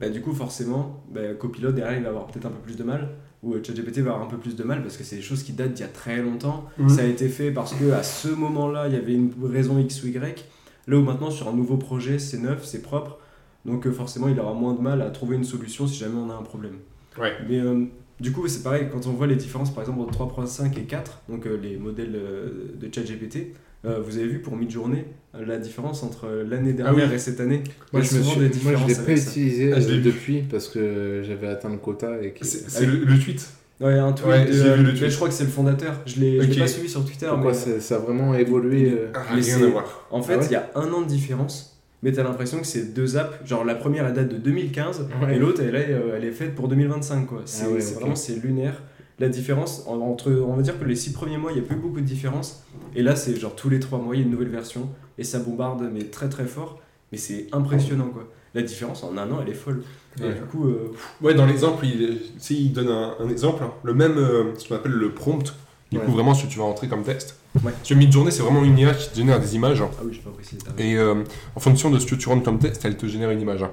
[0.00, 2.84] bah, du coup, forcément, bah, Copilot, derrière, il va avoir peut-être un peu plus de
[2.84, 3.08] mal.
[3.46, 5.42] Ou euh, ChatGPT va avoir un peu plus de mal parce que c'est des choses
[5.42, 6.66] qui datent d'il y a très longtemps.
[6.78, 6.88] Mhm.
[6.88, 10.02] Ça a été fait parce que à ce moment-là, il y avait une raison X
[10.02, 10.44] ou Y.
[10.88, 13.18] Là où maintenant, sur un nouveau projet, c'est neuf, c'est propre.
[13.64, 16.30] Donc euh, forcément, il aura moins de mal à trouver une solution si jamais on
[16.30, 16.78] a un problème.
[17.18, 17.32] Ouais.
[17.48, 17.86] Mais euh,
[18.20, 21.22] du coup, c'est pareil, quand on voit les différences, par exemple, entre 3.5 et 4,
[21.28, 25.04] donc euh, les modèles euh, de ChatGPT, euh, vous avez vu pour Midjourney
[25.34, 27.14] euh, la différence entre l'année dernière oui.
[27.14, 27.62] et cette année?
[27.92, 28.40] Moi, je me suis...
[28.48, 31.70] des moi, je l'ai pas utilisé Ah, je l'ai euh, depuis parce que j'avais atteint
[31.70, 32.44] le quota et que...
[32.44, 33.46] C'est c'est le, le tweet.
[33.80, 34.26] Ouais, un tweet.
[34.28, 35.10] Ouais, de- vu le mais tweet.
[35.10, 36.00] je crois que c'est le fondateur.
[36.06, 36.58] Je l'ai je l'ai Ok.
[36.60, 37.26] pas suivi sur Twitter.
[37.28, 40.06] Pourquoi mais- ça a vraiment évolué euh, Ah, Mais rien à voir.
[40.10, 42.66] En fait, Ah ouais il y a un an de différence, mais t'as l'impression que
[42.66, 43.36] c'est deux apps.
[43.46, 45.36] Genre la première, elle date de 2015, Ouais.
[45.36, 47.26] et l'autre, elle, est, euh, elle est faite pour 2025.
[47.26, 47.42] quoi.
[47.44, 48.82] C'est Ah vraiment c'est lunaire.
[49.18, 51.64] La différence en- entre, on va dire que les six premiers mois, il n'y a
[51.66, 52.62] plus beaucoup de différence.
[52.94, 55.24] Et là, c'est genre tous les trois mois, il y a une nouvelle version, et
[55.24, 56.78] ça bombarde, mais très très fort.
[57.12, 58.28] Mais c'est impressionnant, quoi.
[58.54, 59.82] La différence en un an, elle est folle.
[60.18, 60.34] Et Ouais.
[60.34, 62.20] du coup, euh, Ouais, dans l'exemple, il,
[62.50, 63.70] il donne un, un exemple, hein.
[63.84, 65.54] le même, euh, ce qu'on appelle le prompt.
[65.92, 66.04] Du Ouais.
[66.04, 67.36] coup, vraiment, ce que tu vas rentrer comme texte.
[67.64, 67.72] Ouais.
[67.84, 69.80] Sur Midjourney, c'est vraiment une IA qui te génère des images.
[69.82, 70.56] ah oui, je pas raison.
[70.78, 71.22] Et euh,
[71.54, 73.62] en fonction de ce que tu rentres comme texte, elle te génère une image.
[73.62, 73.70] hein.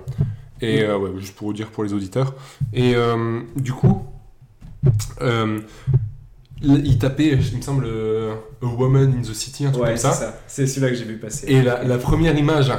[0.62, 2.36] Et euh, ouais, juste pour vous dire pour les auditeurs.
[2.72, 2.94] Et
[3.58, 4.04] du coup,
[5.22, 5.60] euh,
[6.62, 9.98] il tapait, il me semble, euh, A Woman in the City, un truc Ouais, comme
[9.98, 10.14] c'est ça.
[10.14, 10.40] ça.
[10.48, 11.46] C'est celui-là que j'ai vu passer.
[11.50, 12.72] Et la, la première image,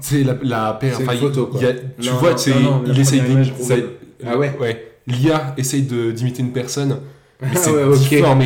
[0.00, 0.94] c'est la, la paire.
[0.96, 1.60] C'est une enfin, il- photo, quoi.
[1.60, 3.84] il y a- tu Non, vois, non, c'est- non, non, la il essaye d'imiter.
[4.26, 4.56] Ah ouais?
[4.58, 4.92] Ouais.
[5.06, 6.98] L'IA essaye de- d'imiter une personne.
[7.42, 7.82] Mais Ah c'est ouais,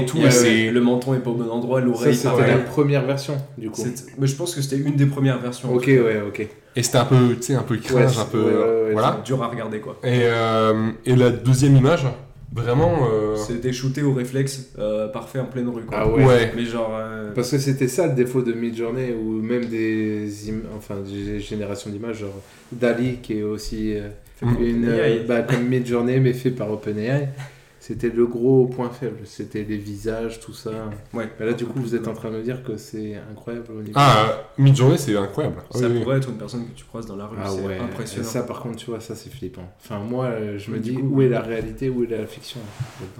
[0.01, 0.19] et tout.
[0.19, 2.51] Et c'est- Le menton est pas au bon endroit, Ça, l'oreille c'était pareil.
[2.51, 3.83] la première version, du coup.
[3.85, 5.73] C'est- Mais je pense que c'était une des premières versions.
[5.73, 6.49] Ok, ouais, ok.
[6.75, 8.41] Et c'était un peu, tu sais, un peu cringe, Ouais, un peu.
[8.41, 9.21] ouais, ouais, ouais, voilà.
[9.25, 9.99] Dur à regarder quoi.
[10.03, 12.07] Et, euh, et la deuxième image,
[12.53, 13.09] vraiment.
[13.13, 15.99] euh, C'était shooté au réflexe, euh, parfait en pleine rue quoi.
[16.01, 16.25] Ah ouais.
[16.25, 16.53] ouais.
[16.57, 16.93] Mais genre.
[16.97, 21.41] euh, Parce que c'était ça le défaut de Midjourney ou même des im- enfin des
[21.41, 22.41] générations d'images genre
[22.73, 24.09] Dali qui est aussi euh,
[24.61, 27.29] une euh, bah, comme Midjourney mais fait par OpenAI.
[27.89, 30.91] C'était le gros point faible, c'était les visages, tout ça.
[31.15, 31.27] Ouais.
[31.41, 33.81] Mais là du coup vous êtes en train de me dire que c'est incroyable au
[33.81, 33.93] niveau.
[33.95, 35.57] Ah, euh, Midjourney, c'est incroyable.
[35.71, 36.03] Ça Oui, oui.
[36.03, 38.29] pourrait être une personne que tu croises dans la rue, Ah c'est ouais, impressionnant.
[38.29, 39.67] ça par contre tu vois ça c'est flippant.
[39.83, 42.61] Enfin moi euh, je me dis coup, où est la réalité, où est la fiction.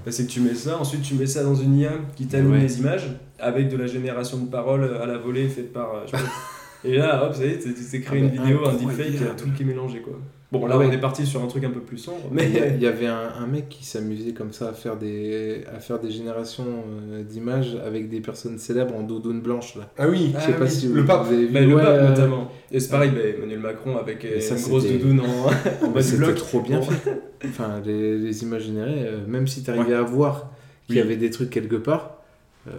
[0.05, 2.53] Bah, c'est que tu mets ça, ensuite tu mets ça dans une IA qui t'allume
[2.53, 2.61] Ouais.
[2.61, 3.07] les images
[3.39, 5.95] avec de la génération de paroles à la volée faite par.
[5.95, 6.29] euh, je sais pas.
[6.85, 9.35] Et là, hop, ça y est, tu t'es créé Ah, une vidéo, un deepfake, a
[9.35, 10.13] tout qui est mélangé quoi.
[10.51, 10.87] Bon, Ah là ouais.
[10.87, 13.33] on est parti sur un truc un peu plus sombre, Mais il y, avait un,
[13.39, 16.65] un mec qui s'amusait comme ça à faire des, à faire des générations
[17.13, 19.91] euh, d'images avec des personnes célèbres en doudoune blanche là.
[19.99, 21.27] Ah oui, Je sais Ah pas oui, si le pape.
[21.27, 21.53] vous avez vu.
[21.53, 22.51] Bah, le ouais, pape euh, notamment.
[22.73, 25.25] Et c'est pareil, bah, Emmanuel Macron avec euh, ça, une grosse doudoune en,
[25.87, 26.37] en bas du C'était bloc.
[26.37, 27.21] trop bien fait.
[27.45, 30.51] Enfin, les, les images générées, euh, même si tu arrivais à voir
[30.87, 32.23] qu'il y avait des trucs quelque part,
[32.69, 32.73] euh,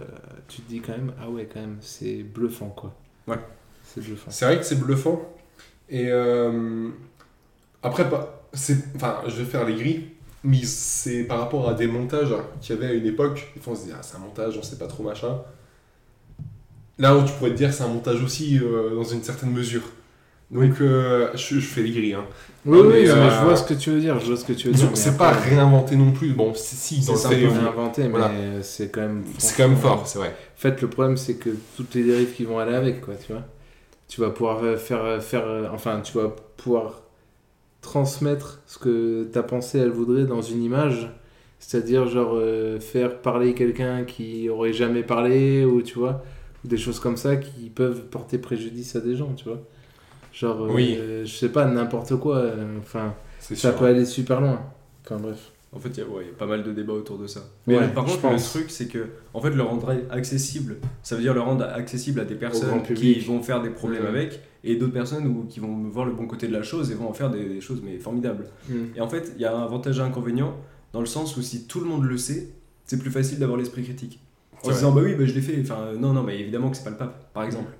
[0.48, 2.92] tu te dis quand même, ah ouais, quand même, c'est bluffant quoi.
[3.28, 3.38] Ouais.
[3.84, 4.30] C'est bluffant.
[4.32, 5.22] C'est vrai que c'est bluffant.
[5.88, 6.88] Et euh,
[7.82, 8.06] après,
[8.94, 10.08] enfin, je vais faire les grilles,
[10.44, 13.52] mais c'est par rapport à des montages qu'il y avait à une époque.
[13.54, 15.38] Des fois, on se dit, ah, c'est un montage, on sait pas trop machin.
[16.98, 19.82] Là où tu pourrais te dire, c'est un montage aussi euh, dans une certaine mesure.
[20.50, 22.14] Donc, euh, je, je fais les grilles.
[22.14, 22.24] Hein.
[22.66, 24.52] Oui, oui, mais, euh, je vois ce que tu veux dire, je vois ce que
[24.52, 24.88] tu veux dire.
[24.94, 26.32] C'est après, pas réinventé non plus.
[26.32, 28.30] Bon, si, si C'est réinventer, mais voilà.
[28.62, 29.24] c'est quand même.
[29.38, 30.28] C'est quand même fort, c'est vrai.
[30.28, 33.32] En fait, le problème, c'est que toutes les dérives qui vont aller avec, quoi, tu
[33.32, 33.42] vois.
[34.08, 37.02] Tu vas pouvoir faire, faire enfin, tu vas pouvoir
[37.82, 41.10] transmettre ce que ta pensée, elle voudrait dans une image.
[41.58, 46.22] C'est-à-dire, genre, euh, faire parler quelqu'un qui aurait jamais parlé, ou tu vois,
[46.64, 49.60] ou des choses comme ça qui peuvent porter préjudice à des gens, tu vois.
[50.32, 50.98] Genre, euh, Oui.
[51.24, 52.36] je sais pas, n'importe quoi.
[52.38, 53.14] euh, Enfin,
[53.54, 53.76] ça sûr.
[53.76, 54.60] peut aller super loin.
[55.04, 55.52] Enfin, bref.
[55.72, 57.28] En fait, il y, a ouais, il y a pas mal de débats autour de
[57.28, 57.40] ça.
[57.68, 61.22] Mais Ouais, par contre, le truc, c'est que, en fait, le rendre accessible, ça veut
[61.22, 64.92] dire le rendre accessible à des personnes qui vont faire des problèmes avec, et d'autres
[64.92, 67.30] personnes où- qui vont voir le bon côté de la chose et vont en faire
[67.30, 68.46] des, des choses mais formidables.
[68.96, 70.56] Et en fait, il y a un avantage et un inconvénient,
[70.92, 72.48] dans le sens où si tout le monde le sait,
[72.84, 74.18] c'est plus facile d'avoir l'esprit critique.
[74.62, 75.56] En se disant, bah oui, bah, je l'ai fait.
[75.62, 77.70] Enfin, non, non, mais évidemment que c'est pas le pape, par exemple.
[77.70, 77.74] Mm.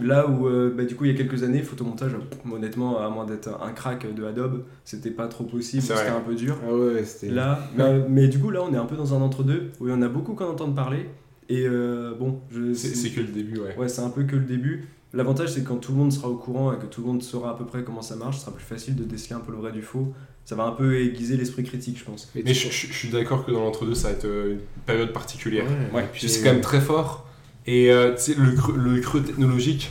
[0.00, 2.12] Là où, euh, bah, du coup, il y a quelques années, photomontage,
[2.50, 6.34] honnêtement, à moins d'être un crack de Adobe, c'était pas trop possible, c'était un peu
[6.34, 6.56] dur.
[6.66, 7.30] Ah ouais, ouais, c'était.
[7.32, 9.90] Là, mais, mais du coup, là, on est un peu dans un entre-deux où il
[9.90, 11.06] y en a beaucoup qui en entendent parler.
[11.48, 13.76] Et euh, bon, je, C'est c'est que le début, ouais.
[13.76, 14.84] ouais, c'est un peu que le début.
[15.12, 17.20] L'avantage, c'est que quand tout le monde sera au courant et que tout le monde
[17.22, 19.50] saura à peu près comment ça marche, ce sera plus facile de déceler un peu
[19.50, 20.14] le vrai du faux.
[20.44, 22.30] Ça va un peu aiguiser l'esprit critique, je pense.
[22.36, 25.12] Mais je, je- je suis d'accord que dans l'entre-deux, ça va être euh, une période
[25.12, 25.64] particulière.
[25.92, 27.26] Ouais, et Puis puis c'est quand même très fort.
[27.66, 29.90] Et euh, le, creux, le creux technologique,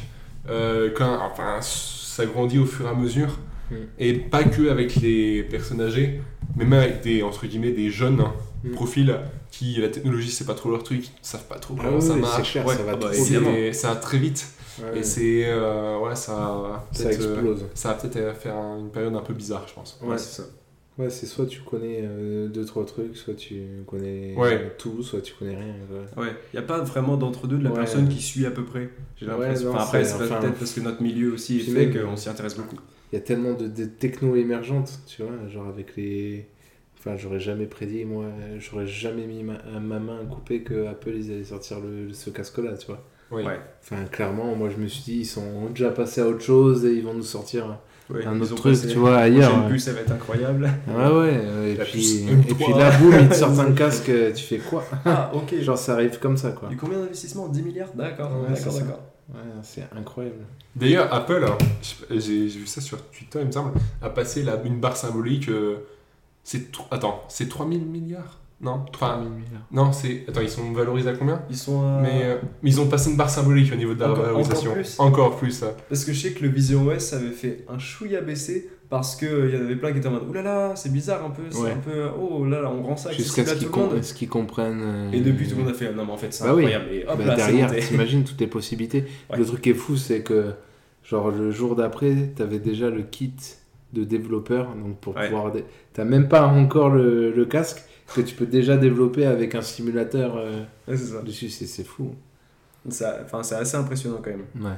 [0.49, 3.37] euh, quand, enfin, ça grandit au fur et à mesure.
[3.71, 3.75] Mm.
[3.99, 6.21] Et pas que avec les personnes âgées,
[6.55, 8.33] mais même avec des, entre guillemets, des jeunes hein,
[8.63, 8.71] Mm.
[8.71, 9.15] profils
[9.51, 12.13] qui, la technologie, c'est pas trop leur truc, ils savent pas trop Ah comment ça
[12.15, 12.51] oui, marche.
[12.51, 14.45] clair, Ouais, ça va ah bah, Et ça va très vite.
[14.81, 15.43] Ouais, Et c'est.
[15.45, 17.65] euh, ouais, ça va ça peut-être, explose.
[17.73, 19.97] ça va peut-être faire un- une période un peu bizarre, je pense.
[20.03, 20.17] Ouais.
[20.17, 20.47] c'est ça.
[20.99, 24.73] Ouais, c'est soit tu connais euh, deux trois trucs, soit tu connais Ouais.
[24.77, 25.73] tout, soit tu connais rien.
[26.17, 27.77] Ouais, il n'y a pas vraiment d'entre-deux de la Ouais.
[27.77, 28.89] personne qui suit à peu près.
[29.15, 29.69] J'ai l'impression.
[29.69, 32.55] enfin, après, c'est- enfin, peut-être parce que notre milieu aussi fait même, qu'on s'y intéresse
[32.57, 32.75] beaucoup.
[33.11, 36.45] Il y a tellement de, de techno émergentes, tu vois, genre avec les.
[36.97, 38.25] Enfin, j'aurais jamais prédit, moi,
[38.59, 42.29] j'aurais jamais mis ma, ma main à couper que Apple ils allaient sortir le, ce
[42.29, 43.05] casque-là, tu vois.
[43.31, 43.43] Oui.
[43.43, 43.57] Ouais.
[43.81, 46.93] Enfin, clairement, moi je me suis dit, ils sont déjà passés à autre chose et
[46.93, 49.63] ils vont nous sortir Ouais, un autre truc, tu vois, prochaine ailleurs.
[49.65, 49.69] ouais.
[49.69, 50.63] puce, ça va être incroyable.
[50.87, 52.55] Ouais, ouais, euh, et puis, et M3.
[52.55, 54.83] puis là, boum, ils te sortent un casque, tu fais quoi?
[55.05, 55.55] Ah, ok.
[55.61, 56.69] Genre, ça arrive comme ça, quoi.
[56.71, 57.47] Et combien d'investissements?
[57.47, 57.89] 10 milliards?
[57.93, 58.79] D'accord, Ouais, d'accord, ça.
[58.79, 58.99] d'accord.
[59.31, 60.37] Ouais, c'est incroyable.
[60.75, 61.57] D'ailleurs, Apple, hein,
[62.09, 62.19] j'ai
[62.49, 65.47] j'ai vu ça sur Twitter, il me semble, a passé la, une barre symbolique.
[65.49, 65.75] euh,
[66.43, 68.39] c'est Attends, c'est 3000 milliards?
[68.61, 69.61] Non, enfin, 3000 milliards.
[69.71, 70.25] non, c'est.
[70.27, 72.01] Attends, ils sont valorisés à combien Ils sont à...
[72.01, 74.71] mais, euh, mais ils ont passé une barre symbolique au niveau de la Encore- valorisation.
[74.71, 75.63] encore plus Encore plus.
[75.87, 79.29] Parce que je sais que le Vision OS avait fait un chouïa baissé parce qu'il
[79.53, 81.71] y en avait plein qui étaient en mode oulala, c'est bizarre un peu, c'est Ouais.
[81.71, 83.89] un peu oh là là, on rend ça Jusqu'à ce qu'ils com-
[84.41, 84.81] comprennent.
[84.83, 86.65] euh, Et depuis, tout le monde a fait non, mais en fait, c'est Bah oui.
[86.65, 86.91] incroyable.
[86.91, 89.05] Et hop Bah, là, derrière, t'imagines toutes les possibilités.
[89.29, 89.37] Ouais.
[89.37, 90.51] Le truc qui est fou, c'est que,
[91.05, 93.31] genre, le jour d'après, t'avais déjà le kit
[93.93, 94.67] de développeur.
[94.75, 95.29] Donc, pour Ouais.
[95.29, 95.53] pouvoir.
[95.93, 97.83] T'as même pas encore le, le casque
[98.15, 101.21] que tu peux déjà développer avec un simulateur euh, Ouais, ça.
[101.21, 101.49] dessus.
[101.49, 102.13] C'est fou.
[102.87, 104.45] Enfin, c'est assez impressionnant quand même.
[104.63, 104.77] Ouais.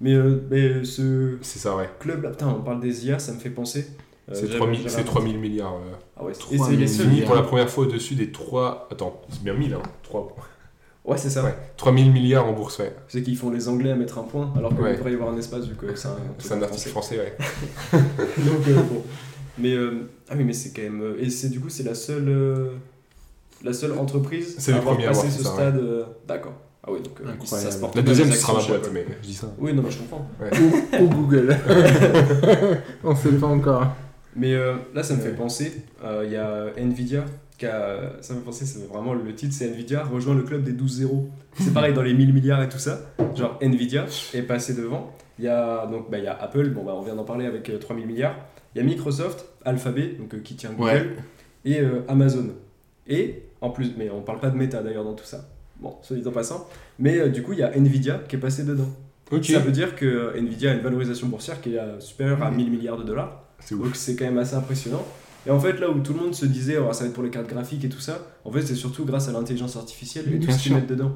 [0.00, 1.88] Mais, euh, mais ce C'est ça, ouais.
[2.00, 3.86] club là, putain, on parle des IA, ça me fait penser.
[4.28, 5.74] Euh, C'est j'avais- 3000 j'avais c'est un- 3000 milliards.
[5.74, 5.92] euh.
[6.16, 6.86] Ah ouais, et 3000 c'est les
[7.16, 7.24] seuls.
[7.26, 8.88] Pour la première fois au-dessus des 3.
[8.90, 10.34] Attends, c'est bien 1000, hein 3...
[11.04, 11.44] Ouais, c'est ça.
[11.44, 11.54] Ouais.
[11.76, 12.94] 3000 milliards en bourse, ouais.
[13.08, 14.96] C'est qu'ils font les Anglais à mettre un point, alors qu'il Ouais.
[14.96, 17.36] devrait y avoir un espace vu que c'est un, un article français, ouais.
[17.92, 19.02] Donc, euh, bon.
[19.58, 21.02] Mais euh, ah oui, mais c'est quand même.
[21.02, 22.70] euh, et c'est du coup, c'est la seule, euh,
[23.62, 25.80] la seule entreprise à avoir passé avoir ce ça, stade.
[26.26, 26.54] D'accord.
[26.86, 29.26] Ah oui, donc euh, ça se porte La deuxième, ce sera ma boîte, mais je
[29.28, 29.46] dis ça.
[29.58, 30.28] Oui, non, mais je comprends.
[31.00, 31.56] ou, ou Google.
[33.04, 33.86] On sait pas encore.
[34.36, 35.82] Mais euh, là, ça me fait penser.
[36.04, 37.24] euh, Il y a Nvidia
[37.56, 38.12] qui a.
[38.20, 40.96] Ça me fait penser, c'est vraiment le titre, c'est Nvidia rejoint le club des 12
[40.98, 41.28] zéros.
[41.58, 43.00] C'est pareil dans les 1000 milliards et tout ça.
[43.36, 45.12] Genre Nvidia est passé devant.
[45.38, 47.46] Il y a donc bah, il y a Apple, bon bah on vient d'en parler
[47.46, 48.36] avec euh, 3000 milliards.
[48.74, 51.06] Il y a Microsoft, Alphabet, donc euh, qui tient Google, Ouais.
[51.64, 52.48] et euh, Amazon.
[53.06, 55.48] Et en plus, mais on parle pas de méta d'ailleurs dans tout ça.
[55.80, 56.68] Bon, soit dit en passant.
[56.98, 58.88] Mais euh, du coup, il y a Nvidia qui est passé dedans.
[59.42, 62.98] Ça veut dire que Nvidia a une valorisation boursière qui est supérieure à 1000 milliards
[62.98, 63.42] de dollars.
[63.70, 65.04] Donc c'est quand même assez impressionnant.
[65.46, 67.22] Et en fait, là où tout le monde se disait, oh, ça va être pour
[67.24, 70.38] les cartes graphiques et tout ça, en fait, c'est surtout grâce à l'intelligence artificielle et
[70.38, 71.12] tout ce qu'ils mettent dedans.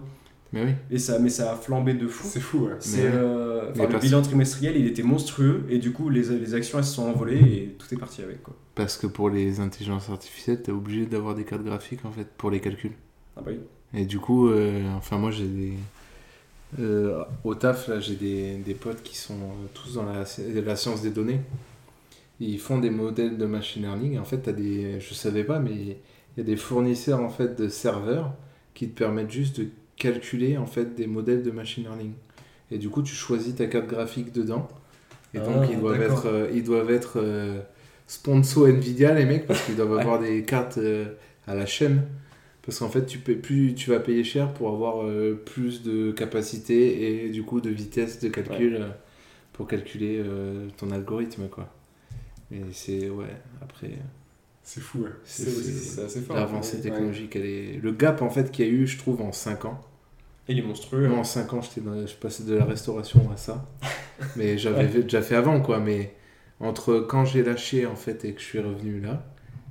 [0.53, 0.71] Mais oui.
[0.91, 2.27] Et ça, mais ça a flambé de fou.
[2.27, 2.73] C'est fou, ouais.
[2.93, 6.55] Mais- euh, mais le parce- bilan trimestriel, il était monstrueux et du coup, les, les
[6.55, 8.43] actions elles se sont envolées et tout est parti avec.
[8.43, 8.57] Quoi.
[8.75, 12.51] Parce que pour les intelligences artificielles, t'es obligé d'avoir des cartes graphiques en fait pour
[12.51, 12.93] les calculs.
[13.37, 13.61] Ah bah oui.
[13.95, 15.73] Et du coup, euh, enfin moi j'ai des...
[16.79, 19.39] euh, au taf, là j'ai des, des potes qui sont
[19.75, 20.25] tous dans la,
[20.63, 21.41] la science des données.
[22.41, 24.19] Ils font des modèles de machine learning.
[24.19, 25.01] En fait, t'as des...
[25.01, 25.97] je savais pas, mais il
[26.37, 28.33] y a des fournisseurs en fait de serveurs
[28.75, 29.69] qui te permettent juste de
[29.99, 32.13] calculer en fait des modèles de machine learning.
[32.71, 34.69] Et du coup, tu choisis ta carte graphique dedans.
[35.35, 37.61] Et donc, Ah, ils doivent être, euh, ils doivent être euh,
[38.07, 40.01] sponsor Nvidia, les mecs, parce qu'ils doivent Ouais.
[40.03, 41.07] avoir des cartes euh,
[41.47, 42.03] à la chaîne.
[42.63, 46.13] Parce qu'en fait, tu, paies plus, tu vas payer cher pour avoir euh, plus de
[46.13, 48.89] capacité et du coup de vitesse de calcul euh,
[49.55, 50.23] pour calculer
[50.77, 51.49] ton algorithme.
[51.49, 51.73] quoi.
[52.53, 53.27] Et c'est, ouais,
[53.63, 53.91] après,
[54.63, 55.11] C'est fou, ouais.
[55.25, 56.37] c'est, assez fort.
[56.37, 56.83] l'avancée Ouais.
[56.83, 57.35] technologique.
[57.37, 57.81] Elle est...
[57.83, 59.81] Le gap en fait qu'il y a eu, je trouve, en 5 ans.
[60.49, 61.07] Et il est monstrueux.
[61.09, 63.67] Moi, en 5 ans, j'étais dans- je passais de la restauration à ça.
[64.37, 65.03] Mais j'avais Ouais.
[65.03, 65.79] déjà fait avant, quoi.
[65.79, 66.15] Mais
[66.61, 69.25] entre quand j'ai lâché, en fait, et que je suis revenu là,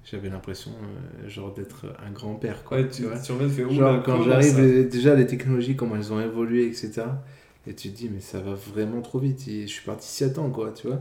[0.05, 2.77] j'avais l'impression, euh, genre, d'être un grand-père, quoi.
[2.77, 5.95] Ouais, tu tu, vois tu fais oula, Genre, quand j'arrive, les- déjà, les technologies, comment
[5.95, 7.21] elles ont évolué, etc.
[7.67, 9.41] Et tu te dis, mais ça va vraiment trop vite.
[9.45, 10.99] Je suis parti 7 ans, quoi, tu vois.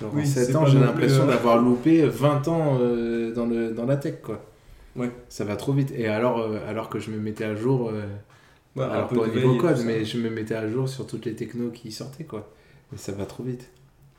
[0.00, 3.46] Genre, Oui, en 7 c'est ans, j'ai l'impression euh, d'avoir loupé 20 ans euh, dans,
[3.46, 4.44] le, dans la tech, quoi.
[4.96, 5.10] Ouais.
[5.28, 5.92] Ça va trop vite.
[5.96, 7.90] Et alors, euh, alors que je me mettais à jour...
[8.76, 10.88] euh, Ouais, un alors peu pas au niveau code, mais je me mettais à jour
[10.88, 12.50] sur toutes les technos qui sortaient, quoi.
[12.92, 13.68] Mais ça va trop vite.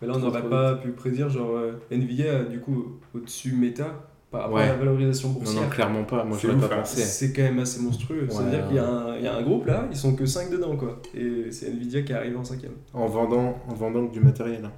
[0.02, 4.42] Mais là, on n'aurait pas pu prédire, genre, euh, Nvidia, du coup, au-dessus méta, par
[4.42, 4.64] rapport Ouais.
[4.64, 5.64] à la valorisation Non, boursière.
[5.64, 6.24] non, clairement pas.
[6.26, 6.80] Moi, C'est je pas hein.
[6.80, 7.02] pensé.
[7.02, 8.28] C'est quand même assez monstrueux.
[8.30, 8.68] Ça veut Ouais, dire ouais.
[8.68, 10.76] qu'il y, a un- il y a un groupe là, ils sont que 5 dedans
[10.76, 11.02] quoi.
[11.16, 12.74] Et c'est Nvidia qui arrive en cinquième.
[12.94, 14.66] En vendant, en vendant que du matériel.
[14.66, 14.72] hein.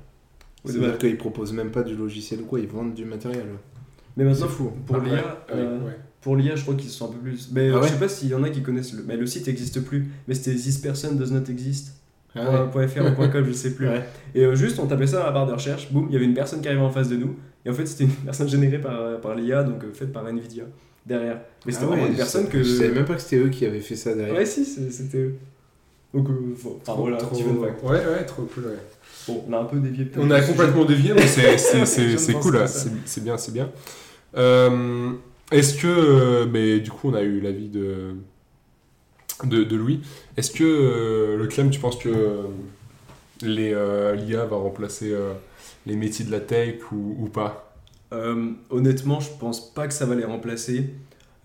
[0.66, 3.46] Oui, C'est-à-dire qu'ils proposent même pas du logiciel ou quoi, ils vendent du matériel.
[4.18, 4.72] Mais maintenant, C'est fou.
[4.86, 5.98] pour l'IA, ouais, euh, ouais.
[6.22, 7.50] Pour l'IA, je crois qu'ils sont un peu plus.
[7.52, 9.04] Mais Ah euh, ouais je sais pas s'il y en a qui connaissent le.
[9.08, 10.08] Mais le site n'existe plus.
[10.28, 11.94] Mais c'était This person does not exist.
[12.36, 12.88] Ah ouais.
[12.88, 13.88] .fr ou .com, je sais plus.
[13.90, 14.04] Ouais.
[14.36, 16.26] Et euh, juste, on tapait ça à la barre de recherche, boum, il y avait
[16.26, 17.36] une personne qui arrivait en face de nous.
[17.66, 20.64] Et en fait, c'était une personne générée par, par l'IA, donc euh, faite par Nvidia,
[21.06, 21.40] derrière.
[21.66, 22.62] Mais c'était Ah vraiment ouais, une personne que.
[22.62, 24.36] Je savais même pas que c'était eux qui avaient fait ça derrière.
[24.36, 25.36] Ouais, si, c'était eux.
[26.14, 27.18] Donc, euh, Trop- voilà.
[27.24, 28.80] Ouais, ouais, trop cool, ouais.
[29.28, 30.26] Bon, on a un peu dévié peut-être.
[30.26, 32.68] On a complètement dévié, mais c'est- cool, là.
[32.68, 33.70] c'est bien, c'est bien.
[34.38, 35.12] Euh,
[35.52, 38.16] Est-ce que, euh, mais du coup, on a eu l'avis de,
[39.46, 40.02] de, Louis.
[40.38, 42.44] Est-ce que euh, le Clem, tu penses que euh,
[43.42, 43.70] les
[44.18, 45.16] l'IA va remplacer
[45.86, 47.74] les métiers de la tech ou, pas?
[48.70, 50.94] Honnêtement, je pense pas que ça va les remplacer.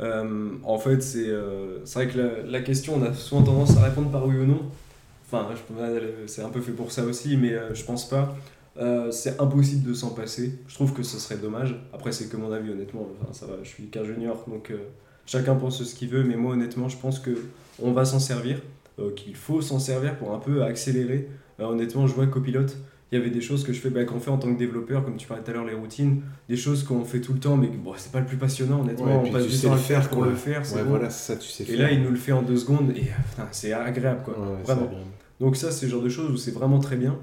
[0.00, 4.26] En fait, c'est euh, vrai que la, question, on a souvent tendance à répondre par
[4.26, 4.62] oui ou non.
[5.26, 5.48] Enfin,
[6.26, 8.36] c'est un peu fait pour ça aussi, mais je pense pas.
[8.76, 10.58] Euh, c'est impossible de s'en passer.
[10.66, 11.76] Je trouve que ce serait dommage.
[11.92, 13.06] Après, c'est que mon avis, honnêtement.
[13.22, 14.78] Enfin, ça va, je suis qu'un junior, donc euh,
[15.26, 16.24] chacun pense ce qu'il veut.
[16.24, 17.30] Mais moi, honnêtement, je pense que
[17.80, 18.60] on va s'en servir,
[18.98, 21.28] euh, qu'il faut s'en servir pour un peu accélérer.
[21.60, 22.76] Euh, honnêtement, je vois copilote.
[23.12, 25.04] Il y avait des choses que je fais, bah, qu'on fait en tant que développeur,
[25.04, 27.56] comme tu parlais tout à l'heure, les routines, des choses qu'on fait tout le temps,
[27.56, 29.22] mais bon, c'est pas le plus passionnant, honnêtement.
[29.22, 30.62] Ouais, on passe du temps à le faire pour le faire.
[30.74, 30.90] Ouais, bon.
[30.90, 31.78] voilà, ça, tu sais Et faire.
[31.78, 33.04] là, il nous le fait en deux secondes, et
[33.52, 34.34] c'est agréable, quoi.
[34.36, 34.90] Ouais, Vraiment.
[35.38, 37.16] Donc ça, c'est le genre de choses où c'est vraiment très bien.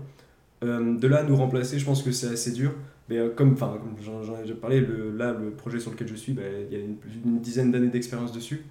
[0.63, 2.71] Euh, de là à nous remplacer, je pense que c'est assez dur.
[3.09, 6.15] Mais euh, comme, comme j'en ai déjà parlé, le, là, le projet sur lequel je
[6.15, 8.63] suis, bah, il y a une, dizaine d'années d'expérience dessus.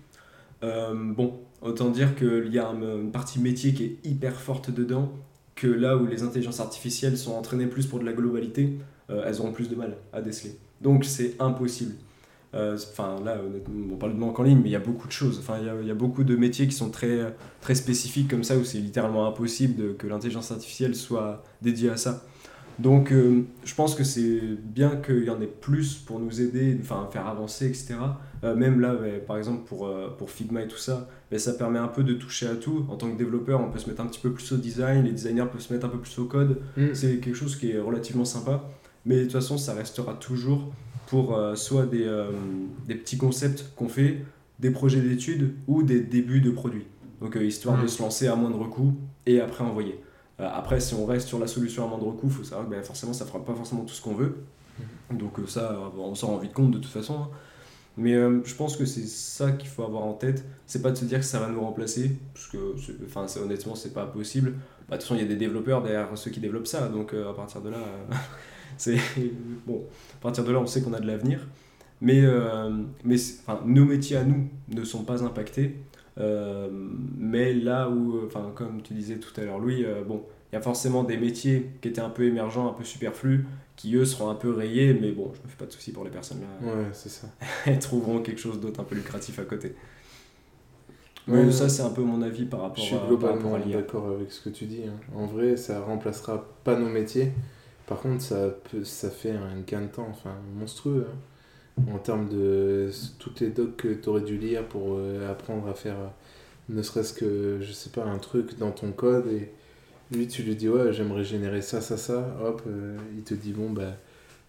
[0.62, 4.70] Euh, bon, autant dire qu'il y a un- une partie métier qui est hyper forte
[4.70, 5.12] dedans,
[5.56, 8.74] que là où les intelligences artificielles sont entraînées plus pour de la globalité,
[9.10, 10.56] euh, elles auront plus de mal à déceler.
[10.80, 11.94] Donc c'est impossible.
[12.54, 15.06] Euh, Enfin là, honnêtement, on parle de manque en ligne, mais il y a beaucoup
[15.06, 15.38] de choses.
[15.38, 18.28] Enfin, il y a, il y a beaucoup de métiers qui sont très, très spécifiques
[18.28, 22.24] comme ça, où c'est littéralement impossible de- que l'intelligence artificielle soit dédiée à ça.
[22.78, 26.78] Donc euh, je pense que c'est bien qu'il y en ait plus pour nous aider,
[26.80, 27.94] enfin faire avancer, etc.
[28.42, 31.78] Euh, même là, ouais, par exemple pour, pour Figma et tout ça, ben, ça permet
[31.78, 32.86] un peu de toucher à tout.
[32.88, 35.12] En tant que développeur, on peut se mettre un petit peu plus au design, les
[35.12, 36.62] designers peuvent se mettre un peu plus au code.
[36.78, 36.94] Mm.
[36.94, 38.64] C'est quelque chose qui est relativement sympa.
[39.04, 40.72] Mais de toute façon, ça restera toujours
[41.10, 42.30] pour euh, soit des, euh,
[42.86, 44.24] des petits concepts qu'on fait,
[44.60, 46.86] des projets d'études ou des débuts de produits.
[47.20, 48.94] Donc euh, histoire de se lancer à moindre coût
[49.26, 50.00] et après envoyer.
[50.38, 52.82] Après, si on reste sur la solution à moindre coût, il faut savoir que ben,
[52.82, 54.36] forcément, ça fera pas forcément tout ce qu'on veut.
[55.10, 57.14] Donc euh, ça, on s'en rend vite compte de toute façon.
[57.14, 57.28] hein.
[57.96, 60.44] Mais je pense que c'est ça qu'il faut avoir en tête.
[60.66, 62.56] C'est pas de se dire que ça va nous remplacer, parce que
[63.04, 64.52] enfin, honnêtement, c'est pas possible.
[64.88, 67.12] Bah, de toute façon, il y a des développeurs derrière ceux qui développent ça, donc
[67.12, 67.78] à partir de là,
[68.76, 68.96] c'est
[69.66, 69.84] bon.
[70.18, 71.46] À partir de là, on sait qu'on a de l'avenir.
[72.00, 72.70] Mais, euh,
[73.04, 73.16] mais
[73.46, 75.76] enfin, nos métiers à nous ne sont pas impactés.
[76.18, 76.68] Euh,
[77.18, 80.56] mais là où, euh, enfin, comme tu disais tout à l'heure, Louis, euh, bon, il
[80.56, 84.04] y a forcément des métiers qui étaient un peu émergents, un peu superflus, qui eux
[84.04, 86.40] seront un peu rayés, mais bon, je me fais pas de soucis pour les personnes
[86.40, 86.66] là.
[86.72, 87.28] Ouais, c'est ça.
[87.66, 89.74] Elles trouveront quelque chose d'autre un peu lucratif à côté.
[91.28, 93.54] Ouais, Mais ça, c'est un peu mon avis par Je rapport suis à, globalement rapport
[93.54, 93.76] à l'IA.
[93.76, 94.82] d'accord avec ce que tu dis.
[94.88, 94.94] hein.
[95.14, 97.30] En vrai, ça remplacera pas nos métiers.
[97.90, 101.08] Par contre, ça, peut, ça fait un gain de temps enfin, monstrueux.
[101.10, 101.16] hein.
[101.92, 105.74] En termes de toutes les docs que tu aurais dû lire pour euh, apprendre à
[105.74, 106.08] faire, euh,
[106.70, 109.26] ne serait-ce que, je sais pas, un truc dans ton code.
[109.28, 109.50] Et
[110.12, 112.36] lui, tu lui dis, ouais, j'aimerais générer ça, ça, ça.
[112.44, 113.94] Hop, euh, il te dit, bon, bah,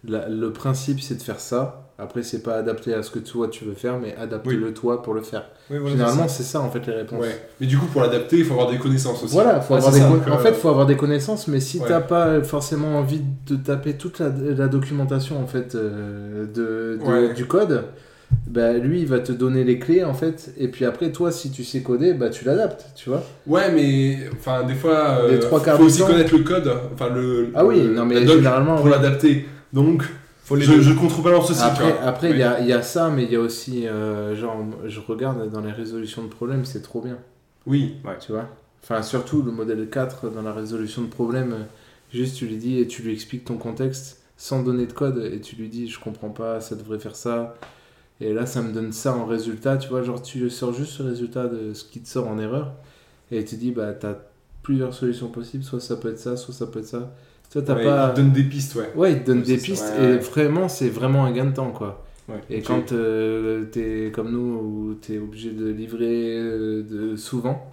[0.04, 1.91] le principe, c'est de faire ça.
[2.02, 5.14] Après, c'est pas adapté à ce que toi tu veux faire, mais adapte-le toi pour
[5.14, 5.44] le faire.
[5.70, 7.20] Oui, voilà, Généralement, c'est ça en fait les réponses.
[7.22, 7.40] Ouais.
[7.60, 9.32] Mais du coup, pour l'adapter, il faut avoir des connaissances aussi.
[9.32, 11.46] Voilà, faut Ah, avoir des ça, con- donc, en euh, fait, faut avoir des connaissances,
[11.48, 11.86] mais si Ouais.
[11.88, 17.08] t'as pas forcément envie de taper toute la, la documentation en fait euh, de, de-
[17.08, 17.34] Ouais.
[17.34, 17.84] du code,
[18.46, 21.50] bah lui il va te donner les clés en fait, et puis après toi si
[21.50, 23.22] tu sais coder, bah tu l'adaptes, tu vois.
[23.46, 27.10] Ouais, mais enfin, des fois, euh, Les trois quarts faut aussi connaître le code, enfin
[27.10, 27.48] le.
[27.54, 28.90] Ah oui, le- non mais généralement pour oui.
[28.90, 29.46] l'adapter.
[29.72, 30.02] Donc,
[30.44, 31.62] Faut les je, je contrebalance aussi.
[31.62, 34.34] Après, après il y, a, il y a ça, mais il y a aussi euh,
[34.34, 34.56] genre
[34.86, 37.18] je regarde dans les résolutions de problèmes, c'est trop bien.
[37.66, 37.96] Oui.
[38.20, 38.48] tu vois?
[38.82, 41.54] Enfin, surtout le modèle 4 dans la résolution de problèmes,
[42.12, 45.40] juste tu lui dis et tu lui expliques ton contexte sans donner de code et
[45.40, 47.54] tu lui dis je comprends pas, ça devrait faire ça.
[48.20, 50.02] Et là, ça me donne ça en résultat, tu vois.
[50.02, 52.72] Genre, tu sors juste le résultat de ce qui te sort en erreur
[53.30, 54.14] et tu dis bah t'as
[54.62, 57.12] plusieurs solutions possibles, soit ça peut être ça, soit ça peut être ça.
[57.52, 58.12] Toi, t'as Ouais, pas.
[58.14, 58.90] il donne des pistes, ouais.
[58.96, 59.96] Ouais, il te donne des pistes ça.
[60.02, 62.04] et Ouais, vraiment, c'est vraiment un gain de temps, quoi.
[62.28, 62.40] Ouais.
[62.50, 67.70] Et quand euh, t'es comme nous, où t'es obligé de livrer euh, de souvent,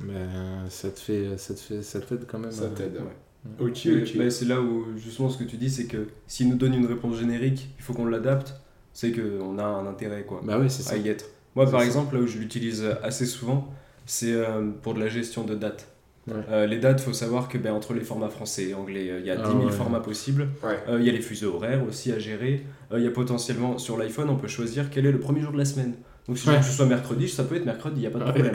[0.00, 0.28] ben,
[0.68, 2.50] ça te fait, ça te fait, ça t'aide quand même.
[2.50, 2.94] Ça à- t'aide.
[2.96, 3.66] Ouais.
[3.66, 4.12] Ok, Mais- ok.
[4.16, 6.86] mais c'est là où justement ce que tu dis, c'est que s'il nous donne une
[6.86, 8.54] réponse générique, il faut qu'on l'adapte.
[8.94, 10.92] C'est qu'on a un intérêt quoi, Bah oui, ça.
[10.92, 11.24] à y être.
[11.56, 11.86] Moi, par ça.
[11.86, 13.68] exemple, là où je l'utilise assez souvent,
[14.06, 15.88] c'est euh, pour de la gestion de dates.
[16.28, 16.34] Ouais.
[16.50, 19.26] Euh, les dates, faut savoir que ben, entre les formats français et anglais, euh, il
[19.26, 19.72] y a Ah 10 000 ouais.
[19.72, 20.48] formats possibles.
[20.62, 20.78] Ouais.
[20.88, 22.64] Euh, Il y a les fuseaux horaires aussi à gérer.
[22.92, 25.50] Euh, Il y a potentiellement sur l'iPhone, on peut choisir quel est le premier jour
[25.52, 25.94] de la semaine.
[26.28, 26.56] Donc si je Ouais.
[26.56, 28.30] veux que ce soit mercredi, ça peut être mercredi, il n'y a pas de Ouais.
[28.32, 28.54] problème.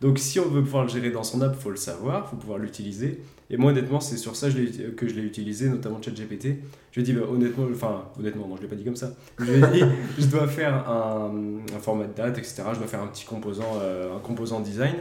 [0.00, 2.30] Donc si on veut pouvoir le gérer dans son app, il faut le savoir, il
[2.30, 3.20] faut pouvoir l'utiliser.
[3.50, 6.44] Et moi honnêtement, c'est sur ça que je l'ai utilisé, notamment ChatGPT.
[6.92, 8.96] Je lui ai dit, bah, honnêtement, enfin honnêtement, non, je ne l'ai pas dit comme
[8.96, 9.12] ça.
[9.38, 9.84] Je lui ai dit,
[10.18, 11.30] je dois faire un,
[11.74, 12.62] un format de date, etc.
[12.72, 14.94] Je dois faire un petit composant, euh, un composant design.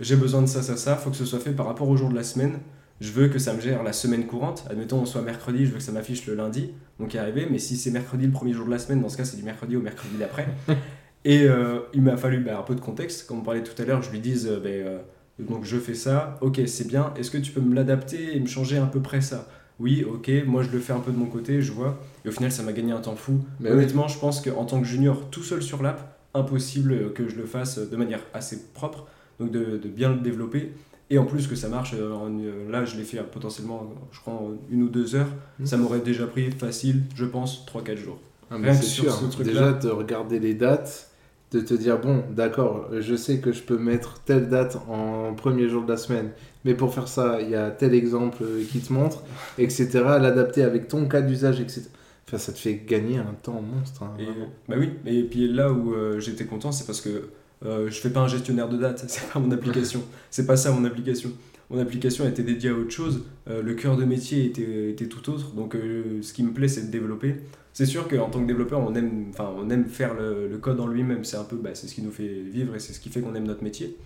[0.00, 0.96] J'ai besoin de ça, ça, ça.
[0.98, 2.58] Il faut que ce soit fait par rapport au jour de la semaine.
[3.00, 4.64] Je veux que ça me gère la semaine courante.
[4.68, 6.70] Admettons, on soit mercredi, je veux que ça m'affiche le lundi.
[6.98, 7.46] Donc, y arriver.
[7.50, 9.42] Mais si c'est mercredi le premier jour de la semaine, dans ce cas, c'est du
[9.42, 10.48] mercredi au mercredi d'après.
[11.24, 13.26] Et euh, il m'a fallu bah, un peu de contexte.
[13.26, 14.98] Comme on parlait tout à l'heure, je lui dise euh, ben, euh,
[15.38, 16.38] donc je fais ça.
[16.40, 17.12] Ok, c'est bien.
[17.16, 19.48] Est-ce que tu peux me l'adapter et me changer à peu près ça?
[19.78, 20.30] Oui, ok.
[20.46, 22.00] Moi, je le fais un peu de mon côté, je vois.
[22.24, 23.40] Et au final, ça m'a gagné un temps fou.
[23.60, 23.76] Mais oui.
[23.76, 27.44] Honnêtement, je pense qu'en tant que junior, tout seul sur l'app, impossible que je le
[27.44, 29.06] fasse de manière assez propre,
[29.40, 30.72] donc de, de bien le développer.
[31.12, 33.82] Et en plus que ça marche, euh, en une- là je l'ai fait euh, potentiellement,
[33.90, 35.26] euh, je crois, en une ou deux heures.
[35.58, 35.66] Mhm.
[35.66, 38.18] Ça m'aurait déjà pris facile, je pense, 3-4 jours.
[38.50, 39.12] Ah, Rien sur sûr.
[39.12, 39.52] ce truc-là.
[39.52, 41.10] Déjà, de regarder les dates,
[41.52, 45.68] de te dire, bon, d'accord, je sais que je peux mettre telle date en premier
[45.68, 46.30] jour de la semaine,
[46.64, 49.24] mais pour faire ça, il y a tel exemple euh, qui te montre,
[49.58, 49.88] etc.
[50.20, 51.82] L'adapter avec ton cas d'usage, etc.
[52.28, 54.04] Enfin, ça te fait gagner un temps monstre.
[54.04, 54.26] hein, Et,
[54.68, 57.30] bah oui, et puis là où euh, j'étais content, c'est parce que
[57.64, 60.02] euh, je fais pas un gestionnaire de date, c'est pas mon application.
[60.30, 61.30] c'est pas ça mon application.
[61.70, 65.30] Mon application était dédiée à autre chose, euh, le cœur de métier était, était tout
[65.30, 67.36] autre, donc euh, ce qui me plaît c'est de développer.
[67.72, 70.80] C'est sûr qu'en tant que développeur, on aime, enfin, on aime faire le, le code
[70.80, 72.98] en lui-même, c'est un peu, bah, c'est ce qui nous fait vivre et c'est ce
[72.98, 73.96] qui fait qu'on aime notre métier.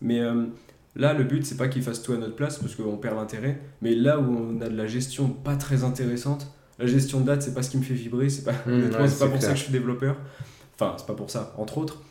[0.00, 0.46] Mais euh,
[0.96, 3.60] là, le but c'est pas qu'il fasse tout à notre place parce qu'on perd l'intérêt,
[3.80, 6.48] mais là où on a de la gestion pas très intéressante,
[6.80, 8.98] la gestion de date c'est pas ce qui me fait vibrer, c'est pas, Mmh, honnêtement,
[8.98, 10.16] ouais, c'est pas pour ça que je suis développeur.
[10.74, 12.02] Enfin, c'est pas pour ça, entre autres.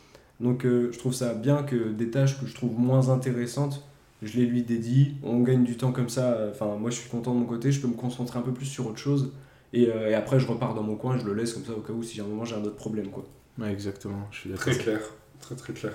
[0.42, 3.82] Donc euh, je trouve ça bien que des tâches que je trouve moins intéressantes,
[4.22, 5.14] je les lui dédie.
[5.22, 6.36] On gagne du temps comme ça.
[6.50, 8.66] Enfin, moi je suis content de mon côté, je peux me concentrer un peu plus
[8.66, 9.32] sur autre chose.
[9.72, 11.80] Et, euh, et après je repars dans mon coin, je le laisse comme ça au
[11.80, 13.08] cas où si à un moment j'ai un autre problème.
[13.08, 13.24] quoi.
[13.58, 14.64] Ouais, exactement, je suis d'accord.
[14.64, 15.00] Très clair,
[15.40, 15.92] très très clair.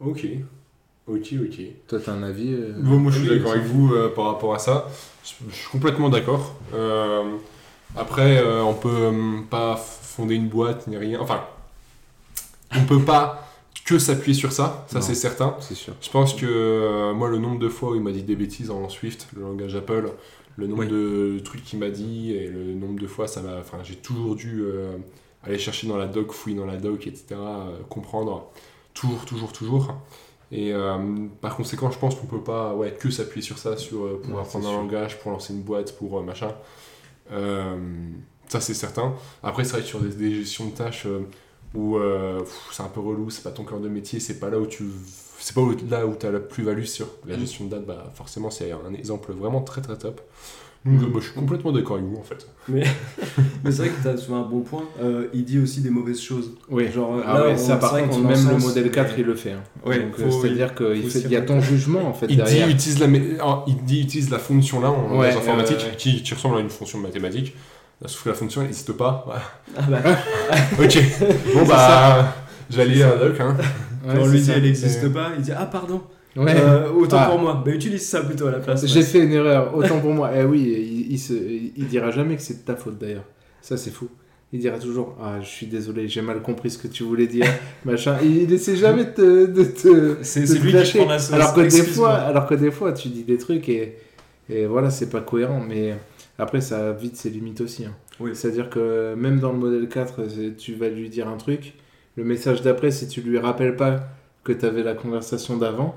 [0.00, 0.26] Ok,
[1.08, 1.60] ok, ok.
[1.88, 4.54] Toi, t'as un avis euh, Bon, moi je suis d'accord avec vous euh, par rapport
[4.54, 4.86] à ça.
[5.24, 6.54] Je je suis complètement d'accord.
[6.74, 7.24] Euh,
[7.96, 11.18] après, euh, on peut euh, pas fonder une boîte ni rien.
[11.20, 11.40] Enfin,
[12.74, 13.42] on peut pas
[13.84, 15.56] que s'appuyer sur ça, ça c'est certain.
[15.60, 15.94] C'est sûr.
[16.00, 18.70] Je pense que euh, moi, le nombre de fois où il m'a dit des bêtises
[18.70, 20.10] en Swift, le langage Apple,
[20.56, 20.88] le nombre Oui.
[20.88, 23.58] de trucs qu'il m'a dit et le nombre de fois, ça m'a.
[23.58, 24.96] Enfin, j'ai toujours dû euh,
[25.44, 28.50] aller chercher dans la doc, fouiller dans la doc, etc., euh, comprendre.
[28.94, 29.94] Toujours, toujours, toujours.
[30.52, 30.72] Et
[31.40, 34.40] par conséquent, je pense qu'on peut pas ouais, que s'appuyer sur ça sur, pour Ouais,
[34.40, 34.78] apprendre un sûr.
[34.80, 36.52] langage, pour lancer une boîte, pour machin.
[38.48, 39.14] Ça, c'est certain.
[39.42, 41.06] Après, c'est vrai que sur des, des gestions de tâches
[41.74, 42.40] où euh,
[42.72, 44.84] c'est un peu relou, c'est pas ton cœur de métier, c'est pas là où tu.
[45.38, 47.40] C'est pas où- là où tu as la plus-value sur la Mm.
[47.40, 50.20] gestion de date, bah forcément, c'est un exemple vraiment très très top.
[50.84, 52.46] Donc, euh, moi, je suis complètement d'accord avec vous en fait.
[52.68, 52.84] Mais,
[53.64, 54.84] mais c'est vrai que tu as souvent un bon point.
[55.02, 56.52] Euh, il dit aussi des mauvaises choses.
[56.70, 59.26] Oui, Genre, ah là, ouais, on- ça par contre, même le modèle 4, mais- il
[59.26, 59.50] le fait.
[59.52, 59.62] hein.
[59.84, 63.06] Ouais, Donc, euh, c'est-à-dire qu'il y a ton jugement en fait Il dit, utilise la,
[63.66, 65.96] il dit utilise la fonction là en Ouais, informatique.
[65.98, 67.54] Qui, qui ressemble à une fonction mathématique.
[68.04, 69.24] Sauf que la fonction n'existe pas.
[69.26, 69.42] Voilà.
[69.76, 70.18] Ah bah,
[70.84, 70.98] ok.
[71.54, 72.34] Bon bah,
[72.70, 73.40] j'allais à doc.
[73.40, 73.56] Hein.
[74.06, 74.52] Ouais, quand on lui dit ça.
[74.56, 76.02] elle n'existe c'est- pas, il dit Ah, pardon,
[76.36, 76.54] Ouais.
[76.54, 77.26] Euh, autant Ah.
[77.30, 77.62] pour moi.
[77.64, 78.84] Bah, utilise ça plutôt à la place.
[78.86, 79.04] J'ai ouais.
[79.06, 80.30] fait une erreur, autant pour moi.
[80.36, 83.24] Eh oui, il, il, se, il dira jamais que c'est de ta faute d'ailleurs.
[83.62, 84.08] Ça, c'est fou.
[84.52, 87.46] Il dira toujours Ah, je suis désolé, j'ai mal compris ce que tu voulais dire.
[87.86, 88.16] machin.
[88.22, 89.46] Il, essaie jamais de te.
[89.46, 90.98] De te C'est lui qui lâcher.
[91.00, 91.32] prend la sauce.
[91.34, 93.96] alors que, des fois, alors que des fois, tu dis des trucs et,
[94.50, 95.64] et voilà, c'est pas cohérent.
[95.66, 95.96] Mais
[96.38, 97.84] après, ça a vite ses limites aussi.
[97.84, 97.94] hein.
[98.20, 98.30] Oui.
[98.34, 101.74] C'est-à-dire que même dans le modèle 4, c'est- tu vas lui dire un truc.
[102.16, 104.00] Le message d'après, si tu lui rappelles pas
[104.44, 105.94] que tu avais la conversation d'avant,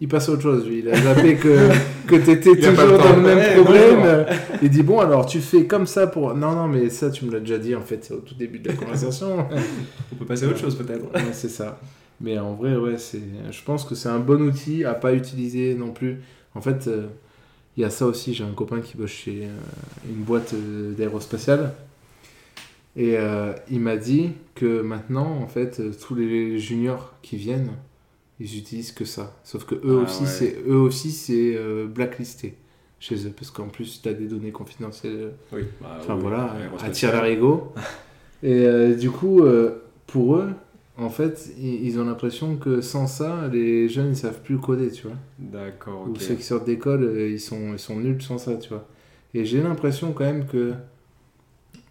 [0.00, 0.66] il passe à autre chose.
[0.66, 0.78] Lui.
[0.78, 1.68] Il a zappé que,
[2.06, 4.26] que tu étais Il toujours dans le même Ouais, problème.
[4.62, 6.34] Il dit Bon, alors tu fais comme ça pour.
[6.34, 8.68] Non, non, mais ça, tu me l'as déjà dit en fait, au tout début de
[8.68, 9.46] la conversation.
[10.12, 11.04] On peut passer à autre chose peut-être.
[11.12, 11.80] Ouais, c'est ça.
[12.20, 13.20] Mais en vrai, ouais, c'est.
[13.50, 16.20] Je pense que c'est un bon outil à pas utiliser non plus.
[16.54, 17.08] En fait, euh,
[17.78, 18.34] il y a ça aussi.
[18.34, 19.56] J'ai un copain qui bosse chez euh,
[20.10, 21.74] une boîte euh, d'aérospatiale.
[22.96, 27.70] Et euh, il m'a dit que maintenant, en fait, tous les juniors qui viennent,
[28.40, 29.36] ils utilisent que ça.
[29.44, 30.28] Sauf que eux Ah aussi, ouais.
[30.28, 32.56] c'est eux aussi, c'est euh, blacklisté
[32.98, 35.30] chez eux, parce qu'en plus, tu as des données confidentielles.
[35.52, 35.62] Oui.
[35.80, 36.90] bah, Enfin oui, voilà, aérospatial.
[36.90, 37.72] attire l'arigot.
[38.42, 39.42] Et euh, du coup,
[40.08, 40.50] pour eux,
[40.98, 45.06] en fait, ils ont l'impression que sans ça, les jeunes ils savent plus coder, tu
[45.06, 45.16] vois.
[45.38, 48.68] D'accord, Ou ceux qui sortent d'école, euh, ils sont, ils sont nuls sans ça, tu
[48.70, 48.86] vois.
[49.34, 50.72] Et j'ai l'impression quand même que,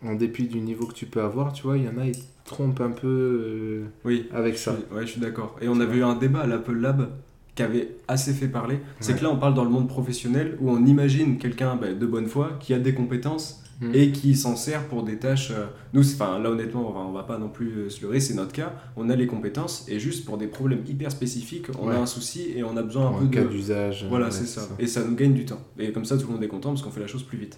[0.04, 2.16] en dépit du niveau que tu peux avoir, tu vois, il y en a, ils
[2.46, 4.76] trompent un peu euh, Oui, avec ça.
[4.76, 5.56] suis- ouais, je suis d'accord.
[5.62, 7.10] Et on avait eu un débat à l'Apple Lab
[7.56, 8.80] qui avait assez fait parler.
[9.00, 12.06] C'est que là, on parle dans le monde professionnel où on imagine quelqu'un bah, de
[12.06, 13.92] bonne foi qui a des compétences Mm.
[13.94, 15.52] et qui s'en sert pour des tâches.
[15.52, 18.20] euh, nous, enfin, là, honnêtement, on va, on va pas non plus euh, se leurrer,
[18.20, 18.74] c'est notre cas.
[18.96, 21.96] On a les compétences et juste pour des problèmes hyper spécifiques, on Ouais.
[21.96, 23.50] a un souci et on a besoin un En peu cas de.
[23.50, 24.06] d'usage.
[24.10, 24.68] Voilà, ouais, c'est ça.
[24.80, 25.62] Et ça nous gagne du temps.
[25.78, 27.58] Et comme ça, tout le monde est content parce qu'on fait la chose plus vite.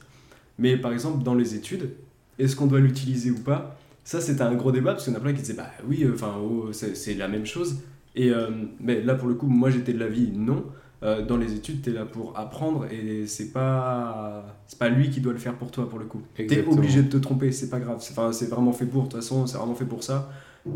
[0.57, 1.89] Mais par exemple, dans les études,
[2.37, 3.77] est-ce qu'on doit l'utiliser ou pas?
[4.03, 6.03] Ça, c'était un gros débat parce qu'il y en a plein qui disaient bah oui,
[6.03, 7.77] euh, enfin, oh, c'est c'est la même chose.
[8.15, 8.49] Et euh,
[8.81, 10.65] mais là, pour le coup, moi, j'étais de l'avis non.
[11.01, 15.09] Euh, dans les études, tu es là pour apprendre et c'est pas c'est pas lui
[15.09, 16.21] qui doit le faire pour toi pour le coup.
[16.35, 18.03] Tu es obligé de te tromper, c'est pas grave.
[18.31, 20.29] C'est vraiment fait pour, de toute façon, c'est vraiment fait pour ça.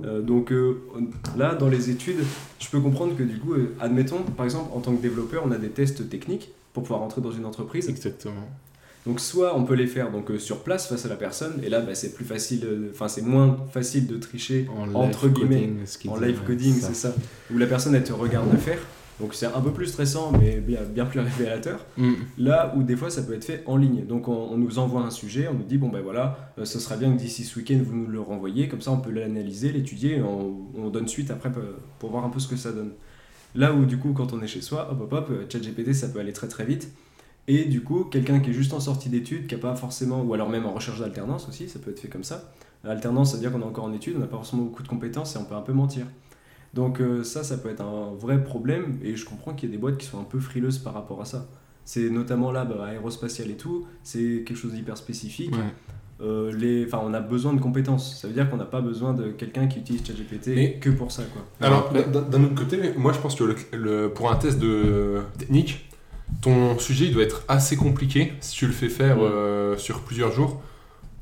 [0.06, 0.82] Euh, donc euh,
[1.38, 2.24] là, dans les études,
[2.60, 5.58] je peux comprendre que du coup, admettons, par exemple, en tant que développeur, on a
[5.58, 7.90] des tests techniques pour pouvoir entrer dans une entreprise.
[7.90, 8.48] Exactement.
[9.06, 11.70] Donc soit on peut les faire donc euh, sur place face à la personne et
[11.70, 15.34] là bah, c'est plus facile, euh, enfin c'est moins facile de tricher En entre live
[15.36, 15.70] guillemets
[16.02, 17.14] coding, en live coding, c'est ça,
[17.54, 18.80] où la personne elle te regarde le faire.
[19.20, 21.86] Donc c'est un peu plus stressant, mais bien, bien plus révélateur.
[21.98, 22.14] Mm.
[22.40, 24.06] Là où des fois ça peut être fait en ligne.
[24.06, 26.80] Donc on, on nous envoie un sujet, on nous dit bon ben voilà, euh, ce
[26.80, 29.72] serait bien que d'ici ce week-end vous nous le renvoyiez, comme ça on peut l'analyser,
[29.72, 31.52] l'étudier, on, on donne suite après
[32.00, 32.92] pour- voir un peu ce que ça donne.
[33.56, 36.08] Là où du coup quand on est chez soi, hop hop hop, euh, ChatGPT ça
[36.10, 36.90] peut aller très très vite.
[37.48, 40.34] Et du coup quelqu'un qui est juste en sortie d'études, qui a pas forcément, ou
[40.34, 42.52] alors même en recherche d'alternance aussi, ça peut être fait comme ça.
[42.86, 44.90] L'alternance, ça veut dire qu'on est encore en études, on n'a pas forcément beaucoup de
[44.90, 46.06] compétences et on peut un peu mentir.
[46.74, 49.76] Donc euh, ça, ça peut être un vrai problème et je comprends qu'il y a
[49.76, 51.48] des boîtes qui sont un peu frileuses par rapport à ça.
[51.86, 55.52] C'est notamment là, bah, aérospatial et tout, c'est quelque chose d'hyper spécifique.
[55.52, 55.62] Ouais.
[56.22, 58.20] Euh, les, enfin, on a besoin de compétences.
[58.22, 61.12] Ça veut dire qu'on n'a pas besoin de quelqu'un qui utilise ChatGPT Mais- que pour
[61.12, 61.42] ça, quoi.
[61.60, 65.90] Alors, d'un autre côté, moi je pense que le, le- pour un test de technique,
[66.42, 70.32] ton sujet il doit être assez compliqué si tu le fais faire euh, sur plusieurs
[70.32, 70.62] jours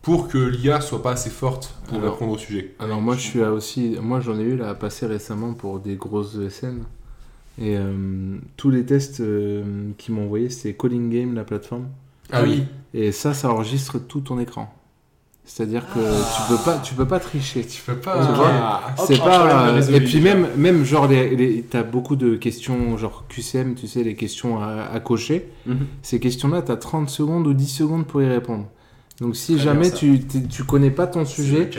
[0.02, 2.73] pour que l'IA soit pas assez forte pour Alors- répondre au sujet.
[2.80, 5.95] Alors moi je suis aussi, moi j'en ai eu là à passer récemment pour des
[5.95, 6.84] grosses ESN
[7.60, 11.88] et euh, tous les tests euh, qu'ils m'ont envoyé c'était Calling Game la plateforme
[12.32, 12.64] Ah oui.
[12.94, 14.73] et ça ça enregistre tout ton écran.
[15.44, 17.65] C'est-à-dire que tu peux pas tu peux pas tricher.
[17.65, 18.14] Tu peux pas.
[18.15, 23.26] Ah, C'est pas et puis même même genre les, les- t'as beaucoup de questions genre
[23.28, 25.52] QCM, tu sais les questions à, à cocher.
[25.65, 25.80] Mhm.
[26.03, 28.65] Ces questions-là, tu as 30 secondes ou 10 secondes pour y répondre.
[29.22, 30.19] Donc si Très jamais tu,
[30.49, 31.69] tu connais pas ton sujet,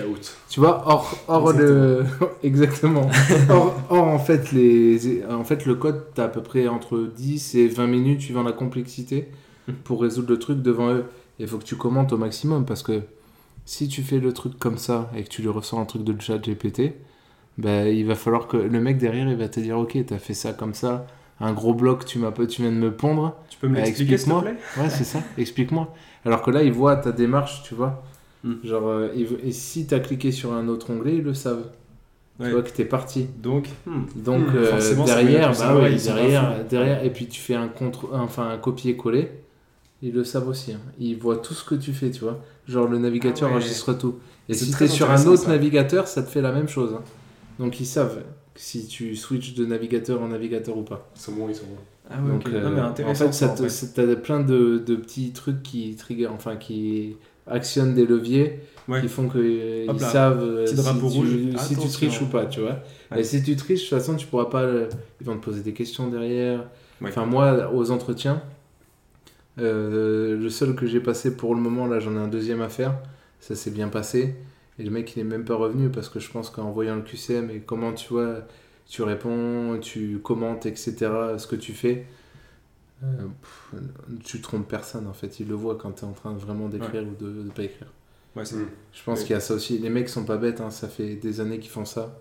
[0.49, 2.05] tu vois, hors, hors le...
[2.45, 3.11] Exactement.
[3.51, 5.25] hors, hors, en, fait, les...
[5.27, 8.45] en fait, le code, tu as à peu près entre 10 et 20 minutes suivant
[8.45, 9.29] la complexité
[9.83, 11.05] pour résoudre le truc devant eux.
[11.41, 13.03] Il faut que tu commentes au maximum parce que
[13.65, 16.15] si tu fais le truc comme ça et que tu lui ressors un truc de
[16.21, 16.95] chat GPT,
[17.59, 20.19] ben, il va falloir que le mec derrière, il va te dire, ok, tu as
[20.19, 21.09] fait ça comme ça,
[21.43, 23.35] un gros bloc, tu, m'as pas- tu viens de me pondre.
[23.51, 24.59] Tu peux me Bah, l'expliquer, s'il te explique-moi.
[24.77, 25.93] plaît Ouais, c'est ça, explique-moi.
[26.25, 28.03] Alors que là, ils voient ta démarche, tu vois.
[28.45, 28.55] Hmm.
[28.65, 31.67] Genre, euh, ils- et si tu as cliqué sur un autre onglet, ils le savent.
[32.41, 32.47] Ouais.
[32.47, 33.27] Tu vois que t'es parti.
[33.43, 34.03] Donc, hmm.
[34.17, 38.49] Donc Hmm, euh, derrière, bah ouais, derrière, derrière, et puis tu fais un contre, enfin
[38.49, 39.31] un copier-coller,
[40.03, 40.73] ils le savent aussi.
[40.73, 40.81] hein.
[40.99, 42.39] Ils voient tout ce que tu fais, tu vois.
[42.67, 43.59] Genre le navigateur Ah ouais.
[43.59, 44.19] enregistre tout.
[44.49, 45.51] Et si très t'es sur un autre ça.
[45.51, 46.95] navigateur, ça te fait la même chose.
[46.97, 47.03] hein.
[47.59, 48.23] Donc ils savent
[48.55, 51.09] si tu switches de navigateur en navigateur ou pas.
[51.17, 51.77] Ils sont bons, ils sont bons.
[52.11, 52.53] Ah ouais, Donc, ok.
[52.53, 53.27] euh, Non, mais en intéressant.
[53.27, 53.69] fait, ça ça, te- en fait.
[53.71, 57.17] ça- t'as plein de, de petits trucs qui trigger, enfin qui
[57.47, 59.01] actionnent des leviers Ouais.
[59.01, 61.29] qui font qu'ils savent euh, petit si, drapeau tu, rouge.
[61.59, 62.81] si tu triches ou pas, tu vois.
[63.13, 63.21] Ouais.
[63.21, 64.67] Et si tu triches, de toute façon, tu pourras pas.
[64.67, 64.89] le-
[65.21, 66.67] Ils vont te poser des questions derrière.
[67.01, 67.09] Ouais.
[67.09, 68.43] Enfin, moi, aux entretiens,
[69.59, 72.69] euh, le seul que j'ai passé pour le moment, là, j'en ai un deuxième à
[72.69, 72.95] faire.
[73.41, 74.35] Ça s'est bien passé.
[74.79, 77.03] Et le mec, il est même pas revenu parce que je pense qu'en voyant le
[77.03, 78.47] QCM et comment tu vois,
[78.87, 80.95] tu réponds, tu commentes, etc.,
[81.39, 82.07] ce que tu fais,
[83.05, 83.75] euh, pff,
[84.25, 85.41] tu trompes personne en fait.
[85.41, 87.89] Il le voit quand tu es en train vraiment d'écrire ou de, de pas écrire.
[88.35, 88.67] Ouais, Mm.
[88.95, 89.25] Je pense Ouais.
[89.27, 89.79] qu'il y a ça aussi.
[89.79, 90.71] Les mecs sont pas bêtes, hein.
[90.71, 92.19] ça fait des années qu'ils font ça.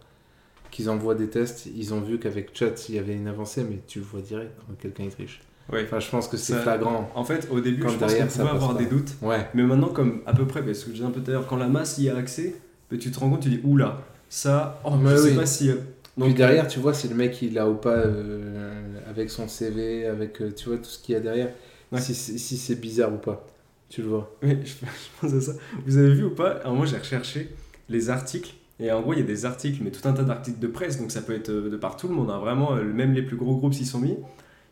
[0.72, 3.80] Qu'ils envoient des tests, ils ont vu qu'avec chat il y avait une avancée, mais
[3.88, 5.42] tu le vois direct quand quelqu'un il triche.
[5.72, 5.84] Ouais.
[5.86, 7.10] Enfin, je pense que c'est flagrant.
[7.16, 8.80] En fait, au début, Quand je pense qu'on pouvait avoir pas.
[8.80, 9.12] des doutes.
[9.22, 9.48] Ouais.
[9.54, 11.48] Mais maintenant, comme à peu près, parce que je disais un peu tout à l'heure,
[11.48, 12.56] quand la masse y a accès,
[12.90, 15.36] ben, tu te rends compte, tu dis oula, ça, oh, Mais je sais oui.
[15.36, 15.70] pas si.
[15.70, 15.76] euh,
[16.20, 20.06] Puis derrière, tu vois si le mec il a ou pas euh, avec son CV,
[20.06, 21.50] avec euh, tu vois tout ce qu'il y a derrière,
[21.92, 22.00] Ouais.
[22.02, 23.46] si, c'est- si c'est bizarre ou pas.
[23.90, 24.34] Tu le vois.
[24.44, 25.52] Oui, je, je pense à ça.
[25.86, 26.52] Vous avez vu ou pas?
[26.64, 27.50] Alors moi j'ai recherché
[27.90, 28.54] les articles.
[28.80, 30.98] Et en gros, il y a des articles, mais tout un tas d'articles de presse,
[31.00, 32.08] donc ça peut être euh, de partout.
[32.08, 34.16] Le monde a vraiment, euh, même les plus gros groupes s'y sont mis.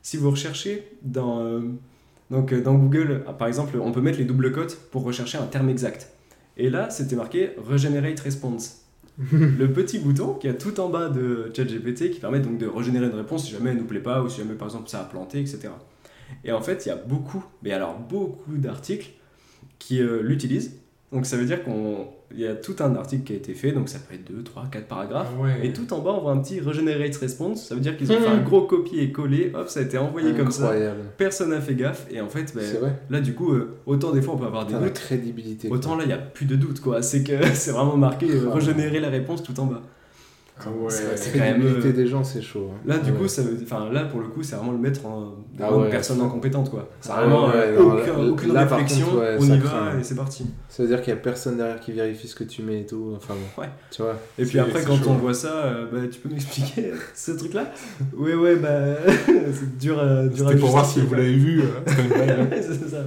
[0.09, 1.59] Si vous recherchez dans, euh,
[2.31, 5.37] donc, euh, dans Google, ah, par exemple, on peut mettre les doubles cotes pour rechercher
[5.37, 6.11] un terme exact.
[6.57, 8.85] Et là, c'était marqué Regenerate Response.
[9.31, 13.05] le petit bouton qui est tout en bas de ChatGPT qui permet donc de régénérer
[13.05, 15.03] une réponse si jamais elle nous plaît pas ou si jamais par exemple ça a
[15.03, 15.69] planté, etc.
[16.43, 19.11] Et en fait, il y a beaucoup, mais alors beaucoup d'articles
[19.77, 20.79] qui euh, l'utilisent.
[21.11, 23.89] Donc ça veut dire qu'il y a tout un article qui a été fait, donc
[23.89, 25.31] ça peut être 2, 3, 4 paragraphes.
[25.41, 25.65] Ouais.
[25.65, 27.67] Et tout en bas, on voit un petit Regenerate Response.
[27.67, 28.21] Ça veut dire qu'ils ont Mhm.
[28.21, 30.71] fait un gros copier-coller, hop, ça a été envoyé comme ça.
[31.17, 32.05] Personne n'a fait gaffe.
[32.11, 32.99] Et en fait, ben, vrai.
[33.09, 35.67] là, du coup, euh, autant des fois on peut avoir des doutes, crédibilité.
[35.69, 35.97] autant quoi.
[35.97, 37.01] là, il n'y a plus de doute, quoi.
[37.01, 38.49] C'est que c'est vraiment marqué euh.
[38.51, 39.81] Régénérer la réponse tout en bas.
[40.65, 40.89] Ah ouais.
[40.89, 42.71] C'est- quand même, euh, des gens, c'est chaud.
[42.73, 42.79] hein.
[42.85, 45.35] Là, du coup, ça veut, enfin, là, pour le coup, c'est vraiment le mettre en
[45.53, 46.89] des Ah ouais, faut- incompétentes, quoi.
[46.99, 49.43] C'est Ah vraiment ouais, euh, ouais, non, aucun- là- aucune là, réflexion, contre, ouais, on
[49.55, 49.91] y craint.
[49.93, 50.45] va et c'est parti.
[50.67, 52.85] Ça veut dire qu'il y a personne derrière qui vérifie ce que tu mets et
[52.85, 53.13] tout.
[53.15, 53.61] Enfin bon.
[53.61, 53.69] Ouais.
[53.91, 54.15] Tu vois.
[54.37, 57.71] Et puis après, quand chaud, on voit ça, euh, bah, tu peux m'expliquer ce truc-là?
[58.17, 58.95] Ouais, ouais, bah,
[59.53, 61.61] c'est dur, à- dur à C'était pour voir si vous l'avez vu.
[61.61, 62.47] euh, hein.
[62.51, 63.03] Ouais, c'est ça.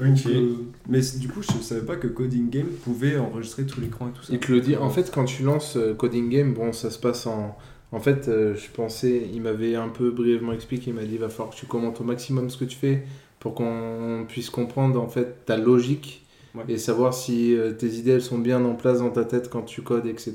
[0.00, 0.26] Ok.
[0.26, 0.54] Euh,
[0.88, 4.22] mais du coup, je savais pas que Coding Game pouvait enregistrer tout l'écran et tout
[4.22, 4.32] ça.
[4.32, 4.76] Il te le dit.
[4.76, 7.56] En fait, quand tu lances euh, Coding Game, bon, ça se passe en.
[7.92, 10.90] En fait, euh, je pensais, il m'avait un peu brièvement expliqué.
[10.90, 13.02] Il m'a dit, il va falloir que tu commentes au maximum ce que tu fais
[13.40, 16.24] pour qu'on puisse comprendre en fait ta logique
[16.54, 16.64] Ouais.
[16.68, 19.62] et savoir si euh, tes idées elles sont bien en place dans ta tête quand
[19.62, 20.34] tu codes, etc.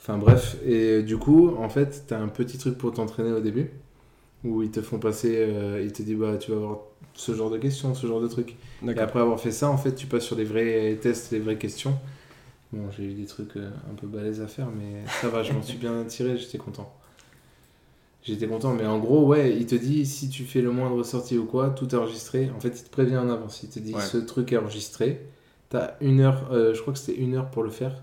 [0.00, 3.70] Enfin bref, et du coup, en fait, t'as un petit truc pour t'entraîner au début,
[4.44, 6.78] où ils te font passer, euh, ils te disent, bah, tu vas avoir
[7.14, 8.56] ce genre de questions, ce genre de trucs.
[8.86, 11.58] Et après avoir fait ça, en fait, tu passes sur les vrais tests, les vraies
[11.58, 11.98] questions.
[12.72, 15.52] Bon, j'ai eu des trucs euh, un peu balèzes à faire, mais ça va, je
[15.52, 16.92] m'en suis bien tiré, j'étais content.
[18.22, 21.38] J'étais content, mais en gros, ouais, il te dit si tu fais le moindre sortie
[21.38, 22.50] ou quoi, tout est enregistré.
[22.54, 23.62] En fait, il te prévient en avance.
[23.62, 24.00] Il te dit Ouais.
[24.00, 25.26] ce truc est enregistré.
[25.70, 28.02] T'as une heure, euh, je crois que c'était une heure pour le faire.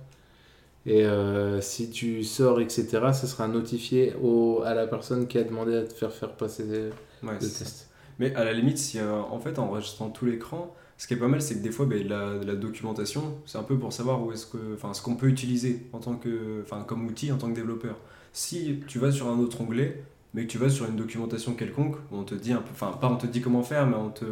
[0.86, 5.44] Et euh, si tu sors, etc., ça sera notifié au, à la personne qui a
[5.44, 6.91] demandé à te faire faire passer le
[7.40, 7.87] ça.
[8.19, 11.18] Mais à la limite, si euh, en fait en enregistrant tout l'écran, ce qui est
[11.18, 14.23] pas mal, c'est que des fois, ben, la, la documentation, c'est un peu pour savoir
[14.23, 17.38] où est-ce que, enfin, ce qu'on peut utiliser en tant que, enfin, comme outil en
[17.38, 17.98] tant que développeur.
[18.34, 20.02] Si tu vas sur un autre onglet,
[20.34, 23.10] mais que tu vas sur une documentation quelconque, on te dit un peu, enfin, pas
[23.10, 24.26] on te dit comment faire, mais on te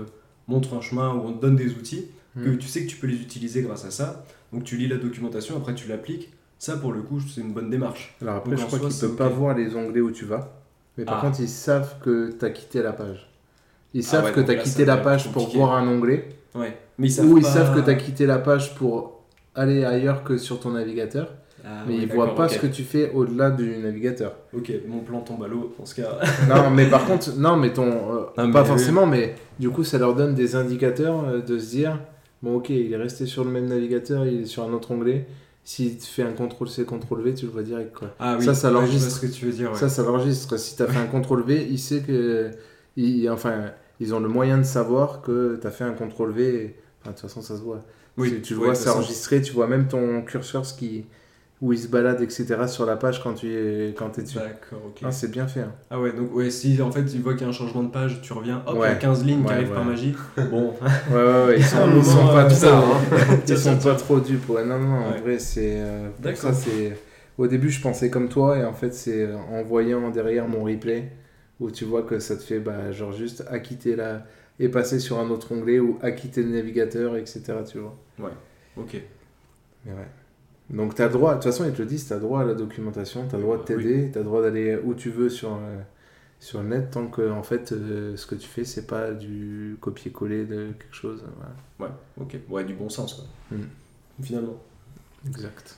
[0.47, 2.57] montre un chemin où on te donne des outils que Hmm.
[2.57, 4.25] tu sais que tu peux les utiliser grâce à ça.
[4.51, 6.33] Donc tu lis la documentation, après tu l'appliques.
[6.59, 8.13] Ça, pour le coup, c'est une bonne démarche.
[8.21, 10.51] Alors après, Donc, je crois qu'ils ne peuvent pas voir les onglets où tu vas.
[10.97, 11.21] Mais par Ah.
[11.27, 13.29] contre, ils savent que tu as quitté la page.
[13.97, 15.87] Ils Ah savent ouais, que tu as là, quitté ça la page pour voir un
[15.87, 16.27] onglet.
[16.53, 16.77] Ouais.
[16.97, 19.23] Mais ils savent Ou ils pas- savent que tu as quitté la page pour
[19.55, 21.29] aller ailleurs que sur ton navigateur.
[21.67, 24.35] Ah, mais ouais, ils voient pas ce que tu fais au-delà du navigateur.
[24.55, 26.19] Ok, mon plan tombe à l'eau dans ce cas.
[26.49, 27.87] non, mais par contre, non, mais ton.
[27.87, 31.57] euh, Non, pas mais forcément, mais du coup, ça leur donne des indicateurs euh, de
[31.57, 31.97] se dire
[32.43, 35.25] bon, ok, il est resté sur le même navigateur, il est sur un autre onglet.
[35.63, 38.09] S'il te fait un CTRL-C, CTRL-V, tu le vois direct, quoi.
[38.19, 39.09] Ah Ça, ça ouais, l'enregistre.
[39.09, 39.71] Vois ce que tu veux dire.
[39.71, 39.77] Ouais.
[39.79, 40.57] Ça, ça l'enregistre.
[40.59, 42.51] Si tu as fait un CTRL-V, il sait que.
[42.95, 46.43] il- enfin, ils ont le moyen de savoir que tu as fait un CTRL-V.
[46.43, 47.83] et- Enfin, de toute façon, ça se voit.
[48.17, 49.41] Oui, tu, tu ouais, vois, de c'est enregistré.
[49.41, 51.05] Tu vois même ton curseur ce qui,
[51.61, 52.67] où il se balade, etc.
[52.67, 54.37] sur la page quand tu es, quand es dessus.
[54.39, 55.01] D'accord, ok.
[55.03, 55.59] Ah, c'est bien fait.
[55.61, 55.71] hein.
[55.91, 57.89] Ah ouais, donc ouais, si en fait il voit qu'il y a un changement de
[57.91, 58.87] page, tu reviens, hop, il y Ouais.
[58.87, 59.75] a 15 lignes qui Ouais, arrivent ouais.
[59.75, 60.15] par magie.
[60.49, 60.73] Bon,
[61.11, 61.55] Ouais, ouais, ouais.
[61.59, 62.49] Ils sont, ils sont pas euh, trop.
[62.49, 63.01] bizarre, hein.
[63.47, 64.49] ils sont pas trop dupes.
[64.49, 65.21] Ouais, non, non, en Ouais.
[65.21, 65.75] vrai, c'est.
[65.77, 66.39] euh, D'accord.
[66.41, 66.97] ça, c'est.
[67.37, 70.63] Au début, je pensais comme toi, et en fait, c'est euh, en voyant derrière mon
[70.63, 71.11] replay
[71.59, 74.25] où tu vois que ça te fait, bah, genre, juste acquitter la.
[74.59, 77.43] et passer sur un autre onglet ou acquitter le navigateur, etc.
[77.69, 77.95] Tu vois.
[78.77, 79.01] ok.
[79.85, 80.07] Mais ouais.
[80.69, 82.41] Donc, tu as le droit, de toute façon, ils te le disent, tu as droit
[82.41, 83.83] à la documentation, tu as le droit de Oui.
[83.83, 85.77] t'aider, tu as le droit d'aller où tu veux sur, euh,
[86.39, 89.77] sur le net, tant que, en fait, euh, ce que tu fais, c'est pas du
[89.79, 91.23] copier-coller de quelque chose.
[91.37, 91.93] Voilà.
[91.93, 92.37] Ouais, ok.
[92.49, 93.25] Ouais, du bon sens, quoi.
[93.57, 94.23] Mm.
[94.23, 94.57] Finalement.
[95.27, 95.77] Exact.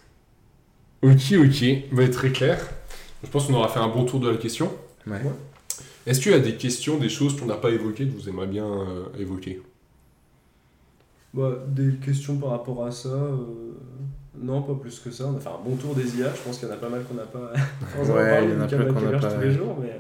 [1.02, 2.58] Ok, ok, va très clair.
[3.24, 4.72] Je pense qu'on aura fait un bon tour de la question.
[5.06, 5.14] Ouais.
[5.14, 5.32] Ouais.
[6.08, 8.48] Est-ce qu'il y a des questions, des choses qu'on n'a pas évoquées que vous aimeriez
[8.50, 9.62] bien euh, évoquer?
[11.34, 13.36] Bah, des questions par rapport à ça euh,
[14.42, 15.26] Non, pas plus que ça.
[15.28, 16.90] On a fait un bon tour des IA, je pense qu'il y en a pas
[16.90, 17.52] mal qu'on n'a pas.
[18.04, 19.52] sans en Ouais, parler, il y en a plein qu'on qui n'a pas- tous les
[19.52, 20.00] jours, mais.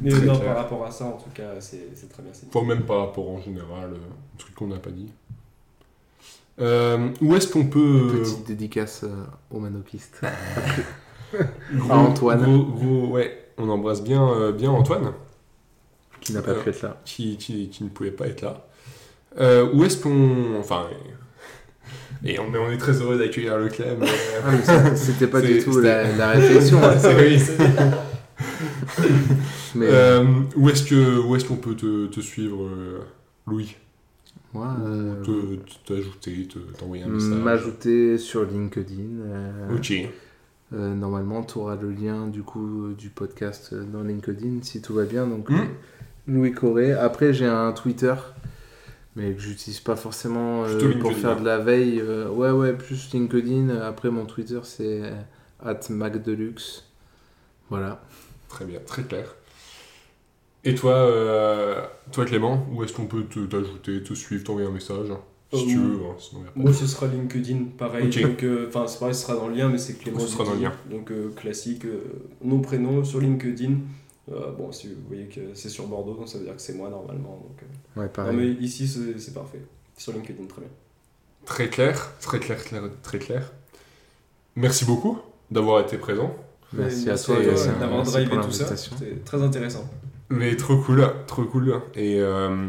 [0.00, 0.46] Mais Très non, clair.
[0.54, 2.32] par rapport à ça, en tout cas, c'est c'est très bien.
[2.54, 3.96] Enfin, même par rapport en général, euh,
[4.34, 5.08] un truc qu'on n'a pas dit.
[6.60, 8.10] Euh, où est-ce qu'on peut...
[8.12, 9.66] euh, Petite dédicace euh, aux gros-
[11.92, 12.42] à Antoine.
[12.42, 15.12] Gros, gros- ouais, on embrasse bien, euh, bien Antoine.
[16.20, 17.00] qui n'a pas pu être là.
[17.04, 18.66] qui, qui, qui ne pouvait pas être là.
[19.40, 20.58] Euh, où est-ce qu'on.
[20.60, 20.86] Enfin.
[22.24, 24.00] Et on, mais on est très heureux d'accueillir le Clem.
[24.02, 24.06] euh,
[24.68, 26.78] Ah, c'était pas du tout la, la réflexion.
[26.82, 26.94] hein.
[27.18, 27.38] oui,
[29.74, 30.24] Mais Euh,
[30.56, 33.00] où est-ce que où est-ce qu'on peut te, te suivre, euh,
[33.46, 33.74] Louis?
[34.52, 37.30] Moi, euh, Te- T'ajouter, te- t'envoyer un message?
[37.30, 39.20] m'ajouter sur LinkedIn.
[39.24, 39.92] euh, Ok.
[40.74, 44.94] Euh, normalement, tu auras le lien du coup du podcast euh, dans LinkedIn si tout
[44.94, 45.26] va bien.
[45.26, 45.54] Donc, Hmm.
[45.60, 45.64] euh,
[46.28, 46.92] Louis Corré.
[46.92, 48.14] Après, j'ai un Twitter,
[49.16, 52.00] mais que j'utilise pas forcément euh, pour faire de la veille.
[52.00, 53.68] euh, ouais, ouais, plus LinkedIn.
[53.80, 55.02] Après, mon Twitter, c'est
[55.64, 56.84] at MacDeluxe.
[57.70, 58.02] Voilà.
[58.48, 59.34] Très bien, très clair.
[60.64, 61.82] Et toi, euh,
[62.12, 65.08] toi Clément, où est-ce qu'on peut te- t'ajouter, te suivre, t'envoyer un message?
[65.52, 66.60] Si Euh, tu veux, hein, sinon y a pas.
[66.60, 68.06] Moi, ce sera LinkedIn, pareil.
[68.06, 68.22] Ok.
[68.22, 70.18] Donc, euh, enfin, c'est pareil, ce sera dans le lien, mais c'est Clément.
[70.20, 70.72] Ce sera dans le lien.
[70.90, 72.00] Donc, euh, classique, euh,
[72.42, 73.74] nom, prénom sur LinkedIn.
[74.30, 76.74] Euh, bon, si vous voyez que c'est sur Bordeaux, donc ça veut dire que c'est
[76.74, 77.42] moi normalement.
[77.42, 78.36] Donc, euh, Ouais, non, pareil.
[78.36, 79.60] mais ici, c'est c'est parfait.
[79.96, 80.70] Sur LinkedIn, très bien.
[81.44, 83.52] Très clair, très clair, clair, très clair.
[84.56, 85.18] Merci beaucoup
[85.50, 86.34] d'avoir été présent.
[86.72, 87.72] Merci, Et à toi, à toi Yacine.
[87.80, 88.64] d'avoir Merci drivé pour tout ça.
[88.64, 88.96] l'invitation.
[88.98, 89.90] C'est très intéressant.
[90.30, 91.80] Mais trop cool, trop cool.
[91.94, 92.68] Et euh,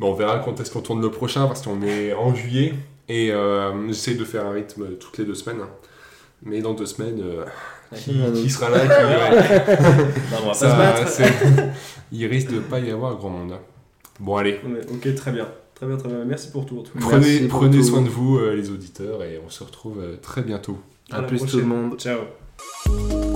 [0.00, 2.74] bon, on verra quand est-ce qu'on tourne le prochain parce qu'on est en juillet
[3.08, 5.60] et euh, j'essaie de faire un rythme toutes les deux semaines.
[6.42, 7.44] Mais dans deux semaines, euh,
[7.94, 8.88] qui, qui sera là qui,
[10.32, 11.24] Non, on va ça,
[12.10, 13.54] Il risque de pas y avoir grand monde.
[14.18, 14.58] Bon, allez,
[14.90, 15.46] ok, très bien.
[15.74, 16.24] Très bien, très bien.
[16.24, 16.78] Merci pour tout.
[16.78, 17.00] en tout cas.
[17.00, 17.84] prenez, Merci pour prenez tout.
[17.84, 20.78] soin de vous, euh, les auditeurs, et on se retrouve euh, très bientôt.
[21.10, 21.68] À la plus tout le prochaine.
[21.68, 21.98] monde.
[21.98, 23.29] Ciao.